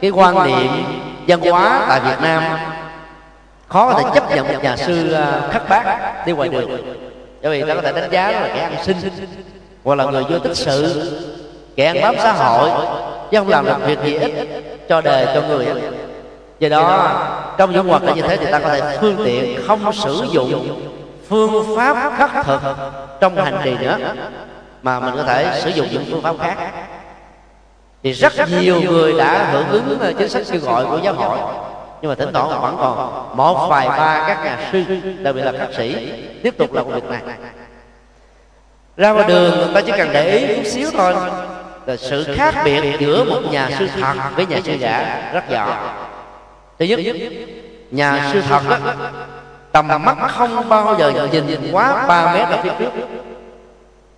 cái 0.00 0.10
quan 0.10 0.46
niệm 0.46 0.68
văn 1.28 1.40
hóa 1.40 1.86
tại 1.88 2.00
Việt 2.00 2.20
Nam 2.20 2.42
khó 3.68 3.92
có 3.92 3.98
thể 3.98 4.10
chấp 4.14 4.36
nhận 4.36 4.48
một 4.48 4.62
nhà 4.62 4.76
sư 4.76 5.16
khắc 5.50 5.68
bát 5.68 6.26
đi 6.26 6.32
ngoài 6.32 6.48
đường. 6.48 6.70
bởi 7.42 7.62
vì 7.62 7.68
ta 7.68 7.74
có 7.74 7.82
thể 7.82 7.92
đánh 7.92 8.10
giá 8.10 8.30
là 8.30 8.48
kẻ 8.54 8.60
ăn 8.60 8.84
sinh 8.84 8.96
hoặc 9.84 9.98
là 9.98 10.04
người 10.04 10.24
vô 10.24 10.38
tích 10.38 10.56
sự 10.56 11.10
kẻ 11.76 11.86
ăn 11.86 12.00
bám 12.02 12.14
xã 12.18 12.32
hội 12.32 12.70
chứ 13.30 13.38
không 13.38 13.48
làm 13.48 13.66
được 13.66 13.86
việc 13.86 13.98
gì 14.04 14.14
ích 14.14 14.34
cho 14.88 15.00
đời 15.00 15.26
cho 15.34 15.42
người 15.42 15.66
do 16.62 16.68
đó 16.68 17.20
trong 17.58 17.72
những 17.72 17.88
hoạt 17.88 18.02
động 18.02 18.16
như 18.16 18.22
thế 18.22 18.36
thì 18.36 18.46
ta 18.52 18.58
có 18.58 18.68
thể 18.68 18.98
phương 19.00 19.16
tiện 19.24 19.62
không 19.66 19.92
sử 19.92 20.26
dụng 20.30 20.80
phương 21.28 21.76
pháp 21.76 22.12
khắc 22.16 22.46
thực 22.46 22.60
trong 23.20 23.36
hành 23.36 23.60
trì 23.64 23.76
nữa 23.78 23.98
mà 24.82 25.00
mình 25.00 25.14
có 25.16 25.22
thể 25.22 25.60
sử 25.60 25.70
dụng 25.70 25.86
những 25.90 26.04
phương 26.10 26.22
pháp 26.22 26.36
khác. 26.40 26.56
thì 28.02 28.12
rất 28.12 28.32
nhiều 28.60 28.80
người 28.80 29.12
đã 29.18 29.50
hưởng 29.52 29.68
ứng 29.70 30.14
chính 30.18 30.28
sách 30.28 30.42
kêu 30.50 30.60
gọi 30.60 30.86
của 30.86 30.98
giáo 31.02 31.14
hội. 31.14 31.38
nhưng 32.02 32.08
mà 32.08 32.14
thỉnh 32.14 32.32
thoảng 32.32 32.62
vẫn 32.62 32.76
còn 32.78 33.28
một 33.36 33.66
vài 33.68 33.88
ba 33.88 34.24
các 34.28 34.44
nhà 34.44 34.68
sư 34.72 34.84
đặc 35.22 35.34
biệt 35.34 35.42
là 35.42 35.52
các 35.52 35.68
sĩ 35.76 36.12
tiếp 36.42 36.54
tục 36.58 36.72
làm 36.72 36.88
việc 36.88 37.04
này. 37.04 37.20
ra 38.96 39.12
ngoài 39.12 39.28
đường 39.28 39.58
người 39.58 39.74
ta 39.74 39.80
chỉ 39.80 39.92
cần 39.98 40.08
để 40.12 40.38
ý 40.38 40.56
chút 40.56 40.70
xíu 40.70 40.90
thôi. 40.96 41.14
là 41.86 41.96
sự 41.96 42.34
khác 42.36 42.54
biệt 42.64 42.96
giữa 43.00 43.24
một 43.24 43.40
nhà 43.50 43.70
sư 43.78 43.88
thật 44.00 44.14
với 44.36 44.46
nhà 44.46 44.60
sư 44.64 44.72
giả 44.72 45.30
rất 45.32 45.50
rõ 45.50 45.76
thứ 46.78 46.84
nhất 46.84 47.00
nhà 47.90 48.30
sư 48.32 48.42
thật 48.48 48.60
đó, 48.70 48.94
tầm 49.72 49.88
mắt 49.88 50.16
không 50.28 50.68
bao 50.68 50.96
giờ 50.98 51.28
nhìn 51.32 51.68
quá 51.72 52.06
ba 52.06 52.34
mét 52.34 52.48
ở 52.48 52.62
phía 52.62 52.70
trước. 52.78 52.90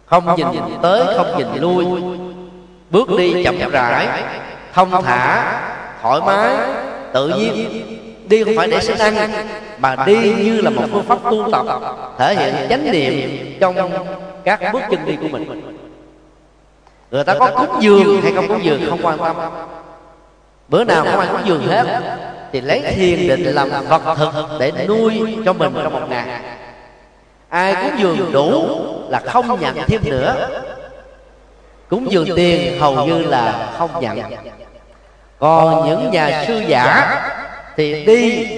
Không 0.07 0.37
nhìn 0.37 0.47
tới 0.83 1.05
không 1.17 1.39
nhìn 1.39 1.47
lui. 1.61 1.85
bước 2.91 3.09
đi 3.19 3.45
chậm 3.45 3.71
rãi 3.71 4.23
thông 4.73 5.03
thả 5.03 5.53
thoải 6.03 6.21
mái 6.27 6.57
tự 7.13 7.29
nhiên. 7.29 7.83
đi 8.29 8.45
không 8.45 8.55
phải 8.57 8.69
để 8.69 8.81
sinh 8.81 8.99
ăn 8.99 9.33
mà 9.79 9.97
đi 10.07 10.35
như 10.35 10.61
là 10.61 10.71
một 10.71 10.83
phương 10.93 11.03
pháp 11.03 11.19
tu 11.31 11.49
tập 11.53 11.67
thể 12.19 12.35
hiện 12.35 12.69
chánh 12.69 12.93
niệm 12.93 13.39
trong 13.61 13.77
các 14.45 14.61
bước 14.73 14.83
chân 14.91 15.01
đi 15.07 15.17
của 15.21 15.29
mình. 15.29 15.63
người 17.11 17.25
ta 17.25 17.35
có 17.39 17.51
cúng 17.57 17.77
dường 17.81 18.23
hay 18.23 18.33
không 18.33 18.49
cúng 18.49 18.65
dường 18.65 18.81
không 18.91 19.01
quan 19.03 19.19
tâm 19.19 19.37
bữa 20.69 20.85
nào 20.85 21.05
không 21.05 21.21
ai 21.21 21.29
cúng 21.29 21.41
dường 21.45 21.69
hết. 21.69 22.01
thì 22.53 22.61
lấy 22.61 22.81
thiền 22.81 23.29
định 23.29 23.43
làm 23.55 23.71
vật 23.89 24.03
thực 24.17 24.35
để 24.61 24.73
nuôi 24.89 25.37
cho 25.45 25.53
mình 25.53 25.73
trong 25.83 25.93
một 25.93 26.07
ngày. 26.09 26.41
ai 27.49 27.75
cúng 27.75 27.93
dường 27.99 28.33
đủ 28.33 28.79
là 29.09 29.21
không 29.27 29.61
nhận 29.61 29.77
thêm 29.87 30.01
nữa. 30.05 30.49
cúng 31.89 32.07
dường 32.11 32.29
tiền 32.37 32.81
hầu 32.81 33.07
như 33.07 33.19
là 33.19 33.69
không 33.79 33.91
nhận. 34.01 34.19
còn 35.39 35.89
những 35.89 36.11
nhà 36.11 36.45
sư 36.47 36.63
giả 36.67 37.21
thì 37.77 38.05
đi 38.05 38.49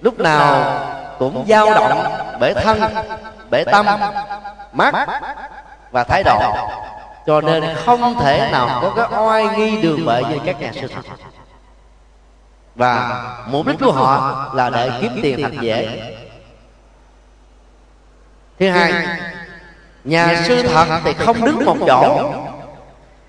lúc 0.00 0.18
nào 0.18 0.80
cũng 1.18 1.44
dao 1.48 1.74
động 1.74 2.04
bể 2.40 2.54
thân 2.54 2.80
bể 3.50 3.64
tâm 3.64 3.86
mắt 4.72 5.06
và 5.90 6.04
thái 6.04 6.22
độ. 6.22 6.40
cho 7.26 7.40
nên 7.40 7.64
không 7.86 8.14
thể 8.20 8.48
nào 8.52 8.78
có 8.82 8.90
cái 8.96 9.20
oai 9.22 9.48
nghi 9.56 9.82
đường 9.82 10.06
bệ 10.06 10.22
như 10.30 10.38
các 10.46 10.60
nhà 10.60 10.70
sư 10.72 10.88
thật 10.94 11.02
và 12.78 13.22
mục 13.50 13.66
đích 13.66 13.78
của 13.80 13.92
họ 13.92 14.46
là 14.54 14.70
để 14.70 14.90
kiếm 15.00 15.12
tiền 15.22 15.42
thật 15.42 15.52
dễ. 15.60 16.14
thứ 18.58 18.68
hai 18.68 18.92
nhà 20.04 20.42
sư 20.44 20.62
thật 20.62 20.86
thì 21.04 21.12
không 21.12 21.44
đứng 21.44 21.64
một 21.64 21.76
chỗ. 21.86 22.32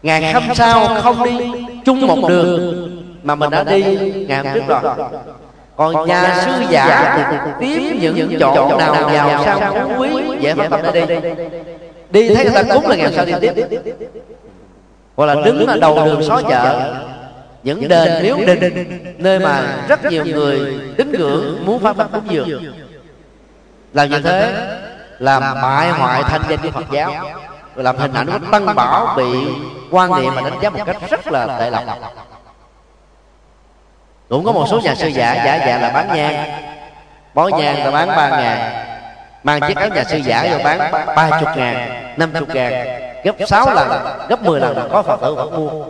ngày 0.03 0.33
hôm 0.33 0.43
sau 0.55 1.01
không 1.01 1.23
đi 1.23 1.51
chung 1.85 2.07
một 2.07 2.29
đường 2.29 2.89
mà 3.23 3.35
mình 3.35 3.49
đã 3.49 3.63
đi 3.63 3.83
ngày 4.27 4.43
hôm 4.43 4.53
trước 4.53 4.63
rồi. 4.67 4.81
còn 5.75 6.07
nhà 6.07 6.41
sư 6.45 6.51
giả 6.69 7.15
thì 7.17 7.37
tiếp 7.59 7.97
những, 8.01 8.37
chỗ 8.39 8.77
nào 8.77 9.09
giàu 9.13 9.43
sang 9.45 9.99
quý 9.99 10.09
dễ 10.39 10.53
phát 10.53 10.67
tâm 10.69 10.81
để 10.93 11.05
đi. 11.05 11.15
đi. 12.09 12.35
Thấy 12.35 12.43
người 12.43 12.53
ta 12.53 12.63
cúng 12.73 12.87
là 12.87 12.95
ngày 12.95 13.13
sau 13.15 13.25
đi 13.25 13.33
tiếp. 13.41 13.53
hoặc 15.15 15.25
là 15.25 15.35
đứng 15.45 15.67
ở 15.67 15.77
đầu 15.79 16.05
đường 16.05 16.23
xó 16.23 16.41
chợ 16.41 16.95
những 17.63 17.87
đền 17.87 18.23
miếu 18.23 18.37
đình 18.45 19.15
nơi 19.17 19.39
mà 19.39 19.85
rất 19.87 20.05
nhiều 20.05 20.25
người 20.25 20.79
tín 20.97 21.11
ngưỡng 21.11 21.65
muốn 21.65 21.79
phát 21.79 21.97
tâm 21.97 22.07
cúng 22.11 22.23
dường. 22.29 22.73
làm 23.93 24.09
như 24.09 24.21
thế 24.21 24.67
làm 25.19 25.43
bại 25.61 25.89
hoại 25.89 26.23
thanh 26.23 26.41
danh 26.49 26.59
của 26.63 26.71
phật 26.71 26.85
giáo 26.91 27.13
làm 27.75 27.97
hình 27.97 28.13
ảnh 28.13 28.27
của 28.27 28.39
tăng 28.51 28.75
bảo 28.75 29.13
bị 29.17 29.47
quan 29.91 30.21
niệm 30.21 30.33
và 30.35 30.41
đánh 30.41 30.59
giá 30.61 30.69
một 30.69 30.79
cách 30.85 30.97
rất 31.09 31.27
là 31.27 31.57
tệ 31.59 31.69
lộc. 31.69 31.83
cũng 34.29 34.45
có 34.45 34.51
một 34.51 34.65
số 34.71 34.79
nhà 34.83 34.95
sư 34.95 35.07
giả 35.07 35.33
giả 35.33 35.59
dạng 35.65 35.81
là 35.81 35.89
bán 35.89 36.07
nhang 36.15 36.63
bó 37.33 37.47
nhang 37.47 37.75
ta 37.83 37.91
bán 37.91 38.07
ba 38.07 38.29
ngàn 38.29 38.85
mang 39.43 39.59
chiếc 39.67 39.77
áo 39.77 39.89
nhà 39.89 40.03
sư 40.03 40.17
giả 40.17 40.47
vô 40.51 40.63
bán 40.63 40.91
ba 41.15 41.29
chục 41.39 41.49
ngàn 41.57 42.03
năm 42.17 42.29
chục 42.39 42.49
ngàn 42.55 42.73
gấp 43.23 43.35
sáu 43.47 43.73
lần 43.73 43.89
gấp 44.29 44.43
mười 44.43 44.59
lần 44.59 44.77
là 44.77 44.87
có 44.91 45.03
phật 45.03 45.21
tử 45.21 45.35
vẫn 45.35 45.55
mua 45.55 45.85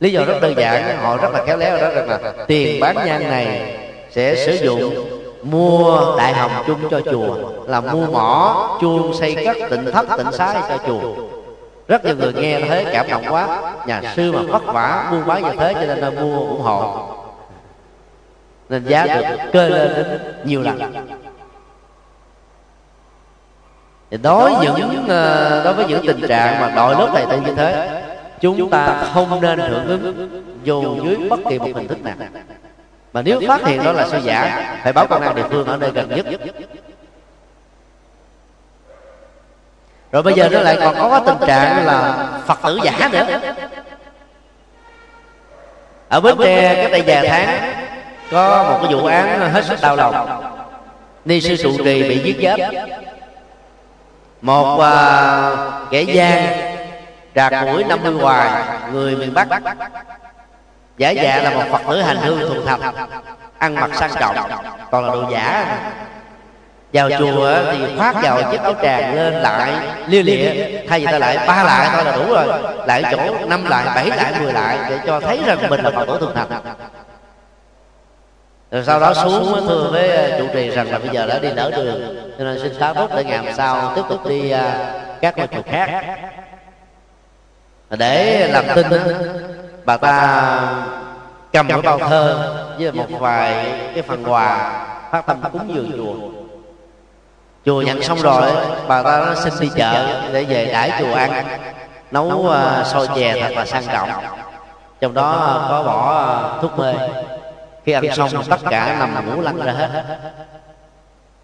lý 0.00 0.12
do 0.12 0.24
rất 0.24 0.42
đơn 0.42 0.54
giản 0.56 0.98
họ 0.98 1.16
rất 1.16 1.32
là 1.32 1.44
khéo 1.46 1.56
léo 1.56 1.76
đó 1.76 1.88
rằng 1.94 2.08
là 2.08 2.32
tiền 2.46 2.80
bán 2.80 2.96
nhang 3.06 3.30
này 3.30 3.76
sẽ 4.10 4.46
sử 4.46 4.52
dụng 4.52 4.94
mua 5.42 6.14
đại 6.18 6.32
hồng 6.32 6.50
chung 6.66 6.88
cho 6.90 7.00
chùa 7.00 7.36
là 7.66 7.80
mua 7.80 8.06
mỏ 8.06 8.78
chuông 8.80 9.14
xây 9.14 9.44
cất 9.44 9.56
tịnh 9.70 9.92
thất 9.92 10.06
tịnh 10.16 10.32
xá 10.32 10.62
cho 10.68 10.78
chùa. 10.86 11.14
rất 11.88 12.04
nhiều 12.04 12.16
người 12.16 12.32
nghe 12.32 12.60
thế 12.60 12.84
cảm 12.92 13.06
động 13.10 13.24
quá 13.28 13.72
nhà 13.86 14.02
sư 14.16 14.32
mà 14.32 14.42
vất 14.42 14.66
vả 14.66 15.08
buôn 15.10 15.26
bán 15.26 15.42
như 15.42 15.50
thế 15.58 15.74
cho 15.74 15.80
nên 15.80 15.98
là 15.98 16.10
mua 16.10 16.38
ủng 16.38 16.60
hộ. 16.60 17.08
nên 18.68 18.84
giá 18.84 19.06
được 19.06 19.36
cơ 19.52 19.68
lên 19.68 19.92
đến 19.96 20.20
nhiều 20.44 20.62
lần. 20.62 20.92
đối 24.22 24.52
những 24.62 25.06
ờ, 25.08 25.64
đối 25.64 25.74
với 25.74 25.86
những 25.88 26.06
tình 26.06 26.20
trạng 26.28 26.60
mà 26.60 26.72
đội 26.76 26.94
lớp 26.94 27.08
thầy 27.12 27.26
tu 27.26 27.46
như 27.46 27.54
thế 27.54 28.02
chúng 28.40 28.70
ta 28.70 29.10
không 29.14 29.40
nên 29.40 29.58
hưởng 29.58 29.86
ứng 29.86 30.44
dù 30.64 31.04
dưới 31.04 31.28
bất 31.30 31.40
kỳ 31.50 31.58
một 31.58 31.68
hình 31.74 31.88
thức 31.88 32.04
nào. 32.04 32.16
mà 33.12 33.22
nếu 33.22 33.40
phát 33.48 33.66
hiện 33.66 33.84
đó 33.84 33.92
là 33.92 34.08
sư 34.08 34.20
giả 34.24 34.76
phải 34.82 34.92
báo 34.92 35.06
công 35.06 35.22
an 35.22 35.34
địa 35.34 35.44
phương 35.50 35.66
ở 35.66 35.76
nơi 35.76 35.90
gần 35.90 36.08
nhất. 36.16 36.26
rồi 40.12 40.22
bây 40.22 40.34
giờ 40.34 40.48
nó 40.48 40.60
lại 40.60 40.76
còn 40.80 40.94
có 40.94 41.22
tình 41.26 41.48
trạng 41.48 41.86
là 41.86 42.28
phật 42.46 42.58
tử 42.62 42.78
giả 42.84 43.08
nữa. 43.12 43.40
Ở 46.08 46.20
bến 46.20 46.36
tre 46.38 46.74
cách 46.82 46.92
đây 46.92 47.02
vài 47.06 47.28
tháng 47.28 47.72
có 48.30 48.64
một 48.70 48.78
cái 48.82 48.94
vụ 48.94 49.06
án 49.06 49.52
hết 49.52 49.64
sức 49.64 49.78
đau 49.82 49.96
lòng. 49.96 50.42
ni 51.24 51.40
sư 51.40 51.56
trụ 51.56 51.84
trì 51.84 52.08
bị 52.08 52.18
giết 52.24 52.36
chết 52.40 52.70
một 54.42 54.74
uh, 54.74 55.90
kẻ 55.90 56.02
gian 56.02 56.67
trạc 57.34 57.52
mũi 57.66 57.84
năm 57.84 57.98
mươi 58.02 58.12
hoài 58.12 58.50
người 58.92 59.16
miền 59.16 59.34
bắc. 59.34 59.48
Giả 60.98 61.10
dạ 61.10 61.40
là 61.42 61.50
một 61.50 61.62
phật 61.70 61.80
tử 61.88 62.02
hành 62.02 62.16
hương 62.16 62.40
thuần 62.48 62.66
thập 62.66 62.80
ăn 63.58 63.74
mặc 63.74 63.90
sang 63.94 64.10
trọng 64.20 64.36
còn 64.90 65.04
là 65.04 65.12
đồ 65.12 65.24
giả. 65.30 65.78
Vào 66.92 67.10
chùa 67.18 67.58
thì 67.72 67.96
khoác 67.96 68.16
vào 68.22 68.42
chiếc 68.50 68.60
áo 68.60 68.74
tràng 68.82 69.14
lên 69.14 69.34
lại 69.34 69.72
lia 70.06 70.22
lịa 70.22 70.52
thay 70.88 71.00
vì 71.00 71.06
ta 71.06 71.18
lại 71.18 71.38
ba 71.46 71.62
lại 71.62 71.88
thôi 71.92 72.04
là 72.04 72.16
đủ 72.16 72.34
rồi. 72.34 72.46
Lại 72.86 73.02
chỗ 73.10 73.46
năm 73.46 73.64
lại 73.64 73.86
bảy 73.94 74.06
lại 74.06 74.32
mười 74.40 74.52
lại 74.52 74.78
để 74.90 74.98
cho 75.06 75.20
thấy 75.20 75.40
rằng 75.46 75.58
mình 75.68 75.80
là 75.80 75.90
phật 75.90 76.06
tử 76.06 76.16
thuần 76.20 76.34
thập. 76.34 76.48
Rồi 78.70 78.84
sau 78.84 79.00
đó 79.00 79.14
xuống 79.14 79.66
thưa 79.68 79.88
với 79.92 80.32
chủ 80.38 80.46
trì 80.54 80.70
rằng 80.70 80.90
là 80.90 80.98
bây 80.98 81.08
giờ 81.08 81.26
đã 81.26 81.38
đi 81.38 81.48
lỡ 81.48 81.70
đường 81.76 82.16
cho 82.38 82.44
nên 82.44 82.58
xin 82.62 82.78
tá 82.78 82.92
túc 82.92 83.14
để 83.16 83.24
ngày 83.24 83.38
hôm 83.38 83.54
sau 83.56 83.92
tiếp 83.96 84.02
tục 84.08 84.26
đi 84.26 84.54
uh, 84.54 84.60
các 85.20 85.38
ngôi 85.38 85.46
chùa 85.46 85.62
khác 85.70 86.04
để 87.90 88.48
làm 88.52 88.64
tin 88.74 88.86
bà 89.84 89.96
ta 89.96 90.50
cầm 91.52 91.68
cái 91.68 91.82
bao 91.82 91.98
thơ 91.98 92.54
với 92.78 92.92
một 92.92 93.06
vài 93.10 93.72
cái 93.94 94.02
phần 94.02 94.24
quà 94.24 94.72
phát 95.10 95.26
tâm 95.26 95.40
cúng 95.52 95.74
dường 95.74 95.92
chùa. 95.96 96.14
chùa. 97.64 97.82
Nhận 97.82 98.02
xong 98.02 98.18
rồi 98.18 98.52
bà 98.88 99.02
ta 99.02 99.24
nó 99.26 99.34
xin 99.34 99.52
đi 99.60 99.70
chợ 99.76 100.22
để 100.32 100.44
về 100.44 100.66
đãi 100.72 100.92
chùa 100.98 101.14
ăn 101.14 101.46
nấu 102.10 102.26
uh, 102.26 102.86
xôi 102.86 103.08
chè 103.14 103.40
thật 103.40 103.52
là 103.56 103.64
sang 103.64 103.84
trọng. 103.92 104.10
trong 105.00 105.14
đó 105.14 105.66
có 105.68 105.82
bỏ 105.82 106.58
thuốc 106.62 106.78
mê. 106.78 106.94
khi 107.84 107.92
ăn 107.92 108.04
xong 108.14 108.28
tất 108.50 108.60
cả 108.70 108.96
nằm 108.98 109.30
ngủ 109.30 109.40
lăn 109.40 109.56
ra 109.56 109.72
hết. 109.72 110.04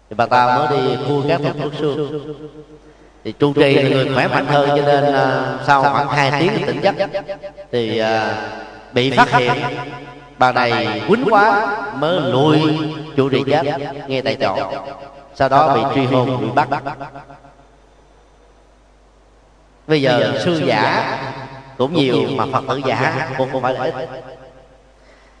thì 0.09 0.15
bà 0.15 0.25
ta 0.25 0.57
mới 0.57 0.67
đi 0.67 0.97
khui 1.07 1.23
các 1.29 1.41
thuốc 1.61 1.73
xương 1.79 2.21
thì 3.25 3.33
tru 3.39 3.53
trì 3.53 3.73
là 3.75 3.89
người 3.89 4.13
khỏe 4.15 4.27
mạnh 4.27 4.45
hơn 4.45 4.69
cho 4.69 4.85
nên 4.85 5.03
uh, 5.03 5.67
sau 5.67 5.83
khoảng 5.83 6.07
hai 6.07 6.31
tiếng 6.39 6.65
tỉnh 6.67 6.81
giấc. 6.81 6.95
Thì 7.71 8.01
uh, 8.01 8.07
bị 8.93 9.11
phát 9.11 9.33
hiện 9.33 9.53
bà 10.37 10.51
này 10.51 11.01
quýnh 11.07 11.25
quá 11.29 11.75
mới 11.95 12.19
lùi 12.19 12.59
trụ 13.15 13.29
trì 13.29 13.43
chết 13.47 13.63
nghe 14.07 14.21
tại 14.21 14.37
chỗ 14.41 14.57
sau 15.35 15.49
đó 15.49 15.75
bị 15.75 15.81
truy 15.95 16.05
hôn 16.05 16.41
bị 16.41 16.47
bắt. 16.55 16.83
bây 19.87 20.01
giờ 20.01 20.39
sư 20.43 20.61
giả 20.65 21.17
cũng 21.77 21.93
nhiều 21.93 22.15
mà 22.35 22.45
phật 22.51 22.63
tử 22.69 22.81
giả 22.85 23.29
cũng 23.37 23.49
không 23.51 23.61
phải 23.61 23.73
là 23.73 23.83
ít. 23.83 23.93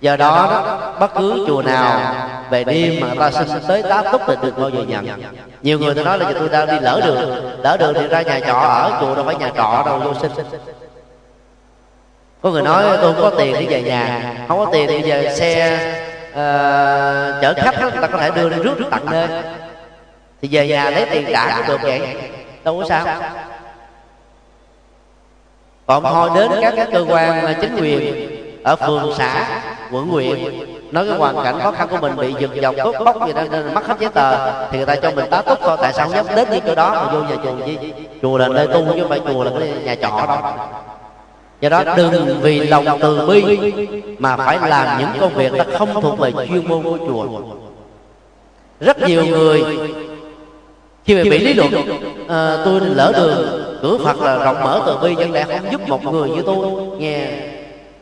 do 0.01 0.15
đó, 0.15 0.47
đó 0.51 0.95
bất 0.99 1.11
cứ 1.15 1.45
chùa 1.47 1.61
nào 1.61 2.15
về 2.49 2.63
đêm 2.63 3.01
mà 3.01 3.07
ta 3.19 3.31
xin 3.31 3.47
tới 3.67 3.83
tá 3.83 4.03
túc 4.11 4.21
thì 4.27 4.35
được 4.41 4.57
bao 4.57 4.69
giờ 4.69 4.83
nhận 4.87 5.21
nhiều 5.65 5.79
người 5.79 5.95
ta 5.95 6.03
nói 6.03 6.19
là 6.19 6.33
tôi 6.39 6.49
đang 6.49 6.67
đi 6.67 6.79
lỡ 6.79 7.01
đường. 7.05 7.59
lỡ 7.63 7.77
đường 7.77 7.93
thì 7.93 8.07
ra 8.07 8.21
nhà 8.21 8.39
trọ 8.39 8.53
ở 8.53 8.97
chùa 9.01 9.15
đâu 9.15 9.25
phải 9.25 9.35
nhà 9.35 9.51
trọ 9.57 9.83
đâu 9.85 9.99
vô 9.99 10.13
sinh 10.13 10.31
có 12.41 12.51
người 12.51 12.61
nói 12.61 12.97
tôi 13.01 13.13
không 13.13 13.21
có 13.21 13.29
tiền 13.37 13.59
đi 13.59 13.65
về 13.65 13.81
nhà. 13.81 14.35
không 14.47 14.57
có 14.57 14.69
tiền 14.71 14.87
thì 14.89 15.01
về 15.01 15.35
xe 15.35 15.77
uh, 16.29 16.35
chở 17.41 17.53
khách 17.57 17.81
người 17.81 18.01
ta 18.01 18.07
có 18.07 18.17
thể 18.17 18.31
đưa 18.35 18.49
đi 18.49 18.55
rước 18.63 18.75
tận 18.91 19.05
nơi. 19.11 19.27
thì 20.41 20.47
về 20.51 20.67
nhà 20.67 20.89
lấy 20.89 21.05
tiền 21.11 21.25
trả 21.31 21.57
cũng 21.57 21.67
được 21.67 21.81
vậy. 21.81 22.01
Đâu 22.63 22.79
có 22.81 22.89
sao. 22.89 23.05
còn 25.85 26.03
thôi 26.03 26.29
đến 26.35 26.51
các 26.61 26.73
cái 26.77 26.87
cơ 26.91 27.05
quan 27.09 27.53
chính 27.61 27.75
quyền 27.75 28.34
ở 28.65 28.75
phường 28.75 29.13
xã 29.17 29.61
quận 29.91 30.07
huyện 30.07 30.39
nói 30.91 31.05
cái 31.07 31.17
hoàn 31.17 31.35
cảnh 31.43 31.59
khó 31.63 31.71
khăn 31.71 31.87
của 31.91 31.97
mình 32.01 32.15
bị 32.15 32.33
giật 32.39 32.49
dòng 32.61 32.75
cướp 32.83 32.95
bóc 33.05 33.27
gì 33.27 33.33
đó 33.33 33.41
nên 33.51 33.73
mất 33.73 33.87
hết 33.87 33.99
giấy 33.99 34.09
tờ 34.09 34.51
thì 34.71 34.77
người 34.77 34.85
ta 34.85 34.95
cho 34.95 35.11
mình 35.11 35.29
tá 35.29 35.41
túc 35.41 35.59
thôi 35.61 35.77
tại 35.81 35.93
sao 35.93 36.07
không 36.07 36.15
dám 36.15 36.35
đến 36.35 36.47
những 36.51 36.63
chỗ 36.67 36.75
đó 36.75 36.91
mà 36.93 37.13
vô 37.13 37.19
nhà 37.21 37.35
chùa 37.43 37.65
chi? 37.65 37.77
Chùa 38.21 38.37
là 38.37 38.47
nơi 38.47 38.67
tu 38.67 38.85
chứ 38.85 39.01
không 39.01 39.09
phải 39.09 39.19
chùa 39.27 39.43
là 39.43 39.51
cái 39.59 39.73
nhà 39.83 39.95
trọ 39.95 40.25
đâu 40.27 40.37
do 41.61 41.69
đó 41.69 41.83
đừng 41.97 42.39
vì 42.41 42.59
lòng 42.59 42.85
từ 43.01 43.27
bi 43.27 43.59
mà 44.19 44.37
phải 44.37 44.69
làm 44.69 44.99
những 44.99 45.21
công 45.21 45.33
việc 45.33 45.51
ta 45.57 45.65
không 45.77 46.01
thuộc 46.01 46.19
về 46.19 46.31
chuyên 46.31 46.67
môn 46.67 46.83
của 46.83 46.97
chùa. 46.97 47.25
Rất 48.79 49.01
nhiều 49.01 49.25
người 49.25 49.63
khi 51.05 51.15
mà 51.15 51.23
bị 51.23 51.39
lý 51.39 51.53
luận 51.53 51.71
à, 52.27 52.57
tôi 52.65 52.81
lỡ 52.81 53.13
đường 53.15 53.63
cửa 53.81 53.97
phật 53.97 54.21
là 54.21 54.37
rộng 54.37 54.63
mở 54.63 54.81
từ 54.85 54.97
bi 54.97 55.15
nhưng 55.17 55.31
lại 55.31 55.43
không 55.43 55.71
giúp 55.71 55.89
một 55.89 56.03
người 56.03 56.29
như 56.29 56.41
tôi 56.45 56.71
nghe 56.97 57.27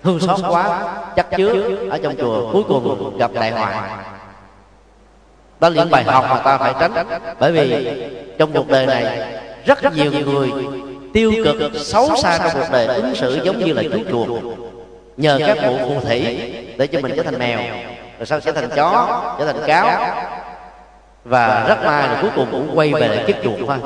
thương 0.03 0.19
xót 0.19 0.39
quá 0.49 0.93
chắc 1.15 1.27
chứa 1.37 1.53
ở 1.89 1.99
trong 2.03 2.15
chùa 2.17 2.51
cuối 2.51 2.63
cùng 2.67 3.17
gặp 3.17 3.31
đại 3.33 3.51
họa 3.51 3.99
đó 5.59 5.69
là 5.69 5.75
những 5.75 5.91
bài 5.91 6.03
học 6.03 6.25
mà 6.29 6.39
ta 6.39 6.57
phải 6.57 6.73
tránh. 6.79 7.05
bởi 7.39 7.51
vì 7.51 7.91
trong 8.37 8.51
cuộc 8.53 8.67
đời 8.67 8.85
này 8.85 9.33
rất 9.65 9.95
nhiều 9.95 10.11
người 10.11 10.51
tiêu 11.13 11.31
cực 11.43 11.71
xấu 11.75 12.15
xa 12.15 12.37
trong 12.37 12.51
cuộc 12.53 12.71
đời 12.71 12.87
ứng 12.87 13.15
xử 13.15 13.39
giống 13.43 13.59
như 13.59 13.73
là 13.73 13.83
chú 13.93 13.99
chuột. 14.11 14.43
nhờ 15.17 15.39
các 15.47 15.57
bộ 15.63 15.77
phù 15.77 16.01
thủy 16.01 16.53
để 16.77 16.87
cho 16.87 16.99
mình 17.01 17.13
trở 17.15 17.23
thành 17.23 17.39
mèo. 17.39 17.59
rồi 18.19 18.25
sau 18.25 18.39
trở 18.39 18.51
thành 18.51 18.69
chó 18.75 19.21
trở 19.39 19.45
thành 19.45 19.63
cáo. 19.67 20.15
và 21.23 21.65
rất 21.67 21.85
may 21.85 22.07
là 22.07 22.17
cuối 22.21 22.31
cùng 22.35 22.47
cũng 22.51 22.71
quay 22.75 22.93
về 22.93 23.07
lại 23.07 23.23
kiếp 23.27 23.35
chuột 23.43 23.59
thôi 23.67 23.77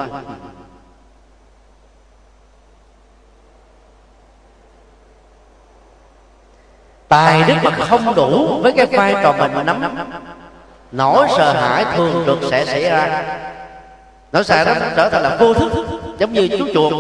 tài 7.07 7.43
đức 7.43 7.55
mà 7.63 7.85
không 7.85 8.15
đủ 8.15 8.59
với 8.61 8.71
cái 8.71 8.85
vai 8.85 9.15
trò 9.23 9.31
mình 9.31 9.65
nắm. 9.65 9.81
Nỗi 10.91 11.27
sợ 11.37 11.53
hãi 11.53 11.85
thường 11.95 12.23
được 12.27 12.39
sẽ 12.51 12.65
xảy 12.65 12.83
ra. 12.83 13.23
nỗi 14.31 14.43
sợ 14.43 14.65
đó 14.65 14.73
trở 14.95 15.09
thành 15.09 15.23
là 15.23 15.35
vô 15.39 15.53
thức 15.53 15.71
giống 16.17 16.33
như 16.33 16.47
chú 16.59 16.67
chuột. 16.73 16.93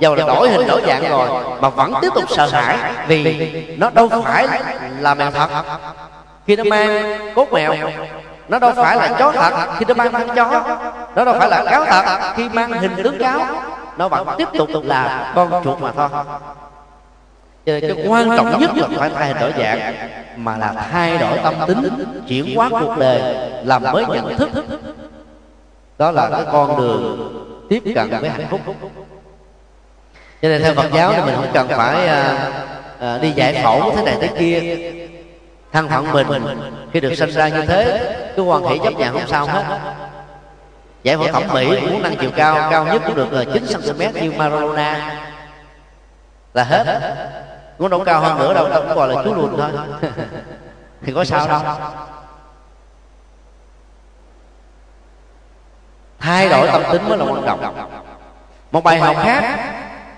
Dầu 0.00 0.14
là 0.14 0.26
đổi 0.26 0.50
hình 0.50 0.68
đổi 0.68 0.82
dạng 0.86 1.08
rồi 1.08 1.28
mà 1.60 1.68
vẫn 1.68 1.92
tiếp 2.02 2.08
tục 2.14 2.24
sợ 2.28 2.46
hãi 2.46 2.78
vì 3.06 3.50
nó 3.78 3.90
đâu 3.90 4.08
phải 4.24 4.48
là 4.98 5.14
mèo 5.14 5.30
thật. 5.30 5.48
khi 6.46 6.56
nó 6.56 6.64
mang 6.64 7.18
cốt 7.34 7.52
mèo 7.52 7.74
nó 8.48 8.58
đâu 8.58 8.72
phải 8.76 8.96
là 8.96 9.08
chó 9.18 9.32
thật. 9.32 9.50
khi 9.78 9.84
nó 9.88 9.94
mang 9.94 10.12
con 10.12 10.36
chó 10.36 10.62
nó 11.14 11.24
đâu 11.24 11.34
phải 11.38 11.48
là 11.48 11.64
cáo 11.70 11.84
thật. 11.84 12.32
khi 12.36 12.48
mang 12.48 12.72
hình 12.72 12.96
tướng 13.04 13.18
cáo 13.18 13.40
nó 13.96 14.08
vẫn 14.08 14.28
tiếp 14.38 14.48
tục 14.58 14.68
là 14.84 15.32
con 15.34 15.64
chuột 15.64 15.80
mà 15.80 15.92
thôi 15.96 16.08
cho 17.68 17.72
nên 17.80 17.96
cái 17.96 18.06
quan 18.06 18.28
trọng 18.36 18.60
nhất 18.60 18.70
là 18.76 18.88
phải 18.96 19.10
thay 19.10 19.34
đổi 19.34 19.52
dạng 19.58 19.94
mà 20.36 20.56
là 20.56 20.72
thay 20.72 21.18
đổi 21.18 21.38
tâm 21.44 21.54
tính 21.66 21.88
chuyển 22.28 22.56
hóa 22.56 22.68
cuộc 22.70 22.94
đời 22.98 23.48
làm 23.64 23.82
mới 23.82 24.04
nhận 24.06 24.36
thức. 24.36 24.48
Đó 25.98 26.10
là 26.10 26.28
cái 26.30 26.42
con 26.52 26.78
đường 26.78 27.34
tiếp 27.68 27.82
cận 27.94 28.10
với 28.10 28.30
hạnh 28.30 28.46
phúc. 28.50 28.60
Cho 30.42 30.48
nên 30.48 30.62
theo 30.62 30.74
phật 30.74 30.92
giáo 30.92 31.12
thì 31.12 31.20
mình 31.22 31.34
không 31.34 31.50
cần 31.54 31.68
phải 31.68 32.06
à, 32.06 32.50
à, 32.98 33.18
đi 33.18 33.32
giải 33.32 33.60
phẫu 33.62 33.92
thế 33.96 34.02
này 34.02 34.16
thế 34.20 34.28
kia. 34.38 34.76
Thân 35.72 35.88
phận 35.88 36.28
mình 36.28 36.42
khi 36.92 37.00
được 37.00 37.14
sinh 37.14 37.30
ra 37.30 37.48
như 37.48 37.62
thế 37.66 38.14
cái 38.36 38.44
quan 38.44 38.64
hệ 38.64 38.78
chấp 38.84 38.92
nhận 38.98 39.12
không 39.12 39.28
sao 39.28 39.46
hết. 39.46 39.64
Giải 41.02 41.16
phẫu 41.16 41.26
thẩm 41.26 41.42
mỹ 41.54 41.80
muốn 41.80 42.02
nâng 42.02 42.16
chiều 42.16 42.30
cao 42.36 42.70
cao 42.70 42.84
nhất 42.84 43.02
cũng 43.06 43.14
được 43.14 43.32
là 43.32 43.44
9 43.44 43.64
cm 43.66 44.20
như 44.22 44.32
Maradona 44.32 45.18
là 46.54 46.64
hết 46.64 47.14
muốn 47.78 47.90
đâu 47.90 48.02
cao 48.04 48.20
hơn 48.20 48.38
nữa 48.38 48.54
đâu 48.54 48.68
đâu 48.68 48.82
cũng 48.82 48.96
gọi 48.96 49.08
là 49.08 49.22
chú 49.24 49.34
lùn 49.34 49.56
thôi. 49.56 49.70
Thì 51.02 51.12
có 51.12 51.24
sao 51.24 51.48
đâu. 51.48 51.60
Thay 56.18 56.48
đổi 56.48 56.68
tâm 56.72 56.82
tính 56.92 57.08
mới 57.08 57.18
là 57.18 57.24
quan 57.24 57.42
trọng. 57.46 57.88
Một 58.72 58.84
bài 58.84 58.98
học 58.98 59.16
khác 59.22 59.58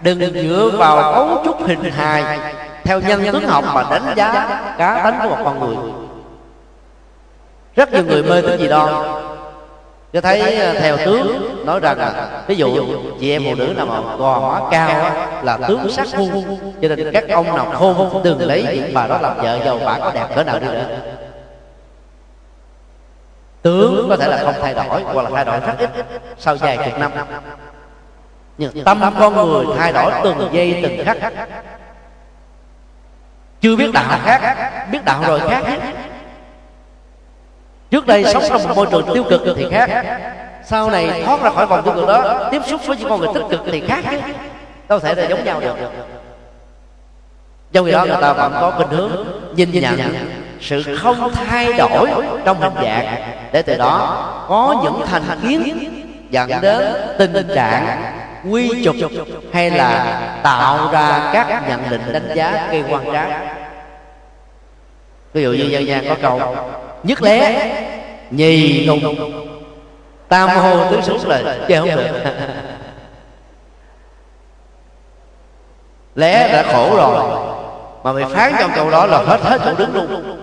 đừng 0.01 0.21
dựa 0.35 0.71
vào 0.79 1.15
cấu 1.15 1.43
trúc 1.45 1.67
hình 1.67 1.85
hài 1.85 2.39
theo 2.85 3.01
nhân 3.01 3.25
tướng 3.33 3.49
học 3.49 3.65
mà 3.75 3.85
đánh 3.91 4.15
giá 4.17 4.61
cá 4.79 5.03
tính 5.05 5.15
của 5.23 5.37
một 5.37 5.43
con 5.45 5.61
người. 5.61 5.93
Rất 7.77 7.93
nhiều 7.93 8.05
người 8.05 8.23
mê 8.23 8.43
tín 8.43 8.61
gì 8.61 8.69
đó 8.69 9.17
cho 10.13 10.21
thấy 10.21 10.57
ờ, 10.57 10.75
theo 10.81 10.97
tướng 10.97 11.67
nói 11.67 11.81
rằng 11.81 11.99
là 11.99 12.43
ví 12.47 12.55
dụ 12.55 12.87
chị 13.21 13.31
em 13.33 13.43
phụ 13.45 13.55
nữ 13.55 13.75
nào 13.77 13.87
mà 13.87 14.17
gò 14.17 14.41
má 14.41 14.69
cao 14.71 14.89
á, 14.89 15.41
là 15.43 15.59
tướng 15.69 15.91
sắc 15.91 16.09
ngu. 16.19 16.43
cho 16.83 16.89
nên 16.89 17.11
các 17.13 17.29
ông 17.29 17.47
nào 17.57 17.73
khôn 17.75 18.23
đừng 18.25 18.41
lấy 18.41 18.67
những 18.75 18.95
bà 18.95 19.07
đó 19.07 19.19
làm 19.23 19.37
vợ 19.37 19.59
giàu 19.65 19.79
bà 19.85 19.99
có 19.99 20.13
đẹp 20.15 20.27
cỡ 20.35 20.45
nào 20.45 20.59
đi 20.59 20.67
nữa. 20.67 20.87
tướng 23.63 24.07
có 24.09 24.17
thể 24.17 24.29
là 24.29 24.37
không 24.37 24.55
thay 24.63 24.75
đổi 24.75 25.03
hoặc 25.03 25.23
là 25.23 25.31
thay 25.31 25.45
đổi 25.45 25.61
rất 25.61 25.79
ít 25.79 25.91
sau 26.39 26.55
vài 26.55 26.77
chục 26.77 26.99
năm. 26.99 27.13
Nhưng 28.59 28.85
tâm 28.85 29.01
con 29.21 29.35
người 29.35 29.67
thay 29.79 29.93
đổi 29.93 30.13
từng 30.25 30.49
giây 30.53 30.81
từng 30.83 31.07
khắc. 31.07 31.33
chưa 33.61 33.77
biết 33.77 33.93
đạo 33.93 34.19
khác 34.25 34.57
biết 34.91 35.05
đạo 35.05 35.23
rồi 35.27 35.41
khác 35.41 35.63
trước 37.91 38.07
đây 38.07 38.25
sống 38.25 38.43
trong 38.49 38.63
một 38.63 38.77
môi 38.77 38.87
trường 38.91 39.15
tiêu 39.15 39.25
cực 39.31 39.43
thì 39.57 39.67
khác. 39.71 40.05
Sau 40.65 40.91
này 40.91 41.23
thoát 41.27 41.43
ra 41.43 41.51
khỏi 41.51 41.67
vòng 41.67 41.83
tiêu 41.85 41.95
cực 41.95 42.09
đó, 42.09 42.49
tiếp 42.51 42.63
xúc 42.67 42.81
với 42.87 42.97
những 42.97 43.09
con 43.09 43.21
người 43.21 43.29
tích 43.35 43.45
cực 43.51 43.61
thì 43.73 43.81
khác 43.89 44.05
chứ. 44.11 44.19
Đâu 44.89 44.99
thể 44.99 45.15
là 45.15 45.27
giống 45.29 45.45
nhau 45.45 45.61
được. 45.61 45.77
Do 47.73 47.83
vì 47.83 47.93
đó, 47.93 48.05
người 48.05 48.17
ta 48.21 48.33
vẫn 48.33 48.53
có 48.61 48.71
khuynh 48.71 48.89
hướng 48.89 49.27
nhìn 49.55 49.71
nhận 49.73 50.15
sự 50.61 50.97
không 50.97 51.31
thay 51.35 51.73
đổi 51.73 52.09
trong 52.45 52.61
hình 52.61 52.73
dạng. 52.75 53.15
Để 53.53 53.63
từ 53.63 53.77
đó, 53.77 54.27
có 54.49 54.81
những 54.83 55.07
thành 55.07 55.41
kiến 55.43 55.91
dẫn 56.31 56.51
đến 56.61 56.93
tình 57.19 57.49
trạng 57.55 58.03
quy 58.51 58.85
trục 58.85 58.97
hay 59.53 59.71
là 59.71 60.21
tạo 60.43 60.93
ra 60.93 61.31
các 61.33 61.69
nhận 61.69 61.81
định 61.91 62.13
đánh 62.13 62.31
giá 62.35 62.69
gây 62.71 62.85
quan 62.91 63.05
trái 63.13 63.31
ví 65.33 65.43
dụ 65.43 65.53
như 65.53 65.65
dân 65.65 65.87
gian 65.87 66.05
có 66.09 66.17
câu 66.23 66.57
nhất 67.03 67.23
lé 67.23 67.71
nhì 68.31 68.87
nùng. 68.87 69.01
Tam 70.29 70.49
hô 70.49 70.91
tứ 70.91 71.01
súng 71.03 71.29
là 71.29 71.57
chơi 71.69 71.79
không 71.79 71.97
được. 71.97 72.33
lé 76.15 76.49
đã 76.53 76.73
khổ 76.73 76.97
rồi 76.97 77.41
mà 78.03 78.13
mày 78.13 78.25
phán 78.25 78.53
trong 78.61 78.71
câu 78.75 78.91
đó 78.91 79.07
là 79.07 79.19
hết 79.19 79.41
hết 79.41 79.61
chỗ 79.65 79.75
đứng 79.79 79.95
luôn 79.95 80.37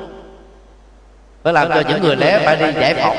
phải 1.43 1.53
làm 1.53 1.69
cho 1.69 1.81
những 1.89 2.01
người 2.01 2.15
lé 2.15 2.39
phải 2.45 2.55
đi 2.55 2.79
giải 2.81 2.93
phẫu 2.93 3.15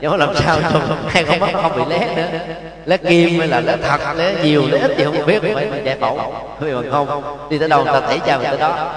nhưng 0.00 0.10
mà 0.10 0.16
làm 0.16 0.34
sao 0.34 0.58
cho 0.72 0.80
hai 1.08 1.24
con 1.24 1.40
mắt 1.40 1.50
không 1.62 1.76
bị 1.76 1.82
lé 1.88 2.14
nữa. 2.16 2.38
Lé 2.86 2.96
kim 2.96 3.38
hay 3.38 3.48
là 3.48 3.60
lé 3.60 3.76
thật 3.82 4.00
lé 4.16 4.34
nhiều 4.42 4.62
lé 4.70 4.78
ít 4.78 4.92
thì 4.96 5.04
không 5.04 5.26
biết 5.26 5.42
phải 5.54 5.82
giải 5.84 5.96
phẫu 6.00 6.32
vì 6.60 6.74
bằng 6.74 6.90
không? 6.92 7.48
đi 7.50 7.58
tới 7.58 7.68
đâu 7.68 7.84
ta 7.84 8.00
thảy 8.00 8.20
chào 8.26 8.42
tới 8.42 8.58
đó 8.58 8.92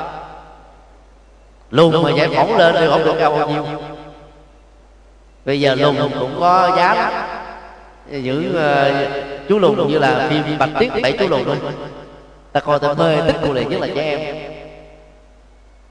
luôn 1.71 2.03
mà 2.03 2.11
giải 2.11 2.29
phẫu 2.35 2.57
lên 2.57 2.75
thì 2.79 2.87
không 2.87 3.05
được 3.05 3.15
cao 3.19 3.31
bao 3.31 3.49
nhiêu? 3.49 3.65
bây 5.45 5.59
giờ 5.59 5.75
lùn 5.75 5.95
cũng 6.19 6.37
có 6.39 6.71
giá 6.77 7.11
giữ 8.09 8.49
uh, 8.49 9.49
chú 9.49 9.59
lùn 9.59 9.87
như 9.87 9.99
là 9.99 10.27
phim 10.29 10.57
bạch 10.57 10.69
tuyết 10.79 10.91
bảy 11.03 11.11
chú 11.19 11.27
lùn 11.27 11.43
luôn. 11.43 11.57
Ta 12.51 12.59
coi 12.59 12.79
ta 12.79 12.93
mê 12.93 13.17
tích 13.27 13.35
cụ 13.41 13.53
liền 13.53 13.69
nhất 13.69 13.81
là 13.81 13.87
trẻ 13.95 14.17
em. 14.17 14.35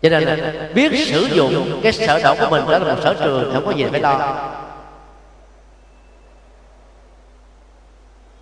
Cho 0.03 0.09
nên 0.09 0.22
là 0.22 0.53
biết 0.74 1.09
sử 1.09 1.29
dụng 1.33 1.81
cái 1.83 1.93
sở 1.93 2.20
động 2.22 2.37
của 2.41 2.47
mình 2.51 2.64
đó 2.68 2.79
là 2.79 2.95
một 2.95 3.01
sở 3.03 3.14
trường 3.14 3.51
không 3.55 3.66
có 3.66 3.70
gì 3.72 3.85
phải 3.85 4.01
lo. 4.01 4.35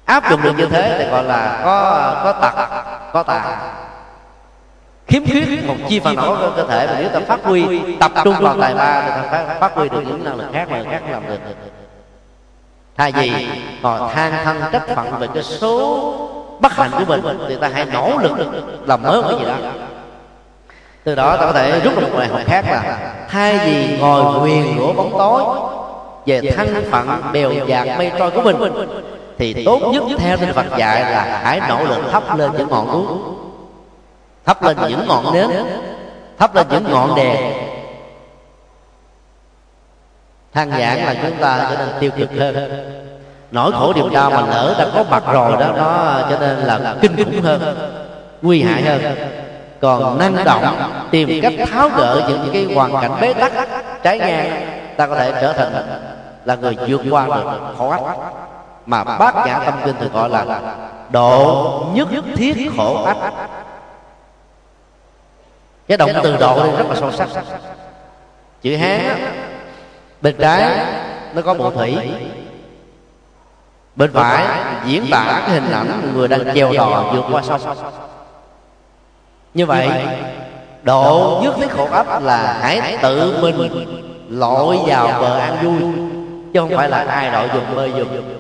áp 0.05 0.31
dụng 0.31 0.43
được 0.43 0.53
như 0.59 0.67
thế 0.67 0.97
thì 0.99 1.11
gọi 1.11 1.25
là 1.25 1.61
có 1.65 2.21
có 2.25 2.33
tật 2.33 2.67
có 3.13 3.23
tà 3.23 3.73
khiếm 5.07 5.25
khuyết 5.27 5.65
một 5.67 5.75
chi 5.89 6.01
phần 6.01 6.17
nào 6.17 6.37
của 6.41 6.51
cơ 6.57 6.67
thể 6.69 6.87
mà 6.87 6.97
nếu 7.01 7.09
ta 7.09 7.21
phát 7.21 7.45
huy 7.45 7.81
tập 8.01 8.13
trung 8.25 8.35
vào 8.41 8.57
tài 8.61 8.75
ba 8.75 9.03
thì 9.03 9.11
ta 9.11 9.23
phát, 9.31 9.61
phát 9.61 9.75
huy 9.75 9.89
được 9.89 10.03
những 10.07 10.25
năng 10.25 10.37
lực 10.37 10.47
khác 10.53 10.69
mà 10.71 10.83
khác 10.91 11.03
làm 11.11 11.23
được. 11.29 11.39
Thay 12.97 13.13
vì 13.13 13.47
còn 13.83 14.11
than 14.15 14.33
thân 14.45 14.57
trách 14.73 14.87
phận 14.95 15.19
về 15.19 15.27
cái 15.35 15.43
số 15.43 16.13
bất 16.61 16.73
hạnh 16.73 16.91
của 16.99 17.05
mình 17.09 17.39
thì 17.49 17.57
ta 17.61 17.71
hãy 17.75 17.87
nỗ 17.93 18.19
lực 18.23 18.33
làm 18.87 19.03
mới 19.03 19.23
cái 19.23 19.39
gì 19.39 19.45
đó. 19.45 19.55
Từ 21.05 21.15
đó 21.15 21.37
ta 21.37 21.47
có 21.47 21.53
thể 21.53 21.81
rút 21.81 22.01
được 22.01 22.13
một 22.13 22.19
bài 22.19 22.29
học 22.29 22.41
khác 22.47 22.65
là 22.71 22.99
thay 23.29 23.59
vì 23.59 23.99
ngồi 23.99 24.41
nguyền 24.41 24.79
của 24.79 24.93
bóng 24.93 25.13
tối 25.19 25.43
về 26.27 26.51
thân 26.57 26.85
phận 26.91 27.09
bèo 27.33 27.53
dạt 27.67 27.99
mây 27.99 28.13
trôi 28.19 28.31
của 28.31 28.43
mình 28.43 28.57
thì 29.39 29.65
tốt 29.65 29.81
nhất 29.93 30.03
theo 30.19 30.37
tinh 30.37 30.53
Phật 30.53 30.67
dạy 30.77 31.01
là 31.01 31.41
hãy 31.45 31.61
nỗ 31.69 31.85
lực 31.85 32.11
thắp 32.13 32.37
lên 32.37 32.51
những 32.59 32.69
ngọn 32.69 32.93
đuốc 32.93 33.37
thắp 34.47 34.63
lên 34.63 34.77
những 34.89 35.07
ngọn 35.07 35.35
nến. 35.35 35.51
Thắp 36.39 36.55
lên 36.55 36.67
những 36.71 36.85
ngọn 36.91 37.15
đèn. 37.15 37.53
Than 40.53 40.71
giảng 40.71 41.07
là 41.07 41.15
chúng 41.23 41.37
ta 41.41 41.67
trở 41.71 41.77
nên 41.77 41.89
tiêu 42.01 42.11
cực 42.17 42.31
hơn. 42.39 42.57
nỗi 43.51 43.73
khổ 43.73 43.93
niềm 43.97 44.11
đau 44.13 44.31
mà 44.31 44.41
lỡ 44.41 44.75
đã 44.79 44.87
có 44.95 45.05
mặt 45.11 45.23
rồi 45.33 45.53
đó 45.53 45.73
nó 45.77 46.21
trở 46.31 46.39
nên 46.39 46.59
là 46.59 46.97
kinh 47.01 47.17
khủng 47.17 47.43
hơn 47.43 47.77
nguy 48.43 48.63
hại 48.63 48.83
hơn. 48.83 49.01
Còn 49.81 50.19
năng 50.19 50.45
động 50.45 50.77
tìm 51.11 51.41
cách 51.43 51.53
tháo 51.73 51.89
gỡ 51.89 52.23
những 52.29 52.51
cái 52.53 52.67
hoàn 52.75 52.93
cảnh 53.03 53.13
bế 53.21 53.33
tắc 53.33 53.53
trái 54.03 54.19
ngang 54.19 54.67
ta 54.97 55.07
có 55.07 55.15
thể 55.15 55.33
trở 55.41 55.53
thành 55.53 55.73
là 56.45 56.55
người 56.55 56.77
vượt 56.89 57.01
qua 57.11 57.27
được 57.27 57.45
khổ 57.79 57.89
ách 57.89 58.03
mà 58.87 59.05
bác 59.05 59.47
nhã 59.47 59.59
tâm 59.59 59.75
kinh 59.85 59.95
thì 60.01 60.09
gọi 60.09 60.29
là 60.29 60.61
độ 61.11 61.85
nhất 61.95 62.09
thiết 62.37 62.71
khổ 62.77 63.05
ách 63.05 63.17
cái 65.89 65.99
động 65.99 66.11
từ 66.23 66.37
độ 66.37 66.59
đây 66.59 66.71
rất 66.77 66.87
là 66.89 66.95
sâu 66.95 67.13
sắc. 67.13 67.29
chữ 68.63 68.77
hán 68.77 69.01
bên 70.21 70.37
trái 70.39 70.87
nó 71.35 71.43
có 71.43 71.55
bộ 71.55 71.71
thủy. 71.71 71.97
bên 73.97 74.13
phải 74.13 74.47
diễn 74.87 75.07
tả 75.11 75.43
cái 75.47 75.61
hình 75.61 75.73
ảnh 75.73 76.13
người 76.15 76.29
đang 76.29 76.55
chèo 76.55 76.73
đò 76.73 77.05
vượt 77.13 77.25
qua 77.33 77.43
sông. 77.43 77.61
như 79.55 79.67
vậy 79.67 79.91
độ 80.83 81.41
nhất 81.43 81.55
thiết 81.57 81.71
khổ 81.71 81.89
ấp 81.91 82.23
là 82.23 82.59
hãy 82.61 82.99
tự 83.03 83.39
mình 83.43 83.87
lội 84.29 84.79
vào 84.87 85.21
bờ 85.21 85.39
an 85.39 85.57
vui 85.63 85.93
chứ 86.55 86.61
không 86.61 86.77
phải 86.77 86.91
là 86.91 86.99
ai 86.99 87.31
đội 87.31 87.49
dùng 87.55 87.77
bơi 87.77 87.93
dùng 87.97 88.36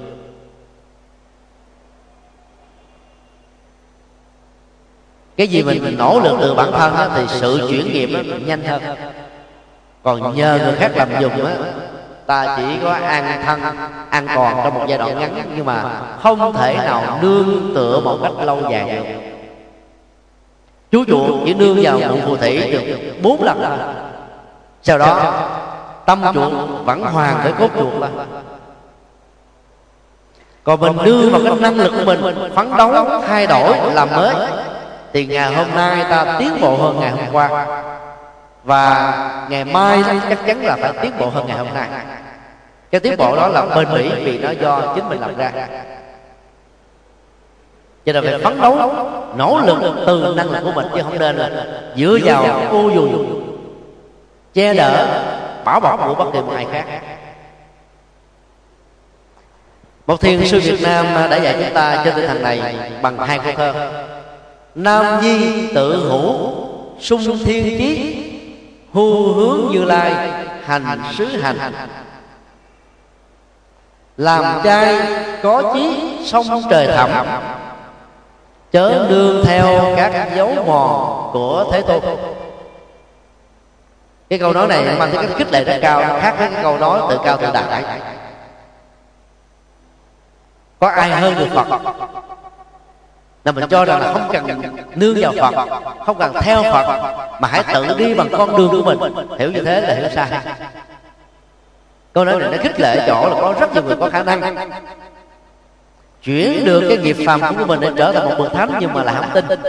cái 5.36 5.48
gì 5.48 5.62
mình, 5.62 5.84
mình 5.84 5.98
nỗ 5.98 6.20
lực 6.20 6.36
từ 6.40 6.54
bản 6.54 6.72
thân 6.72 7.10
thì 7.14 7.22
sự 7.28 7.66
chuyển 7.70 7.92
nghiệp 7.92 8.10
á, 8.16 8.22
nhanh 8.46 8.64
hơn. 8.64 8.82
còn 10.02 10.34
nhờ 10.36 10.58
người 10.64 10.74
khác 10.74 10.92
làm 10.94 11.08
dùng 11.20 11.44
á 11.44 11.52
ta 12.26 12.56
chỉ 12.56 12.62
có 12.82 12.90
an 12.92 13.42
thân 13.44 13.60
an 14.10 14.26
còn 14.34 14.54
trong 14.64 14.74
một 14.74 14.84
giai 14.88 14.98
đoạn 14.98 15.18
ngắn. 15.18 15.34
nhưng 15.56 15.66
mà 15.66 15.84
không 16.22 16.52
thể 16.52 16.74
nào 16.74 17.18
nương 17.22 17.74
tựa 17.74 18.00
một 18.00 18.18
cách 18.22 18.32
lâu 18.44 18.58
dài 18.70 18.96
được. 18.96 19.04
chú 20.90 21.04
chuột 21.04 21.44
chỉ 21.44 21.54
nương 21.54 21.78
vào 21.82 21.98
một 21.98 22.18
phù 22.24 22.36
thủy 22.36 22.70
được 22.70 23.12
bốn 23.22 23.42
lần. 23.42 23.78
Sau 24.82 24.98
đó 24.98 25.34
tâm 26.06 26.22
chuột 26.34 26.52
vẫn 26.84 27.02
hoàn 27.02 27.36
với 27.42 27.52
cốt 27.52 27.68
chuột 27.78 28.00
là 28.00 28.08
còn 30.64 30.80
mình 30.80 30.96
đưa 31.04 31.28
vào 31.30 31.40
cái 31.44 31.54
năng 31.60 31.76
lực 31.76 31.92
của 31.98 32.04
mình 32.04 32.50
phấn 32.54 32.76
đấu 32.76 33.06
thay 33.26 33.46
đổi 33.46 33.76
làm 33.94 34.08
mới 34.16 34.34
thì 35.16 35.26
ngày 35.26 35.54
hôm 35.54 35.66
nay 35.74 36.04
ta 36.10 36.36
tiến 36.38 36.60
bộ 36.60 36.76
hơn 36.76 37.00
ngày 37.00 37.10
hôm 37.10 37.24
qua. 37.32 37.66
Và 38.64 39.14
ngày 39.48 39.64
mai 39.64 40.02
chắc 40.28 40.38
chắn 40.46 40.64
là 40.64 40.76
phải 40.76 40.92
tiến 41.02 41.12
bộ 41.18 41.28
hơn 41.28 41.46
ngày 41.46 41.58
hôm 41.58 41.74
nay. 41.74 41.88
Cái 42.90 43.00
tiến 43.00 43.16
bộ 43.18 43.36
đó 43.36 43.48
là 43.48 43.66
bền 43.76 43.88
bỉ 43.94 44.24
vì 44.24 44.38
nó 44.38 44.50
do 44.50 44.92
chính 44.94 45.08
mình 45.08 45.20
làm 45.20 45.36
ra. 45.36 45.52
Cho 48.06 48.12
nên 48.12 48.24
phải 48.24 48.38
phấn 48.38 48.60
đấu 48.60 48.94
nỗ 49.36 49.60
lực 49.66 49.78
từ 50.06 50.34
năng 50.36 50.50
lực 50.50 50.60
của 50.64 50.72
mình 50.72 50.86
chứ 50.94 51.02
không 51.02 51.18
nên 51.18 51.36
là 51.36 51.50
dựa 51.96 52.18
vào 52.24 52.44
ô 52.70 52.90
dù 52.94 53.08
che 54.54 54.74
đỡ 54.74 55.06
bảo 55.64 55.80
bọc 55.80 56.00
của 56.06 56.14
bất 56.14 56.30
kỳ 56.32 56.40
một 56.40 56.52
ai 56.54 56.66
khác. 56.72 56.84
một 60.06 60.20
thiền 60.20 60.46
sư 60.46 60.60
Việt 60.60 60.82
Nam 60.82 61.06
đã 61.30 61.36
dạy 61.36 61.56
chúng 61.60 61.74
ta 61.74 62.02
trên 62.04 62.14
tinh 62.14 62.26
thần 62.26 62.42
này 62.42 62.74
bằng 63.02 63.18
hai 63.18 63.38
câu 63.38 63.52
thơ 63.56 63.92
Nam 64.76 65.20
Nhi 65.22 65.68
tự 65.74 66.08
hữu 66.08 66.52
sung 67.00 67.38
thiên 67.44 67.78
trí, 67.78 68.22
Hưu 68.92 69.32
hướng 69.32 69.72
như 69.72 69.84
lai 69.84 70.30
hành 70.64 71.02
sứ 71.18 71.24
hành. 71.24 71.72
Làm 74.16 74.60
trai 74.64 75.06
có 75.42 75.72
chí 75.74 76.18
sông 76.24 76.62
trời 76.70 76.86
thẳm 76.86 77.26
Chớ 78.72 79.06
đương 79.10 79.44
theo 79.46 79.94
các 79.96 80.30
dấu 80.36 80.54
mòn 80.66 81.30
của 81.32 81.70
Thế 81.72 81.82
Tôn. 81.82 82.02
Cái 84.30 84.38
câu 84.38 84.52
nói 84.52 84.66
này 84.66 84.96
mang 84.98 85.10
tính 85.10 85.20
cách 85.20 85.36
khích 85.36 85.52
lệ 85.52 85.64
rất 85.64 85.78
cao 85.82 86.20
khác 86.20 86.34
với 86.38 86.48
cái 86.50 86.62
câu 86.62 86.78
nói 86.78 87.00
tự 87.10 87.18
cao 87.24 87.36
tự 87.36 87.46
đại. 87.52 87.84
Có 90.78 90.88
ai 90.88 91.10
hơn 91.10 91.34
được 91.38 91.48
phật? 91.54 91.66
Là 93.46 93.52
mình 93.52 93.64
cho 93.68 93.84
rằng 93.84 94.00
là 94.00 94.12
không 94.12 94.28
cần 94.32 94.62
nương 94.94 95.16
vào 95.20 95.32
phật 95.52 95.68
không 96.06 96.18
cần 96.18 96.32
theo 96.40 96.62
phật 96.62 97.16
mà 97.40 97.48
hãy 97.48 97.64
tự 97.74 97.98
đi 97.98 98.14
bằng 98.14 98.28
con 98.32 98.56
đường 98.56 98.70
của 98.70 98.82
mình. 98.82 99.14
hiểu 99.38 99.52
như 99.52 99.62
thế 99.62 99.80
là 99.80 99.94
hiểu 99.94 100.08
sai. 100.14 100.30
Câu 102.12 102.24
nói 102.24 102.40
này 102.40 102.48
nó 102.52 102.62
khích 102.62 102.80
lệ 102.80 103.04
chỗ 103.06 103.28
là 103.28 103.36
có 103.40 103.54
rất 103.60 103.74
nhiều 103.74 103.82
người 103.82 103.96
có 103.96 104.10
khả 104.10 104.22
năng. 104.22 104.70
chuyển 106.22 106.64
được 106.64 106.84
cái 106.88 106.98
nghiệp 106.98 107.16
phàm 107.26 107.56
của 107.56 107.64
mình 107.64 107.80
để 107.80 107.90
trở 107.96 108.12
thành 108.12 108.24
một 108.24 108.34
bậc 108.38 108.52
thánh 108.52 108.70
nhưng 108.80 108.92
mà 108.92 109.02
là 109.02 109.12
không 109.12 109.30
tin. 109.34 109.60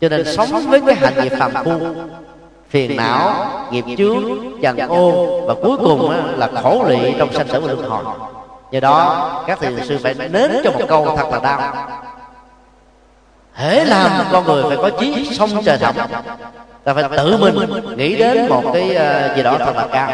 Cho 0.00 0.08
nên 0.08 0.36
sống 0.36 0.66
với 0.68 0.80
cái 0.86 0.94
hạnh 0.94 1.14
nghiệp 1.22 1.32
phàm 1.38 1.64
phu 1.64 1.80
phiền 2.68 2.96
não 2.96 3.48
nghiệp 3.70 3.84
chướng 3.98 4.22
trần 4.62 4.78
ô 4.78 5.40
và 5.46 5.54
cuối 5.62 5.76
cùng 5.76 6.12
là 6.36 6.50
khổ 6.62 6.84
lụy 6.88 7.14
trong 7.18 7.32
sanh 7.32 7.48
tử 7.48 7.60
và 7.60 7.72
luân 7.72 7.90
hồi 7.90 8.04
do 8.72 8.80
đó 8.80 9.44
các 9.46 9.60
thiền 9.60 9.86
sư 9.86 9.98
phải 10.02 10.14
đến 10.14 10.60
cho 10.64 10.70
một 10.70 10.80
câu 10.88 11.16
thật 11.16 11.28
là 11.32 11.38
đau 11.38 11.88
hễ 13.56 13.84
làm 13.84 14.10
con 14.32 14.44
người 14.44 14.64
phải 14.68 14.76
có 14.76 14.90
chí 15.00 15.28
sông 15.38 15.50
trời 15.64 15.78
thẳm 15.78 15.94
ta 16.84 16.94
phải 16.94 17.04
tự 17.16 17.36
mình 17.36 17.56
nghĩ 17.96 18.16
đến 18.16 18.48
một 18.48 18.62
cái 18.72 18.94
ờ, 18.94 19.34
gì 19.36 19.42
đó 19.42 19.56
thật 19.58 19.76
là 19.76 19.86
cao. 19.92 20.10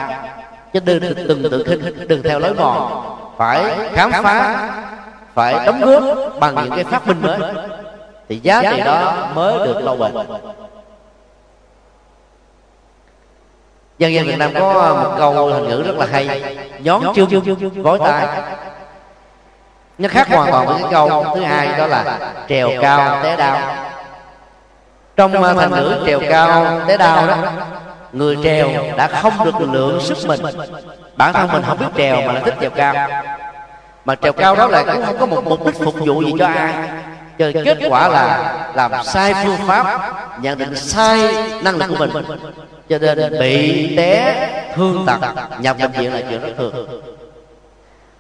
chứ 0.73 0.81
đừng 0.85 1.01
đừng 1.29 1.51
tự 1.51 1.65
khinh 1.69 2.09
đừng 2.09 2.23
theo 2.23 2.39
lối 2.39 2.55
mòn. 2.55 3.03
phải 3.37 3.89
khám 3.93 4.13
phá 4.13 4.69
phải 5.35 5.67
đóng 5.67 5.81
góp 5.81 6.05
bằng 6.41 6.55
những 6.55 6.71
cái 6.71 6.85
phát 6.85 7.07
minh 7.07 7.23
mới. 7.23 7.39
thì 8.29 8.41
giá 8.43 8.63
trị 8.63 8.81
đó 8.85 9.29
mới 9.35 9.67
được 9.67 9.81
lâu 9.85 9.97
bền. 9.97 10.13
dân 13.99 14.13
gian 14.13 14.27
việt 14.27 14.39
nam 14.39 14.51
có 14.55 14.73
một 15.03 15.15
câu 15.19 15.47
hình 15.47 15.69
ngữ 15.69 15.83
rất 15.87 15.97
là 15.97 16.07
hay 16.07 16.57
nhón 16.79 17.03
chương 17.15 17.83
vối 17.83 17.99
tay 17.99 18.43
nó 20.03 20.09
khác 20.09 20.29
hoàn 20.29 20.53
toàn 20.53 20.67
với 20.67 20.83
cái 20.83 20.91
câu 20.93 21.25
thứ 21.35 21.41
hai 21.41 21.79
đó 21.79 21.87
là 21.87 22.19
trèo 22.49 22.71
cao 22.81 23.23
té 23.23 23.37
đau. 23.37 23.59
trong 25.17 25.33
thành 25.33 25.71
ngữ 25.71 26.03
trèo 26.07 26.21
cao 26.31 26.81
té 26.87 26.97
đau 26.97 27.27
đó 27.27 27.37
người 28.13 28.37
trèo 28.45 28.69
đã 28.97 29.07
không 29.07 29.45
được 29.45 29.61
lượng 29.73 30.01
sức 30.01 30.19
mình. 30.27 30.41
bản 31.17 31.33
thân 31.33 31.53
mình 31.53 31.63
không 31.67 31.79
biết 31.79 31.87
trèo 31.97 32.17
mà 32.23 32.33
là 32.33 32.41
thích 32.41 32.55
trèo 32.61 32.71
cao. 32.71 32.95
mà 34.05 34.15
trèo 34.15 34.33
cao 34.33 34.57
đó 34.57 34.67
là 34.69 34.83
cũng 34.83 35.05
không 35.05 35.19
có 35.19 35.27
một 35.27 35.45
mục 35.45 35.67
đích 35.67 35.79
phục 35.85 35.95
vụ 35.95 36.23
gì 36.23 36.33
cho 36.39 36.47
ai. 36.47 36.75
cho 37.39 37.51
kết 37.65 37.79
quả 37.89 38.09
là 38.09 38.55
làm 38.75 38.93
sai 39.05 39.35
phương 39.45 39.67
pháp 39.67 40.01
nhận 40.41 40.59
định 40.59 40.77
sai 40.77 41.35
năng 41.63 41.77
lực 41.77 41.87
của 41.89 42.07
mình. 42.07 42.25
cho 42.89 42.99
nên 42.99 43.39
bị 43.41 43.97
té 43.97 44.35
thương 44.75 45.07
tật 45.07 45.19
nhập 45.61 45.77
bệnh 45.79 45.91
viện 45.91 46.15
là 46.15 46.21
chuyện 46.31 46.41
rất 46.41 46.53
thường 46.59 47.12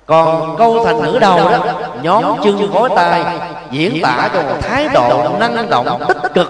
còn 0.06 0.56
câu 0.58 0.84
thành 0.84 1.02
ngữ 1.02 1.18
đầu 1.20 1.38
đó 1.38 1.64
nhóm 2.02 2.24
chân 2.44 2.70
gối 2.70 2.90
tay 2.96 3.24
diễn 3.70 4.02
tả 4.02 4.30
cho 4.34 4.42
một 4.42 4.56
thái 4.62 4.88
độ 4.94 5.36
năng 5.38 5.70
động 5.70 6.02
tích 6.08 6.34
cực 6.34 6.48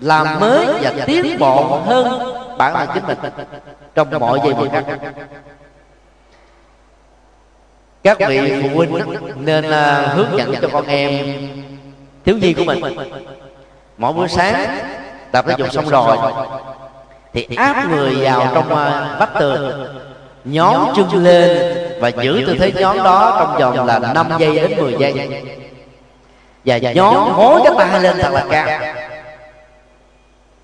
làm 0.00 0.40
mới 0.40 0.66
và 0.80 0.92
tiến 1.06 1.38
bộ 1.38 1.80
hơn 1.86 2.34
bản 2.58 2.74
thân 2.74 2.88
chính 2.94 3.06
mình 3.06 3.18
trong 3.94 4.20
mọi 4.20 4.40
giây 4.44 4.54
phút 4.54 4.68
khác 4.72 4.84
các 8.02 8.28
vị 8.28 8.62
phụ 8.62 8.68
huynh 8.74 8.92
nên 9.36 9.64
uh, 9.66 10.16
hướng 10.16 10.38
dẫn 10.38 10.54
cho 10.62 10.68
con 10.72 10.86
em 10.86 11.26
thiếu 12.24 12.36
nhi 12.36 12.52
của 12.52 12.64
mình. 12.64 12.80
mỗi 13.98 14.12
buổi 14.12 14.28
sáng 14.28 14.78
tập 15.32 15.44
thể 15.48 15.54
dục 15.58 15.72
xong 15.72 15.88
rồi 15.88 16.16
thì 17.32 17.48
áp 17.56 17.86
người 17.90 18.14
vào 18.14 18.50
trong 18.54 18.66
uh, 18.72 19.18
vách 19.20 19.34
tường. 19.40 19.86
nhón 20.44 20.76
chân 20.96 21.24
lên 21.24 21.76
và 22.00 22.08
giữ 22.08 22.44
tư 22.46 22.56
thế 22.58 22.72
nhón 22.72 22.96
đó 22.96 23.36
trong 23.38 23.76
vòng 23.76 23.86
là 23.86 23.98
5 23.98 24.26
giây 24.38 24.54
đến 24.54 24.76
10 24.76 24.96
giây. 24.98 25.42
Và 26.64 26.78
nhón 26.78 27.32
gối 27.36 27.60
cái 27.64 27.72
tay 27.78 28.00
lên 28.02 28.16
thật 28.18 28.30
là 28.32 28.44
cao. 28.50 28.94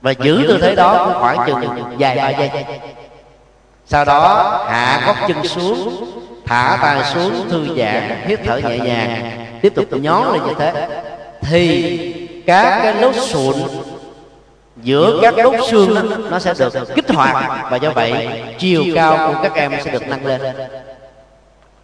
Và 0.02 0.10
giữ 0.10 0.44
tư 0.48 0.58
thế 0.62 0.74
đó 0.74 1.04
cũng 1.04 1.22
khoảng 1.22 1.38
chừng 1.46 1.84
vài 1.98 2.16
ba 2.16 2.30
giây. 2.30 2.50
sau 3.86 4.04
đó 4.04 4.64
hạ 4.68 5.02
gót 5.06 5.16
chân 5.28 5.44
xuống 5.44 6.10
thả 6.46 6.78
tay 6.82 7.04
xuống 7.14 7.48
thư 7.50 7.76
giãn 7.76 8.24
hít 8.26 8.40
thở 8.44 8.56
nhẹ 8.56 8.78
nhàng. 8.78 9.46
tiếp 9.62 9.72
tục 9.74 9.84
nhón 9.90 10.32
lên 10.32 10.42
như 10.46 10.54
thế. 10.58 10.88
thì 11.40 12.42
các 12.46 12.80
cái 12.82 12.94
nốt 13.00 13.12
sụn 13.14 13.54
giữa 14.82 15.18
các 15.22 15.34
đốt 15.36 15.54
xương 15.70 16.30
nó 16.30 16.38
sẽ 16.38 16.54
được 16.58 16.94
kích 16.94 17.10
hoạt. 17.10 17.70
và 17.70 17.76
do 17.76 17.90
vậy 17.90 18.28
chiều 18.58 18.84
cao 18.94 19.28
của 19.28 19.40
các 19.42 19.54
em 19.54 19.72
sẽ 19.84 19.90
được 19.90 20.08
nâng 20.08 20.26
lên 20.26 20.40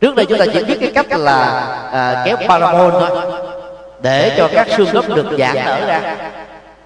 trước 0.00 0.16
đây 0.16 0.26
chúng 0.26 0.38
ta 0.38 0.44
chỉ 0.52 0.64
biết 0.64 0.76
cái 0.80 0.90
cách 0.94 1.06
là 1.18 1.66
à, 1.92 2.22
kéo 2.24 2.36
parabol 2.48 2.90
thôi. 2.90 3.22
để 4.02 4.34
cho 4.36 4.48
các 4.52 4.68
xương 4.76 4.88
khớp 4.92 5.08
được 5.08 5.26
giãn 5.38 5.54
nở 5.54 5.86
ra. 5.86 6.16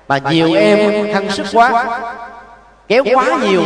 mà 0.08 0.18
nhiều 0.30 0.54
em 0.54 1.12
hăng 1.14 1.30
sức 1.30 1.46
quá 1.52 2.00
kéo 2.88 3.04
quá 3.14 3.38
nhiều 3.42 3.62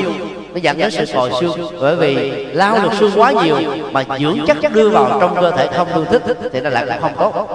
nó 0.52 0.60
dẫn 0.62 0.78
đến 0.78 0.90
sự 0.90 1.04
còi 1.14 1.30
xương. 1.40 1.78
bởi 1.80 1.96
vì 1.96 2.44
lao 2.46 2.78
lực 2.78 2.92
xương 2.92 3.12
quá 3.16 3.32
nhiều 3.32 3.56
mà 3.92 4.04
dưỡng 4.20 4.38
chất 4.46 4.72
đưa 4.72 4.88
vào 4.88 5.18
trong 5.20 5.36
cơ 5.40 5.50
thể 5.50 5.68
không 5.76 5.88
tương 5.94 6.22
thích 6.22 6.38
thì 6.52 6.60
nó 6.60 6.70
lại 6.70 6.86
cũng 6.86 7.00
không 7.00 7.32
tốt. 7.34 7.48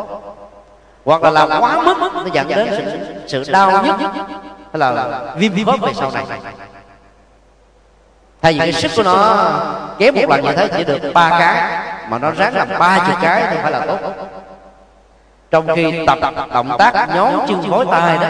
hoặc 1.06 1.24
là 1.24 1.32
làm 1.32 1.50
quá 1.62 1.82
mức 1.82 2.12
nó 2.14 2.26
dẫn 2.34 2.48
đến 2.48 2.68
sự, 3.28 3.44
sự 3.46 3.52
đau 3.52 3.84
nhức 3.86 3.96
hay 4.74 4.80
là 4.80 5.22
viêm 5.38 5.66
khớp 5.66 5.82
về 5.82 5.92
sau 5.96 6.12
này 6.12 6.26
thay 8.44 8.54
vì 8.54 8.60
cái 8.60 8.74
sức 8.74 8.92
của 8.96 9.04
nó 9.04 9.50
kéo 10.00 10.12
một 10.12 10.30
lần 10.30 10.42
như 10.42 10.52
thế 10.56 10.70
chỉ 10.78 10.84
được 10.84 11.14
ba 11.14 11.30
cái 11.30 11.84
mà 12.10 12.20
nó 12.20 12.32
ráng 12.32 12.56
làm 12.56 12.68
ba 12.80 13.08
chục 13.08 13.18
cái 13.22 13.44
thì 13.52 13.58
phải 13.62 13.72
là 13.72 13.80
tốt. 13.80 14.00
trong 15.52 15.68
khi 15.76 16.06
tập 16.08 16.20
động 16.54 16.76
tác 16.80 17.10
nhón 17.16 17.34
chân 17.48 17.62
gối 17.70 17.86
tay 17.92 18.18
đó 18.18 18.28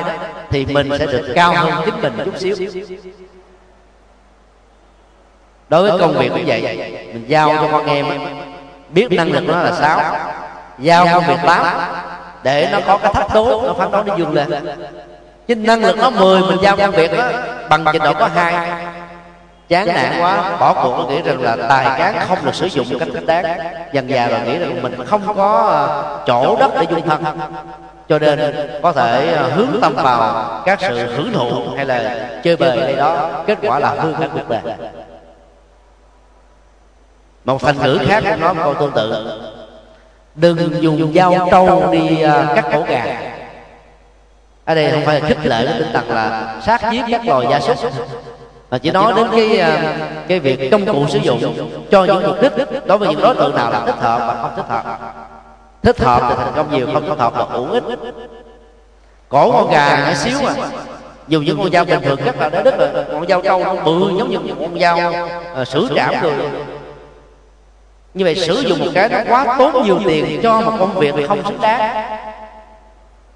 thì 0.50 0.66
mình 0.66 0.90
sẽ 1.00 1.06
được 1.06 1.34
cao 1.36 1.54
hơn 1.54 1.74
chính 1.86 2.02
mình 2.02 2.14
chút 2.26 2.38
xíu. 2.38 2.56
đối 5.70 5.90
với 5.90 6.00
công 6.00 6.18
việc 6.18 6.30
cũng 6.30 6.44
vậy 6.46 6.62
mình 7.14 7.26
giao 7.28 7.50
cho 7.50 7.68
con 7.72 7.86
em 7.86 8.06
biết 8.90 9.12
năng 9.12 9.32
lực 9.32 9.44
nó 9.48 9.62
là 9.62 9.72
sáu. 9.72 10.02
giao 10.80 11.08
công 11.14 11.24
việc 11.28 11.40
tám. 11.46 11.66
để 12.44 12.70
nó 12.72 12.80
có 12.88 12.98
cái 12.98 13.14
thách 13.14 13.34
đố 13.34 13.64
nó 13.68 13.74
phán 13.74 13.92
đấu 13.92 14.04
nó 14.04 14.16
dương 14.16 14.34
lên. 14.34 14.50
chứ 15.48 15.56
năng 15.56 15.82
lực 15.82 15.98
nó 15.98 16.10
mười 16.10 16.42
mình 16.42 16.58
giao 16.62 16.78
công 16.78 16.92
việc 16.92 17.18
đó 17.18 17.30
bằng 17.70 17.86
trình 17.94 18.04
độ 18.04 18.14
có 18.14 18.30
hai 18.36 18.83
chán 19.70 19.88
nản 19.88 20.22
quá. 20.22 20.58
bỏ 20.60 20.74
cuộc 20.74 21.10
nghĩ 21.10 21.22
rằng 21.22 21.42
là 21.42 21.58
tài 21.70 22.00
cán 22.00 22.28
không 22.28 22.38
được 22.46 22.56
sử 22.56 22.68
dụng 22.68 22.90
một 22.90 22.96
cách 23.00 23.08
thích 23.14 23.26
đáng. 23.26 23.60
Dần 23.94 24.10
già 24.10 24.28
rồi 24.28 24.40
nghĩ 24.40 24.58
rằng 24.58 24.82
mình 24.82 25.06
không 25.06 25.36
có 25.36 25.68
ờ, 25.70 26.24
chỗ 26.28 26.56
đất 26.60 26.72
để 26.76 26.86
dung 26.90 27.02
thân. 27.02 27.24
cho 28.10 28.20
nên 28.20 28.70
có 28.82 28.92
thể 28.92 29.34
ờ, 29.34 29.50
hướng 29.50 29.82
tâm 29.82 29.94
vào 29.96 30.62
các 30.66 30.80
sự 30.82 31.16
hưởng 31.16 31.34
thụ 31.34 31.62
hay 31.76 31.86
là 31.86 32.30
chơi 32.44 32.56
bời 32.56 32.78
đây 32.78 32.96
đó. 32.96 33.30
kết 33.48 33.58
quả 33.62 33.80
là 33.80 33.90
hư 33.90 34.14
các 34.20 34.30
cuộc 34.34 34.50
đời 34.50 34.62
một 37.46 37.62
thành 37.62 37.78
ngữ 37.78 38.00
khác 38.08 38.24
cũng 38.30 38.40
nói 38.40 38.56
câu 38.64 38.74
tương 38.74 38.92
tự. 38.92 39.40
Đừng 40.36 40.84
dùng 40.84 41.14
dao 41.14 41.48
trâu 41.52 41.92
đi 41.92 42.22
ờ, 42.22 42.54
cắt 42.56 42.66
cổ 42.74 42.84
gà. 42.88 43.06
ở 44.66 44.76
đây 44.76 44.92
không 44.92 45.02
phải 45.06 45.22
là 45.22 45.28
khích 45.28 45.46
lệ 45.46 45.66
cái 45.66 45.76
tinh 45.80 45.94
thần 45.94 46.10
là 46.10 46.56
sát 46.66 46.82
giết 46.92 47.04
các 47.12 47.28
loài 47.28 47.48
gia 47.50 47.60
súc 47.60 47.78
mà 48.74 48.80
chỉ 48.80 48.92
nói 48.92 49.14
đến 49.16 49.28
cái 49.32 49.60
à, 49.60 49.98
cái 50.28 50.40
việc 50.40 50.72
công 50.72 50.86
cụ 50.86 51.06
sử 51.10 51.20
dụng 51.20 51.54
cho 51.92 52.06
những 52.06 52.24
mục 52.28 52.42
đích 52.42 52.52
đối 52.86 52.98
với 52.98 53.10
những 53.10 53.22
đối 53.22 53.36
tượng 53.36 53.56
nào 53.56 53.72
là 53.72 53.86
thích 53.86 53.96
hợp 54.00 54.20
và 54.20 54.42
không 54.42 54.52
thích 54.56 54.66
hợp. 54.70 55.00
Thích 55.84 56.00
hợp 56.00 56.22
thì 56.30 56.36
thành 56.38 56.54
công 56.56 56.72
nhiều 56.72 56.88
không 56.94 57.08
thích 57.08 57.20
hợp 57.20 57.38
là 57.38 57.44
uổng 57.44 57.72
ít. 57.72 57.84
Cổ 59.30 59.52
con 59.52 59.72
gà 59.72 60.06
nhỏ 60.08 60.14
xíu 60.14 60.38
à. 60.48 60.54
dù 61.28 61.42
những 61.42 61.58
con 61.58 61.72
dao 61.72 61.86
bình 61.86 62.02
thường 62.02 62.20
rất 62.26 62.36
là 62.40 62.50
đế 62.50 62.62
đức 62.64 62.78
rồi 62.78 63.06
con 63.12 63.28
dao 63.28 63.42
trâu 63.42 63.60
bự 63.86 64.12
giống 64.18 64.30
như 64.30 64.38
một 64.38 64.56
con 64.60 64.80
dao 64.80 65.14
uh, 65.62 65.68
sử 65.68 65.88
trảm 65.96 66.14
rồi 66.22 66.34
như 68.14 68.26
vậy 68.26 68.36
sử 68.36 68.60
dụng 68.60 68.80
một 68.80 68.92
cái 68.94 69.10
nó 69.10 69.20
quá 69.28 69.56
tốn 69.60 69.84
nhiều 69.84 70.00
tiền 70.06 70.40
cho 70.44 70.62
một 70.62 70.74
công 70.80 71.00
việc 71.00 71.16
không 71.28 71.44
xứng 71.48 71.62
đáng. 71.62 72.06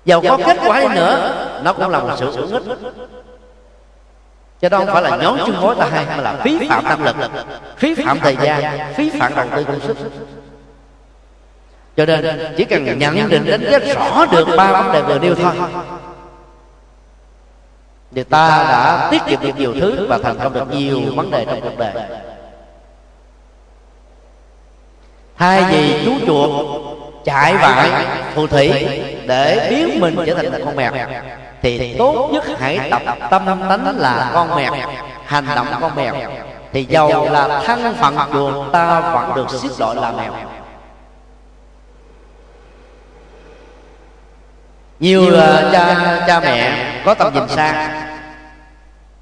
dầu 0.06 0.22
có 0.22 0.38
kết 0.46 0.58
quả 0.66 0.82
đi 0.82 0.88
nữa. 0.96 1.34
nó 1.64 1.74
cũng 1.74 1.90
là 1.90 2.00
một 2.00 2.16
sự 2.18 2.32
uổng 2.32 2.52
ích 2.52 2.64
cho 4.62 4.70
đó 4.70 4.78
không 4.78 4.88
phải 4.94 5.02
là 5.02 5.18
nhón 5.18 5.40
chân 5.46 5.62
mối 5.62 5.76
ta 5.80 5.88
hay 5.92 6.06
mà 6.06 6.22
là 6.24 6.36
phí 6.44 6.68
phạm 6.70 6.84
năng 6.84 7.04
lực. 7.04 7.16
phí 7.78 7.96
phạm 7.96 8.20
thời 8.20 8.38
gian 8.42 8.94
phí 8.94 9.10
phạm 9.20 9.36
đầu 9.36 9.46
tư 9.56 9.64
công 9.64 9.80
sức. 9.82 9.98
Cho 11.98 12.06
nên 12.06 12.54
chỉ 12.58 12.64
cần 12.64 13.00
nhận 13.00 13.30
định 13.30 13.46
đánh 13.46 13.64
giá 13.72 13.94
rõ 13.94 14.26
được 14.26 14.48
ba 14.58 14.82
vấn 14.82 14.92
đề 14.92 15.02
vừa 15.02 15.20
nêu 15.20 15.36
thôi. 15.36 15.54
Thì 18.16 18.24
ta 18.24 18.48
đã 18.70 19.08
tiết 19.12 19.22
kiệm 19.28 19.42
được 19.42 19.58
nhiều 19.58 19.74
thứ 19.74 20.08
và 20.10 20.18
thành 20.24 20.40
công 20.40 20.54
được 20.54 20.72
nhiều 20.72 21.02
vấn 21.16 21.32
đề 21.32 21.46
trong 21.46 21.62
cuộc 21.62 21.78
đời. 21.78 21.94
Thay 25.38 25.64
vì 25.72 26.06
chú 26.06 26.26
chuột 26.26 26.66
chạy 27.26 27.54
vại 27.54 28.06
phù 28.36 28.48
thủy 28.48 28.70
để 29.28 29.68
biến 29.70 30.00
mình 30.00 30.16
trở 30.26 30.34
thành 30.34 30.66
con 30.66 30.76
mèo 30.76 30.92
thì 31.62 31.96
tốt 31.98 32.30
nhất 32.32 32.44
hãy 32.60 32.90
tập 32.92 33.02
tâm 33.30 33.46
tánh 33.70 33.98
là 33.98 34.32
con 34.34 34.56
mèo 34.56 34.74
hành 35.26 35.46
động 35.56 35.68
con 35.82 35.96
mèo. 35.96 36.16
Thì 36.74 36.86
giàu 36.90 37.30
là 37.32 37.62
thân 37.66 37.96
phận 38.00 38.18
của 38.34 38.66
ta 38.72 39.00
vẫn 39.00 39.32
được 39.36 39.50
xếp 39.50 39.70
loại 39.80 39.96
là 39.96 40.12
mèo. 40.12 40.32
Nhiều 45.00 45.22
uh, 45.22 45.72
cha 45.72 46.18
cha 46.28 46.40
mẹ 46.40 46.86
có 47.06 47.14
tầm 47.14 47.34
nhìn 47.34 47.48
xa 47.50 47.90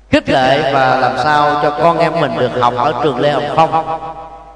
khích 0.10 0.30
lệ 0.30 0.72
và 0.74 0.96
làm 0.96 1.18
sao 1.18 1.60
cho 1.64 1.72
con 1.84 1.98
em 1.98 2.14
mình 2.20 2.32
được 2.38 2.52
học 2.62 2.74
ở 2.78 2.94
trường 3.04 3.20
lê 3.20 3.32
hồng 3.32 3.50
phong. 3.56 4.00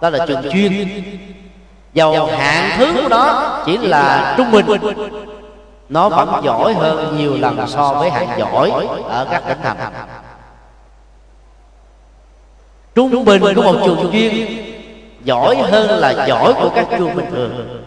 Đó 0.02 0.10
là 0.10 0.26
trường 0.28 0.50
chuyên. 0.52 0.90
Dầu 1.94 2.26
hạng 2.38 2.78
thứ 2.78 2.94
của 3.02 3.10
nó 3.10 3.58
chỉ 3.66 3.78
là 3.78 4.34
trung 4.38 4.52
bình 4.52 4.66
nó 5.90 6.10
vẫn 6.10 6.44
giỏi 6.44 6.74
hơn 6.74 7.18
nhiều 7.18 7.38
lần 7.38 7.68
so 7.68 7.94
với 7.94 8.10
hạng 8.10 8.40
giỏi 8.40 8.72
ở 9.08 9.28
các 9.32 9.44
tỉnh 9.48 9.58
thành. 9.64 9.78
Trung 12.96 13.26
bình 13.26 13.56
của 13.56 13.62
một 13.62 13.76
trường 13.86 14.10
chuyên 14.12 14.48
giỏi 15.24 15.56
hơn 15.56 16.00
là 16.00 16.26
giỏi 16.28 16.54
của 16.54 16.70
các 16.76 16.88
trường 16.98 17.16
bình 17.16 17.32
thường. 17.32 17.80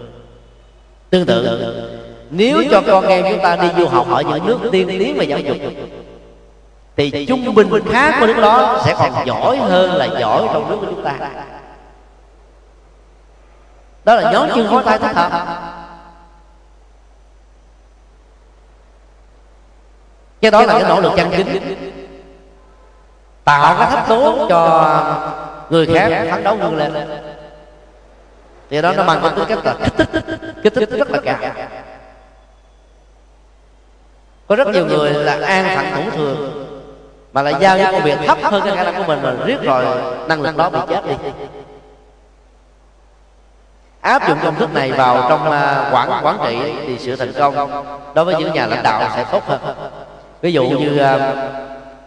tương 1.11 1.27
tự 1.27 1.89
nếu 2.31 2.63
cho 2.71 2.83
con 2.87 3.07
em 3.07 3.25
chúng 3.31 3.43
ta 3.43 3.57
đi 3.57 3.69
du 3.79 3.87
học 3.87 4.07
ở 4.11 4.23
những 4.23 4.47
nước 4.47 4.59
tiên 4.73 4.89
tiến 4.89 5.17
về 5.19 5.25
giáo 5.25 5.39
dục 5.39 5.57
thì 6.97 7.27
trung 7.27 7.55
bình 7.55 7.69
khác 7.93 8.17
của 8.21 8.27
nước 8.27 8.41
đó 8.43 8.83
sẽ 8.85 8.95
còn 8.99 9.27
giỏi 9.27 9.57
hơn 9.57 9.93
là 9.93 10.09
giỏi 10.21 10.49
trong 10.53 10.71
nước 10.71 10.77
của 10.81 10.87
chúng 10.87 11.03
ta. 11.03 11.15
đó 14.05 14.15
là 14.15 14.33
nhóm 14.33 14.49
chương 14.55 14.67
khối 14.67 14.83
tay 14.83 14.99
thích 14.99 15.17
hợp 15.17 15.72
cái 20.43 20.51
đó 20.51 20.63
là 20.63 20.73
cái 20.73 20.83
nỗ 20.89 21.01
lực 21.01 21.13
chân 21.17 21.31
chính 21.37 21.75
tạo 23.45 23.77
cái 23.79 23.91
thách 23.91 24.09
tố 24.09 24.47
cho 24.49 25.03
người 25.71 25.87
khác 25.87 26.27
phấn 26.31 26.45
đấu 26.45 26.57
vươn 26.57 26.77
lên 26.77 26.93
thì 28.71 28.83
đó 28.83 28.93
nó 28.97 29.05
bằng 29.05 29.33
cái 29.37 29.45
cách 29.49 29.59
là 29.65 29.75
kích 29.85 30.09
thích 30.13 30.25
kích 30.63 30.75
thích 30.75 30.91
rất 30.91 31.11
là 31.11 31.19
cao 31.25 31.39
có 34.47 34.57
rất 34.57 34.69
nhiều 34.69 34.87
người 34.87 35.11
là 35.11 35.47
an 35.47 35.77
phận 35.77 35.95
thủ 35.95 36.11
thường 36.17 36.69
mà 37.33 37.43
lại 37.43 37.55
giao 37.61 37.79
những 37.79 37.93
công 37.93 38.03
việc 38.03 38.19
thấp 38.27 38.39
hơn 38.43 38.63
cái 38.65 38.77
khả 38.77 38.85
năng 38.85 38.95
của 38.95 39.05
mình 39.07 39.23
mà 39.23 39.35
riết 39.45 39.63
rồi 39.63 39.85
năng 40.29 40.43
lực 40.43 40.57
đó 40.57 40.71
bị 40.71 40.79
chết 40.89 41.07
đi. 41.07 41.15
Áp 44.01 44.29
dụng 44.29 44.39
công 44.43 44.55
thức 44.55 44.75
này 44.75 44.93
vào 44.93 45.27
trong 45.29 45.51
à, 45.51 45.91
quản 45.93 46.25
quản 46.25 46.39
trị 46.45 46.73
thì 46.87 46.99
sự 46.99 47.17
thành 47.17 47.33
công. 47.33 47.85
Đối 48.15 48.25
với 48.25 48.35
những 48.35 48.53
nhà 48.53 48.67
lãnh 48.67 48.83
đạo 48.83 49.11
sẽ 49.17 49.25
tốt 49.33 49.43
hơn 49.47 49.61
ví 50.43 50.53
dụ 50.53 50.65
như 50.65 50.99
à, 50.99 51.35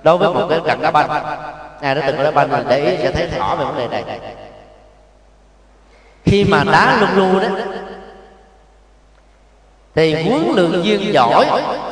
đối 0.04 0.18
với 0.18 0.34
một 0.34 0.48
cái 0.50 0.60
trận 0.66 0.82
đá 0.82 0.92
banh 0.92 1.10
ai 1.82 1.96
đã 1.96 2.04
từng 2.08 2.24
đá 2.24 2.32
banh 2.32 2.50
mình 2.50 2.66
để 2.70 2.86
ý 2.86 2.98
sẽ 2.98 3.12
thấy 3.12 3.28
rõ 3.28 3.56
về 3.56 3.66
vấn 3.66 3.78
đề 3.78 3.88
này. 3.88 4.20
khi 6.26 6.44
mà 6.44 6.64
đá 6.72 6.98
luôn 7.00 7.10
luôn 7.16 7.40
đó 7.40 7.48
thì 9.96 10.24
huấn 10.24 10.52
luyện 10.56 10.82
viên 10.82 11.14
giỏi 11.14 11.46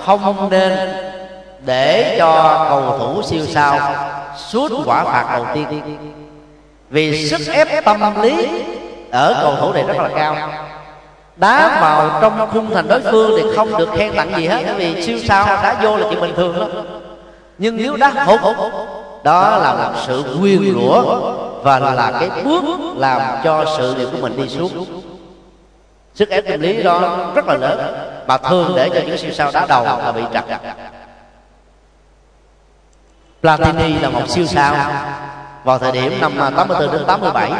không 0.06 0.50
nên 0.50 0.90
để 1.66 2.16
cho 2.20 2.66
cầu 2.70 2.98
thủ 3.00 3.22
siêu 3.22 3.46
sao 3.46 3.80
suốt 4.38 4.72
quả 4.86 5.04
phạt 5.04 5.30
đầu 5.34 5.46
tiên. 5.54 5.98
vì 6.90 7.28
sức 7.28 7.54
ép 7.54 7.86
tâm 7.86 8.22
lý 8.22 8.48
ở 9.12 9.40
cầu 9.42 9.56
thủ 9.56 9.74
này 9.74 9.84
rất 9.84 9.98
là 9.98 10.10
cao 10.16 10.50
đá 11.36 11.82
vào 11.82 12.20
trong 12.22 12.50
khung 12.54 12.74
thành 12.74 12.88
đối 12.88 13.02
phương 13.02 13.32
thì 13.38 13.56
không 13.56 13.78
được 13.78 13.90
khen 13.98 14.14
tặng 14.16 14.34
gì 14.38 14.48
hết 14.48 14.64
bởi 14.66 14.76
vì 14.76 15.04
siêu 15.04 15.20
sao 15.28 15.46
đá 15.46 15.76
vô 15.84 15.98
là 15.98 16.06
chuyện 16.10 16.22
bình 16.22 16.36
thường 16.36 16.58
lắm 16.58 16.70
nhưng 17.58 17.78
nếu 17.78 17.98
đá 17.98 18.10
hụt 18.10 18.42
đó 19.24 19.58
là 19.58 19.74
một 19.74 20.00
sự 20.08 20.38
quyền 20.42 20.74
rủa 20.74 21.32
và 21.64 21.80
là 21.80 22.12
cái 22.20 22.44
bước 22.44 22.64
làm 22.98 23.22
cho 23.44 23.66
sự 23.78 23.96
nghiệp 23.96 24.08
của 24.12 24.18
mình 24.22 24.38
đi 24.38 24.50
xuống. 24.50 24.86
sức 26.16 26.30
ép 26.30 26.48
tâm 26.50 26.62
lý 26.62 26.84
đó 26.84 27.18
rất 27.36 27.48
là 27.48 27.58
lớn 27.58 27.80
mà 28.28 28.38
thường 28.38 28.74
để 28.76 28.90
cho 28.90 29.00
những 29.06 29.18
siêu 29.18 29.32
sao 29.32 29.52
đá 29.54 29.66
đầu 29.70 29.86
là 29.86 30.12
bị 30.12 30.24
trật 30.34 30.44
Platini 33.44 34.00
là 34.00 34.10
một 34.10 34.30
siêu 34.30 34.46
sao. 34.46 34.76
Vào 35.64 35.80
thời 35.80 35.92
điểm 35.92 36.14
năm 36.22 36.32
84 36.38 36.92
đến 36.92 37.04
87 37.08 37.52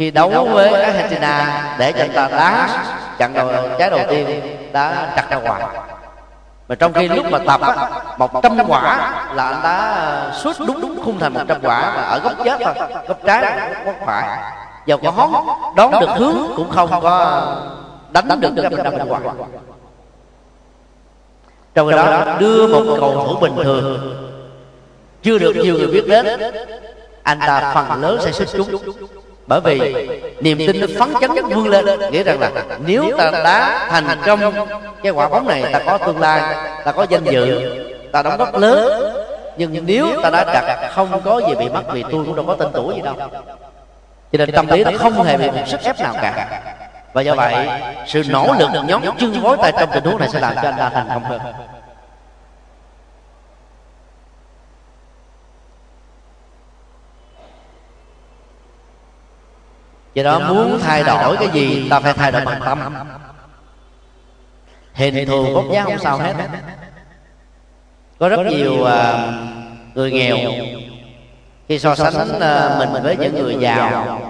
khi 0.00 0.10
đấu 0.10 0.48
với 0.52 0.82
Argentina 0.82 1.76
để 1.78 1.92
cho 1.92 2.04
ta 2.14 2.28
đá 2.28 2.68
chặn 3.18 3.34
đầu 3.34 3.48
trái 3.78 3.90
đầu 3.90 4.00
tiên 4.08 4.40
đã 4.72 5.12
chặt 5.16 5.30
ra 5.30 5.36
ngoài 5.36 5.62
mà 6.68 6.74
trong 6.74 6.92
khi 6.92 7.08
lúc 7.08 7.26
mà 7.30 7.38
tập 7.46 7.60
á 7.60 7.90
một 8.18 8.42
trăm 8.42 8.58
quả 8.68 9.12
là 9.34 9.44
anh 9.44 9.60
ta 9.62 10.32
suốt 10.34 10.52
đúng 10.66 10.80
đúng 10.80 11.02
khung 11.04 11.18
thành 11.18 11.34
một 11.34 11.40
trăm 11.48 11.60
quả 11.62 11.92
mà 11.96 12.02
ở 12.02 12.18
góc 12.18 12.32
chết 12.44 12.60
thôi. 12.64 12.74
góc 13.08 13.18
trái 13.26 13.60
góc 13.84 13.94
phải. 14.06 14.38
dầu 14.86 14.98
có 15.02 15.10
hón 15.10 15.30
đón 15.76 16.00
được 16.00 16.10
hướng 16.16 16.36
cũng 16.56 16.70
không 16.70 16.90
có 17.02 17.42
đánh 18.10 18.40
được 18.40 18.52
trăm 18.62 18.72
trăm 18.98 19.08
quả. 19.08 19.20
trong 21.74 21.90
khi 21.90 21.96
đó 21.96 22.24
đưa 22.38 22.66
một 22.66 22.96
cầu 23.00 23.12
thủ 23.14 23.40
bình 23.40 23.56
thường. 23.64 24.16
chưa 25.22 25.38
được 25.38 25.52
nhiều 25.56 25.74
người 25.78 25.86
biết 25.86 26.04
đến. 26.08 26.40
anh 27.22 27.38
ta 27.40 27.72
phần 27.74 28.00
lớn 28.00 28.18
sẽ 28.20 28.32
xuất 28.32 28.48
chúng 28.56 28.82
bởi 29.50 29.60
vì 29.60 30.08
niềm 30.40 30.58
tin 30.58 30.80
nó 30.80 30.86
phấn 30.98 31.14
chấn 31.20 31.30
vươn 31.48 31.68
lên, 31.68 31.86
nghĩa 32.10 32.22
rằng 32.22 32.40
là 32.40 32.50
nếu 32.86 33.04
ta 33.18 33.30
đá 33.30 33.86
thành 33.90 34.18
công 34.26 34.40
cái 35.02 35.12
quả 35.12 35.28
bóng 35.28 35.48
này, 35.48 35.64
ta 35.72 35.78
có 35.86 35.98
tương 35.98 36.20
lai, 36.20 36.56
ta 36.84 36.92
có 36.92 37.06
danh 37.10 37.24
dự, 37.24 37.76
ta 38.12 38.22
đóng 38.22 38.36
góp 38.36 38.56
lớn. 38.56 39.12
Nhưng 39.56 39.86
nếu 39.86 40.06
ta 40.22 40.30
đã 40.30 40.44
đặt 40.44 40.90
không 40.94 41.20
có 41.24 41.40
gì 41.48 41.54
bị 41.54 41.68
mất 41.68 41.82
vì 41.92 42.02
tôi 42.02 42.24
cũng 42.24 42.36
đâu 42.36 42.44
có 42.46 42.54
tên 42.54 42.68
tuổi 42.72 42.94
gì 42.94 43.00
đâu. 43.00 43.14
Cho 44.32 44.38
nên 44.38 44.52
tâm 44.52 44.68
lý 44.68 44.84
nó 44.84 44.90
không 44.98 45.22
hề 45.22 45.36
bị 45.36 45.50
một 45.50 45.62
sức 45.66 45.80
ép 45.84 46.00
nào 46.00 46.14
cả. 46.22 46.62
Và 47.12 47.22
do 47.22 47.34
vậy, 47.34 47.54
sự 48.06 48.22
nỗ 48.28 48.54
lực, 48.58 48.68
nhóm 48.86 49.02
chân 49.18 49.40
gối 49.42 49.56
tay 49.62 49.72
trong 49.80 49.88
tình 49.92 50.04
huống 50.04 50.18
này 50.18 50.28
sẽ 50.28 50.40
làm 50.40 50.54
cho 50.54 50.68
anh 50.68 50.78
ta 50.78 50.90
thành 50.94 51.08
công 51.08 51.24
hơn. 51.24 51.40
Do 60.14 60.22
đó 60.22 60.38
muốn 60.38 60.78
thay 60.82 61.02
đổi 61.02 61.36
cái 61.36 61.48
gì 61.48 61.88
ta 61.90 62.00
phải 62.00 62.12
thay 62.12 62.32
đổi 62.32 62.44
bằng 62.44 62.60
tâm. 62.64 62.94
hình 64.94 65.26
thù 65.26 65.54
vóc 65.54 65.64
dáng 65.72 65.84
không 65.84 65.98
sao 65.98 66.18
hết. 66.18 66.34
có 68.18 68.28
rất 68.28 68.46
nhiều 68.46 68.84
à, 68.84 69.32
người 69.94 70.10
nghèo. 70.10 70.36
khi 71.68 71.78
so 71.78 71.94
sánh 71.94 72.40
à, 72.40 72.76
mình 72.78 73.02
với 73.02 73.16
những 73.16 73.34
người 73.34 73.56
giàu 73.60 74.20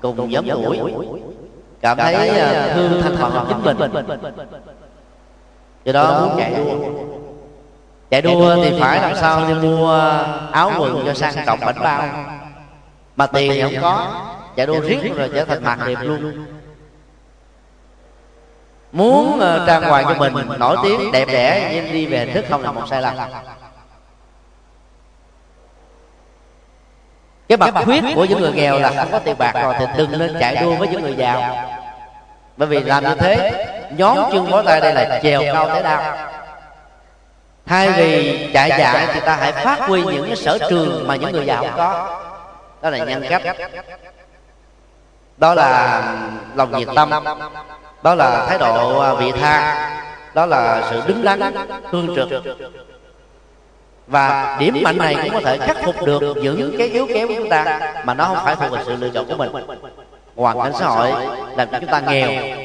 cùng 0.00 0.32
giống 0.32 0.48
tuổi 0.48 0.78
cảm 1.80 1.96
thấy 1.96 2.28
à, 2.28 2.74
thương 2.74 3.02
thanh 3.02 3.16
phận 3.16 3.46
chính 3.48 3.78
mình. 3.78 3.92
do 5.84 5.92
đó 5.92 6.20
muốn 6.20 6.38
chạy 6.38 6.54
đua. 6.54 6.74
chạy 8.10 8.22
đua. 8.22 8.64
Thì 8.64 8.80
phải 8.80 9.00
làm 9.00 9.16
sao 9.16 9.48
đi 9.48 9.54
mua 9.54 9.98
áo 10.52 10.72
quần 10.78 11.02
cho 11.06 11.14
sang 11.14 11.46
trọng 11.46 11.60
bảnh 11.60 11.78
bao? 11.80 12.08
mà 13.16 13.26
tiền 13.26 13.52
thì 13.54 13.62
không 13.62 13.82
có 13.82 14.24
chạy 14.58 14.66
đua 14.66 14.80
riết 14.80 15.12
rồi 15.16 15.30
trở 15.34 15.44
thành 15.44 15.64
mặt 15.64 15.78
đẹp 15.86 15.96
luôn. 16.02 16.46
muốn 18.92 19.34
uh, 19.34 19.66
trang 19.66 19.82
hoàng 19.82 20.04
cho 20.08 20.14
mình 20.14 20.34
nổi 20.58 20.76
tiếng 20.82 21.12
đẹp 21.12 21.28
đẽ 21.32 21.70
nhưng 21.74 21.92
đi 21.92 22.06
về 22.06 22.26
thức 22.26 22.44
không 22.48 22.62
là 22.62 22.72
một 22.72 22.82
sai 22.90 23.02
lầm. 23.02 23.14
cái 27.48 27.58
mặt 27.58 27.74
khuyết 27.84 28.04
của 28.14 28.24
những 28.24 28.40
người 28.40 28.52
nghèo 28.52 28.78
là 28.78 28.90
không 28.90 29.08
có 29.12 29.18
tiền 29.18 29.38
bạc 29.38 29.52
rồi 29.62 29.74
thì 29.78 29.86
đừng 29.96 30.18
nên 30.18 30.36
chạy 30.40 30.56
đua 30.56 30.74
với 30.74 30.88
những 30.88 31.02
người 31.02 31.14
giàu. 31.16 31.66
bởi 32.56 32.68
vì 32.68 32.80
làm 32.80 33.04
như 33.04 33.14
thế 33.14 33.66
nhóm 33.96 34.18
chân 34.32 34.50
bó 34.50 34.62
tay 34.62 34.80
đây 34.80 34.94
là 34.94 35.20
chèo 35.22 35.42
cao 35.52 35.68
thế 35.68 35.82
đau. 35.82 36.16
thay 37.66 37.90
vì 37.92 38.50
chạy 38.54 38.70
dại 38.78 39.06
thì 39.14 39.20
ta 39.20 39.36
hãy 39.36 39.52
phát 39.52 39.80
huy 39.80 40.02
những 40.02 40.26
cái 40.26 40.36
sở 40.36 40.58
trường 40.70 41.06
mà 41.06 41.16
những 41.16 41.32
người 41.32 41.46
giàu 41.46 41.64
có. 41.76 42.20
đó 42.82 42.90
là 42.90 42.98
nhân 43.04 43.24
cách 43.28 43.42
đó 45.38 45.54
là 45.54 46.02
lòng 46.54 46.78
nhiệt 46.78 46.88
tâm. 46.94 47.10
đó 48.02 48.14
là 48.14 48.46
thái 48.46 48.58
độ 48.58 48.98
à, 49.00 49.14
vị 49.14 49.32
tha. 49.32 49.90
đó 50.34 50.46
là 50.46 50.86
sự 50.90 51.02
đứng 51.06 51.24
đắn 51.24 51.40
tương 51.92 52.16
trực. 52.16 52.28
và 54.06 54.56
điểm 54.60 54.78
mạnh 54.82 54.98
này 54.98 55.16
cũng 55.22 55.32
có 55.32 55.40
thể 55.44 55.58
khắc 55.58 55.76
phục 55.84 56.06
được 56.06 56.36
những 56.36 56.74
cái 56.78 56.88
yếu 56.88 57.06
kém 57.06 57.28
của 57.28 57.34
chúng 57.36 57.48
ta 57.48 57.80
mà 58.04 58.14
nó 58.14 58.24
không 58.24 58.38
phải 58.44 58.56
thuộc 58.56 58.70
về 58.70 58.82
sự 58.86 58.96
lựa 58.96 59.08
chọn 59.08 59.26
của 59.26 59.34
mình. 59.36 59.52
hoàn 60.36 60.60
cảnh 60.62 60.72
xã 60.78 60.86
hội 60.86 61.12
làm 61.56 61.68
cho 61.70 61.78
chúng 61.80 61.90
ta 61.90 62.00
nghèo. 62.00 62.56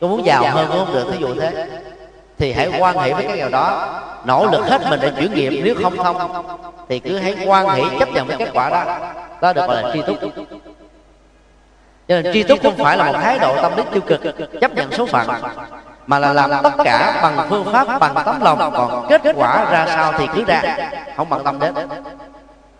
Có 0.00 0.06
muốn 0.06 0.24
giàu 0.24 0.44
hơn 0.50 0.66
cũng 0.68 0.78
không 0.78 0.94
được 0.94 1.06
thí 1.12 1.18
dụ 1.18 1.34
thế. 1.34 1.68
Thì 2.38 2.52
hãy 2.52 2.70
quan 2.78 2.98
hệ 2.98 3.12
với 3.12 3.24
cái 3.28 3.36
nghèo 3.36 3.48
đó. 3.48 4.00
nỗ 4.24 4.46
lực 4.52 4.66
hết 4.66 4.80
mình 4.90 5.00
để 5.02 5.12
chuyển 5.18 5.34
nghiệp. 5.34 5.60
nếu 5.64 5.74
không 5.82 5.96
thông 5.96 6.44
thì 6.88 6.98
cứ 6.98 7.18
hãy 7.18 7.36
quan 7.46 7.68
hệ 7.68 7.82
chấp 7.98 8.08
nhận 8.08 8.26
với 8.26 8.36
kết 8.36 8.50
quả 8.54 8.70
đó. 8.70 8.84
đó. 9.40 9.52
Được 9.52 9.66
gọi 9.66 9.82
là 9.82 9.90
tri 9.94 10.02
túc 10.02 10.16
cho 12.08 12.20
nên 12.20 12.32
tri 12.32 12.42
túc 12.42 12.62
không 12.62 12.76
phải 12.76 12.96
là 12.96 13.04
một 13.04 13.18
thái 13.22 13.38
độ 13.38 13.62
tâm 13.62 13.76
lý 13.76 13.82
tiêu 13.92 14.02
cực, 14.06 14.20
chấp 14.60 14.74
nhận 14.74 14.92
số 14.92 15.06
phận, 15.06 15.28
mà 16.06 16.18
là 16.18 16.32
làm 16.32 16.50
tất 16.62 16.72
cả 16.84 17.20
bằng 17.22 17.46
phương 17.48 17.64
pháp, 17.72 18.00
bằng 18.00 18.14
tấm 18.24 18.40
lòng. 18.40 18.58
Còn 18.58 19.06
kết 19.08 19.22
quả 19.36 19.66
ra 19.70 19.86
sao 19.86 20.12
thì 20.18 20.26
cứ 20.34 20.44
ra, 20.44 20.62
không 21.16 21.28
bằng 21.28 21.44
tâm 21.44 21.58
đến. 21.58 21.74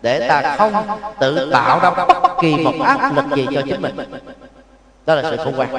Để 0.01 0.27
ta 0.29 0.55
không 0.57 0.73
tự 1.19 1.49
tạo 1.53 1.79
ra 1.79 1.89
bất 1.89 2.41
kỳ 2.41 2.57
một 2.57 2.73
áp 2.85 3.15
lực 3.15 3.25
gì 3.35 3.47
cho 3.55 3.61
chính 3.61 3.81
mình. 3.81 3.95
Đó 5.05 5.15
là 5.15 5.21
sự 5.21 5.37
khôn 5.37 5.55
ngoan. 5.55 5.69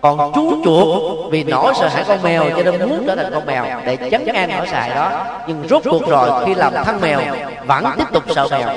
Còn 0.00 0.32
chú 0.34 0.62
chuột, 0.64 1.30
vì 1.30 1.44
nỗi 1.44 1.74
sợ 1.80 1.88
hãi 1.88 2.04
con 2.08 2.22
mèo 2.22 2.44
cho 2.56 2.62
nên 2.62 2.88
muốn 2.88 3.04
trở 3.06 3.16
thành 3.16 3.32
con 3.34 3.46
mèo 3.46 3.64
để 3.84 3.96
chấn 4.10 4.26
an 4.26 4.50
nỗi 4.56 4.66
sợ 4.66 4.94
đó. 4.94 5.24
Nhưng 5.46 5.68
rốt 5.68 5.82
cuộc 5.84 6.08
rồi, 6.08 6.44
khi 6.46 6.54
làm 6.54 6.72
thân 6.84 7.00
mèo, 7.00 7.20
vẫn 7.66 7.84
tiếp 7.98 8.04
tục 8.12 8.22
sợ 8.34 8.48
mèo. 8.50 8.68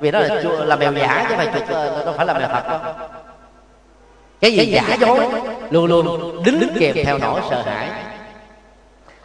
Vì 0.00 0.10
đó 0.10 0.20
là 0.20 0.28
là 0.64 0.76
mèo 0.76 0.92
giả 0.92 1.26
chứ 1.28 1.34
phải 1.36 1.46
chuột 1.54 1.68
đâu 2.04 2.14
phải 2.16 2.26
là 2.26 2.34
mèo 2.34 2.48
thật 2.48 2.68
đâu 2.68 2.78
cái 4.40 4.56
gì 4.56 4.64
giả 4.66 4.96
dối 5.00 5.20
luôn 5.70 5.86
luôn 5.86 6.42
đính 6.44 6.68
kèm 6.80 6.96
theo 7.04 7.18
nỗi 7.18 7.40
sợ 7.50 7.62
hãi 7.62 7.88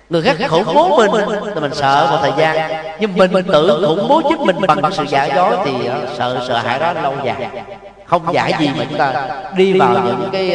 người 0.10 0.22
khác 0.22 0.38
khủng 0.50 0.76
bố 0.76 0.98
mình 0.98 1.12
thì 1.56 1.62
mình 1.62 1.74
sợ 1.74 2.08
một 2.12 2.18
thời 2.22 2.32
gian 2.38 2.86
nhưng 3.00 3.16
mình 3.16 3.32
mình 3.34 3.46
tự 3.48 3.84
khủng 3.88 4.08
bố 4.08 4.22
chính 4.30 4.46
mình 4.46 4.56
bằng 4.68 4.92
sự 4.92 5.04
giả 5.04 5.26
dối 5.26 5.58
thì 5.66 5.72
sợ 6.18 6.46
sợ 6.48 6.58
hãi 6.58 6.80
đó 6.80 6.94
lâu 6.94 7.16
dài 7.24 7.50
không 8.06 8.34
giải 8.34 8.54
gì 8.60 8.70
mà 8.78 8.86
chúng 8.90 8.98
ta 8.98 9.28
đi 9.58 9.74
vào 9.74 9.94
những 9.94 10.30
cái 10.32 10.50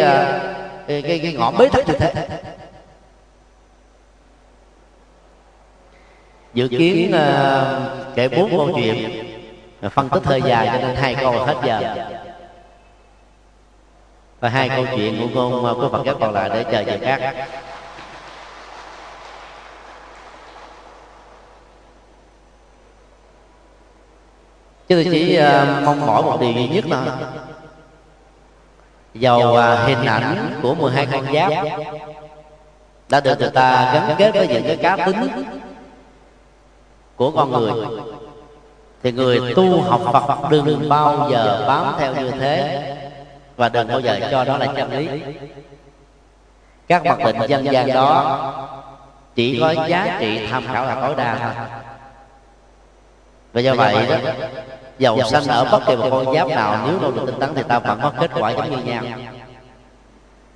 cái, 0.88 1.02
cái, 1.02 1.18
cái 1.18 1.32
ngõ 1.32 1.50
bế 1.50 1.68
tắc 1.68 1.88
như 1.88 1.94
thế 1.98 2.28
dự 6.54 6.68
kiến 6.68 7.14
uh, 7.14 8.16
kể 8.16 8.28
bốn 8.28 8.50
câu 8.50 8.70
chuyện 8.76 9.24
phân 9.90 10.08
tích 10.08 10.24
hơi 10.24 10.42
dài 10.42 10.70
cho 10.72 10.86
nên 10.86 10.96
hai 10.96 11.14
câu 11.14 11.32
hết 11.32 11.54
giờ 11.64 11.94
và 14.40 14.48
hai 14.48 14.68
câu 14.68 14.84
chuyện 14.96 15.30
của 15.34 15.48
ngôn 15.48 15.80
của 15.80 15.88
phật 15.88 16.02
giáo 16.06 16.14
còn 16.20 16.34
lại 16.34 16.50
để 16.54 16.64
chờ 16.64 16.80
giờ 16.80 16.98
khác. 17.02 17.46
chứ 24.88 24.94
tôi 25.04 25.08
chỉ 25.12 25.40
uh, 25.40 25.84
mong 25.84 26.06
mỏi 26.06 26.22
một 26.22 26.38
điều 26.40 26.52
duy 26.52 26.68
nhất 26.68 26.86
là 26.86 27.16
dầu 29.14 29.40
uh, 29.40 29.86
hình 29.86 30.04
ảnh 30.04 30.60
của 30.62 30.74
12 30.74 31.06
con 31.12 31.34
giáp 31.34 31.52
đã 33.08 33.20
được 33.20 33.38
người 33.38 33.50
ta 33.50 33.92
gắn 33.94 34.16
kết 34.18 34.34
với 34.34 34.48
những 34.48 34.62
cái 34.66 34.76
cá 34.76 34.96
tính 35.06 35.28
của 37.16 37.30
con 37.30 37.52
người. 37.52 37.72
thì 39.02 39.12
người 39.12 39.54
tu 39.54 39.80
học 39.80 40.00
Phật 40.12 40.50
đừng 40.50 40.88
bao 40.88 41.30
giờ 41.30 41.64
bám 41.68 41.94
theo 41.98 42.14
như 42.14 42.30
thế 42.30 43.07
và 43.58 43.68
đừng 43.68 43.88
bao 43.88 44.00
giờ 44.00 44.20
cho 44.30 44.44
đó 44.44 44.58
là 44.58 44.66
chân 44.76 44.92
lý. 44.92 45.08
Các 46.88 47.04
mặc 47.04 47.18
định 47.24 47.36
dân 47.48 47.64
gian 47.64 47.92
đó 47.92 48.54
chỉ 49.34 49.60
có 49.60 49.86
giá 49.88 50.16
trị 50.20 50.46
tham 50.50 50.66
khảo 50.66 50.84
là 50.86 50.94
tối 50.94 51.14
đa 51.16 51.38
thôi. 51.42 51.66
và 53.52 53.60
do 53.60 53.74
vậy 53.74 54.06
đó 54.08 54.16
dầu 54.98 55.22
sanh 55.22 55.46
ở 55.46 55.64
bất 55.64 55.82
kỳ 55.86 55.96
một 55.96 56.08
con 56.10 56.34
giáp 56.34 56.48
nào 56.48 56.86
nếu 56.86 56.98
đâu 56.98 57.12
được 57.12 57.22
tinh 57.26 57.40
tấn 57.40 57.54
thì 57.54 57.62
ta 57.62 57.78
vẫn 57.78 57.98
có 58.02 58.12
kết 58.20 58.30
quả 58.34 58.50
giống 58.50 58.70
như 58.70 58.92
nhau. 58.92 59.02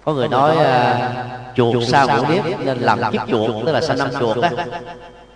có 0.04 0.12
người 0.12 0.28
nói 0.28 0.56
uh, 0.56 1.56
chuột 1.56 1.84
sao 1.88 2.08
ngủ 2.08 2.24
điếp 2.28 2.44
nên 2.60 2.78
làm 2.78 3.12
kiếp 3.12 3.28
chuột 3.28 3.66
tức 3.66 3.72
là 3.72 3.80
sanh 3.80 3.98
năm 3.98 4.08
chuột 4.20 4.42
á. 4.42 4.50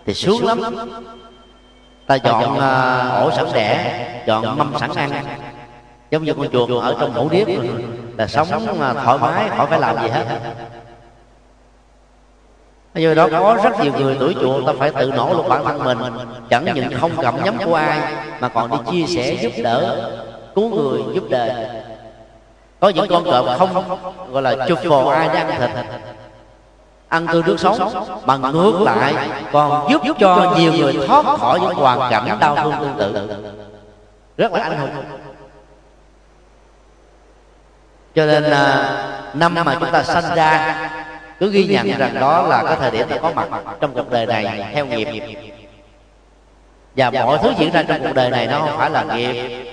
thì 0.06 0.14
sướng 0.14 0.46
lắm. 0.46 0.60
Ta 2.06 2.18
chọn 2.18 2.52
uh, 2.52 3.22
ổ 3.24 3.30
sẵn 3.36 3.46
đẻ 3.54 4.22
chọn 4.26 4.58
mâm 4.58 4.72
sẵn 4.78 4.90
ăn 4.90 5.10
giống 6.10 6.24
như 6.24 6.34
con 6.34 6.48
chuột 6.52 6.82
ở 6.82 6.96
trong 7.00 7.12
hũ 7.14 7.28
điếp 7.30 7.48
là 8.18 8.26
sống 8.26 8.48
thoải 9.04 9.18
mái 9.18 9.48
khỏi 9.48 9.66
phải 9.66 9.80
làm 9.80 10.02
gì 10.02 10.08
hết. 10.08 10.24
Do 12.94 13.14
đó 13.14 13.28
có 13.32 13.58
rất 13.64 13.80
nhiều 13.80 13.92
người 13.92 14.16
tuổi 14.20 14.34
chuột 14.40 14.66
ta 14.66 14.72
phải 14.78 14.90
tự 14.90 15.12
nỗ 15.16 15.34
lực 15.34 15.48
bản 15.48 15.64
thân 15.64 15.84
mình. 15.84 15.98
chẳng 16.50 16.64
những 16.74 17.00
không 17.00 17.10
cầm 17.22 17.44
nhắm 17.44 17.58
của 17.64 17.74
ai 17.74 18.00
mà 18.40 18.48
còn 18.48 18.70
đi 18.70 18.76
chia 18.90 19.14
sẻ 19.14 19.32
giúp 19.42 19.62
đỡ 19.62 20.10
cứu 20.54 20.68
người 20.68 21.02
giúp 21.14 21.24
đời. 21.30 21.50
có 22.80 22.88
những 22.88 23.06
con 23.08 23.24
cọp 23.24 23.58
không 23.58 23.98
gọi 24.32 24.42
là 24.42 24.66
chụp 24.68 24.78
vồ 24.84 25.06
ai 25.08 25.28
đang 25.28 25.60
thịt. 25.60 25.70
ăn 27.08 27.26
tươi 27.32 27.42
nước 27.46 27.60
sống 27.60 28.06
mà 28.26 28.36
ngược 28.36 28.80
lại 28.80 29.14
còn 29.52 29.90
giúp 29.90 30.02
cho 30.18 30.54
nhiều 30.58 30.72
người 30.72 31.06
thoát 31.06 31.38
khỏi 31.38 31.60
những 31.60 31.74
hoàn 31.74 32.10
cảnh 32.10 32.36
đau 32.40 32.56
thương 32.56 32.74
tương 32.98 33.14
tự. 33.14 33.28
Rất 34.36 34.52
là 34.52 34.62
anh 34.62 34.78
hùng 34.78 34.90
cho 38.16 38.26
nên 38.26 38.44
à, 38.44 39.30
năm 39.34 39.54
mà 39.54 39.76
chúng 39.80 39.90
ta 39.92 40.02
sanh 40.02 40.34
ra 40.34 40.76
cứ 41.38 41.50
ghi 41.50 41.66
nhận 41.66 41.98
rằng 41.98 42.14
đó 42.20 42.42
là 42.42 42.62
cái 42.66 42.76
thời 42.80 42.90
điểm 42.90 43.08
ta 43.08 43.16
có 43.16 43.32
mặt 43.34 43.48
trong 43.80 43.94
cuộc 43.94 44.10
đời 44.10 44.26
này 44.26 44.70
theo 44.74 44.86
nghiệp. 44.86 45.08
và 46.96 47.10
mọi 47.10 47.38
thứ 47.42 47.52
diễn 47.58 47.72
ra 47.72 47.82
trong 47.82 47.98
cuộc 48.02 48.14
đời 48.14 48.30
này 48.30 48.46
nó 48.46 48.58
không 48.58 48.78
phải 48.78 48.90
là 48.90 49.02
nghiệp. 49.02 49.66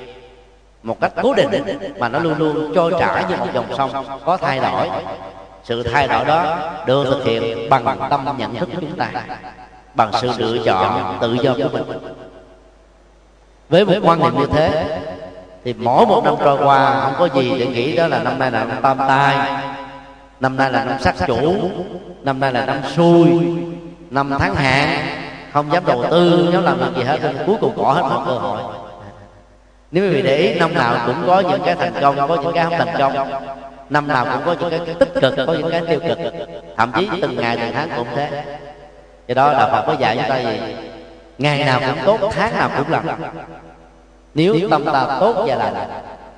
một 0.83 0.97
cách 1.01 1.11
cố 1.21 1.33
định 1.33 1.51
mà 1.99 2.09
nó 2.09 2.19
luôn 2.19 2.37
luôn 2.37 2.71
trôi 2.75 2.93
chảy 2.99 3.25
như 3.29 3.35
một 3.37 3.47
dòng 3.53 3.77
sông 3.77 4.05
có 4.25 4.37
thay 4.37 4.59
đổi. 4.59 4.89
sự 5.63 5.83
thay 5.83 6.07
đổi 6.07 6.25
đó 6.25 6.69
được 6.85 7.03
thực 7.03 7.23
hiện 7.25 7.69
bằng 7.69 8.07
tâm 8.09 8.25
nhận 8.37 8.55
thức 8.55 8.69
của 8.75 8.81
chúng 8.81 8.97
ta 8.97 9.11
bằng 9.93 10.11
sự 10.21 10.31
lựa 10.37 10.57
chọn 10.65 11.17
tự 11.21 11.33
do 11.33 11.53
của 11.53 11.69
mình. 11.71 11.99
với 13.69 13.85
một 13.85 13.93
quan 14.03 14.19
niệm 14.19 14.39
như 14.39 14.45
thế 14.45 14.99
thì 15.63 15.73
mỗi 15.73 16.05
một 16.05 16.23
năm 16.23 16.35
trôi 16.39 16.57
qua, 16.63 17.01
không 17.03 17.13
có 17.19 17.41
gì 17.41 17.59
để 17.59 17.65
nghĩ 17.65 17.95
đó 17.95 18.07
là 18.07 18.23
năm 18.23 18.39
nay 18.39 18.51
là 18.51 18.63
năm 18.63 18.77
tam 18.81 18.97
tai. 18.97 19.61
Năm 20.39 20.57
nay 20.57 20.71
là 20.71 20.83
năm 20.83 20.99
sắc 20.99 21.15
chủ, 21.27 21.55
năm 22.23 22.39
nay 22.39 22.53
là 22.53 22.65
năm 22.65 22.77
xui, 22.95 23.27
năm 24.09 24.33
tháng 24.39 24.55
hạn. 24.55 24.89
Không 25.53 25.71
dám 25.73 25.85
đầu 25.85 26.05
tư, 26.11 26.49
dám 26.53 26.63
làm 26.63 26.77
việc 26.79 26.85
gì 26.95 27.03
hết 27.03 27.19
cuối 27.45 27.55
cùng 27.61 27.77
bỏ 27.77 27.93
hết 27.93 28.01
mọi 28.01 28.25
cơ 28.25 28.31
hội. 28.31 28.59
Nếu 29.91 30.03
quý 30.03 30.09
vị 30.09 30.21
để 30.21 30.37
ý, 30.37 30.59
năm 30.59 30.73
nào 30.73 30.95
cũng 31.05 31.15
có 31.27 31.39
những 31.39 31.61
cái 31.65 31.75
thành 31.75 31.93
công, 32.01 32.27
có 32.27 32.35
những 32.35 32.53
cái 32.53 32.63
không 32.63 32.73
thành 32.77 32.95
công. 32.97 33.31
Năm 33.89 34.07
nào 34.07 34.25
cũng 34.25 34.41
có 34.45 34.55
những 34.69 34.85
cái 34.85 34.95
tích 34.95 35.13
cực, 35.21 35.33
có 35.47 35.53
những 35.53 35.71
cái 35.71 35.81
tiêu 35.87 35.99
cực. 36.07 36.17
Thậm 36.77 36.91
chí 36.95 37.09
từng 37.21 37.35
ngày, 37.35 37.57
từng 37.57 37.73
tháng 37.73 37.89
cũng 37.97 38.07
thế. 38.15 38.43
Do 39.27 39.33
đó, 39.33 39.53
đạo 39.53 39.69
phật 39.71 39.83
có 39.87 39.93
dạy 39.99 40.17
chúng 40.17 40.29
ta 40.29 40.37
gì? 40.37 40.59
Ngày 41.37 41.63
nào 41.63 41.79
cũng 41.79 42.19
tốt, 42.19 42.29
tháng 42.35 42.57
nào 42.57 42.69
cũng 42.77 42.91
lành 42.91 43.05
nếu 44.33 44.55
tâm 44.71 44.85
ta 44.85 45.17
tốt 45.19 45.45
và 45.47 45.55
lành 45.55 45.89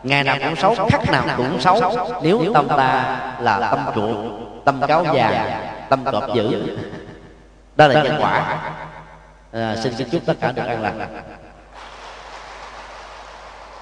ngày 0.04 0.24
nào 0.24 0.38
cũng 0.44 0.56
xấu 0.56 0.88
khắc 0.90 1.12
nào 1.12 1.24
cũng 1.38 1.62
xấu. 1.62 1.82
nếu 2.22 2.54
tâm 2.54 2.68
ta 2.68 3.20
là 3.40 3.60
tâm 3.60 3.86
chuột 3.96 4.18
tâm 4.66 4.82
cáo 4.88 5.06
già 5.14 5.60
tâm 5.90 6.06
cọp 6.12 6.34
dữ. 6.34 6.78
đó 7.76 7.88
là 7.88 8.04
nhân 8.04 8.18
quả. 8.22 8.60
à, 9.52 9.76
xin 9.76 9.94
chúc 10.12 10.22
tất 10.26 10.34
cả 10.40 10.52
được 10.52 10.66
an 10.66 10.82
lành 10.82 11.00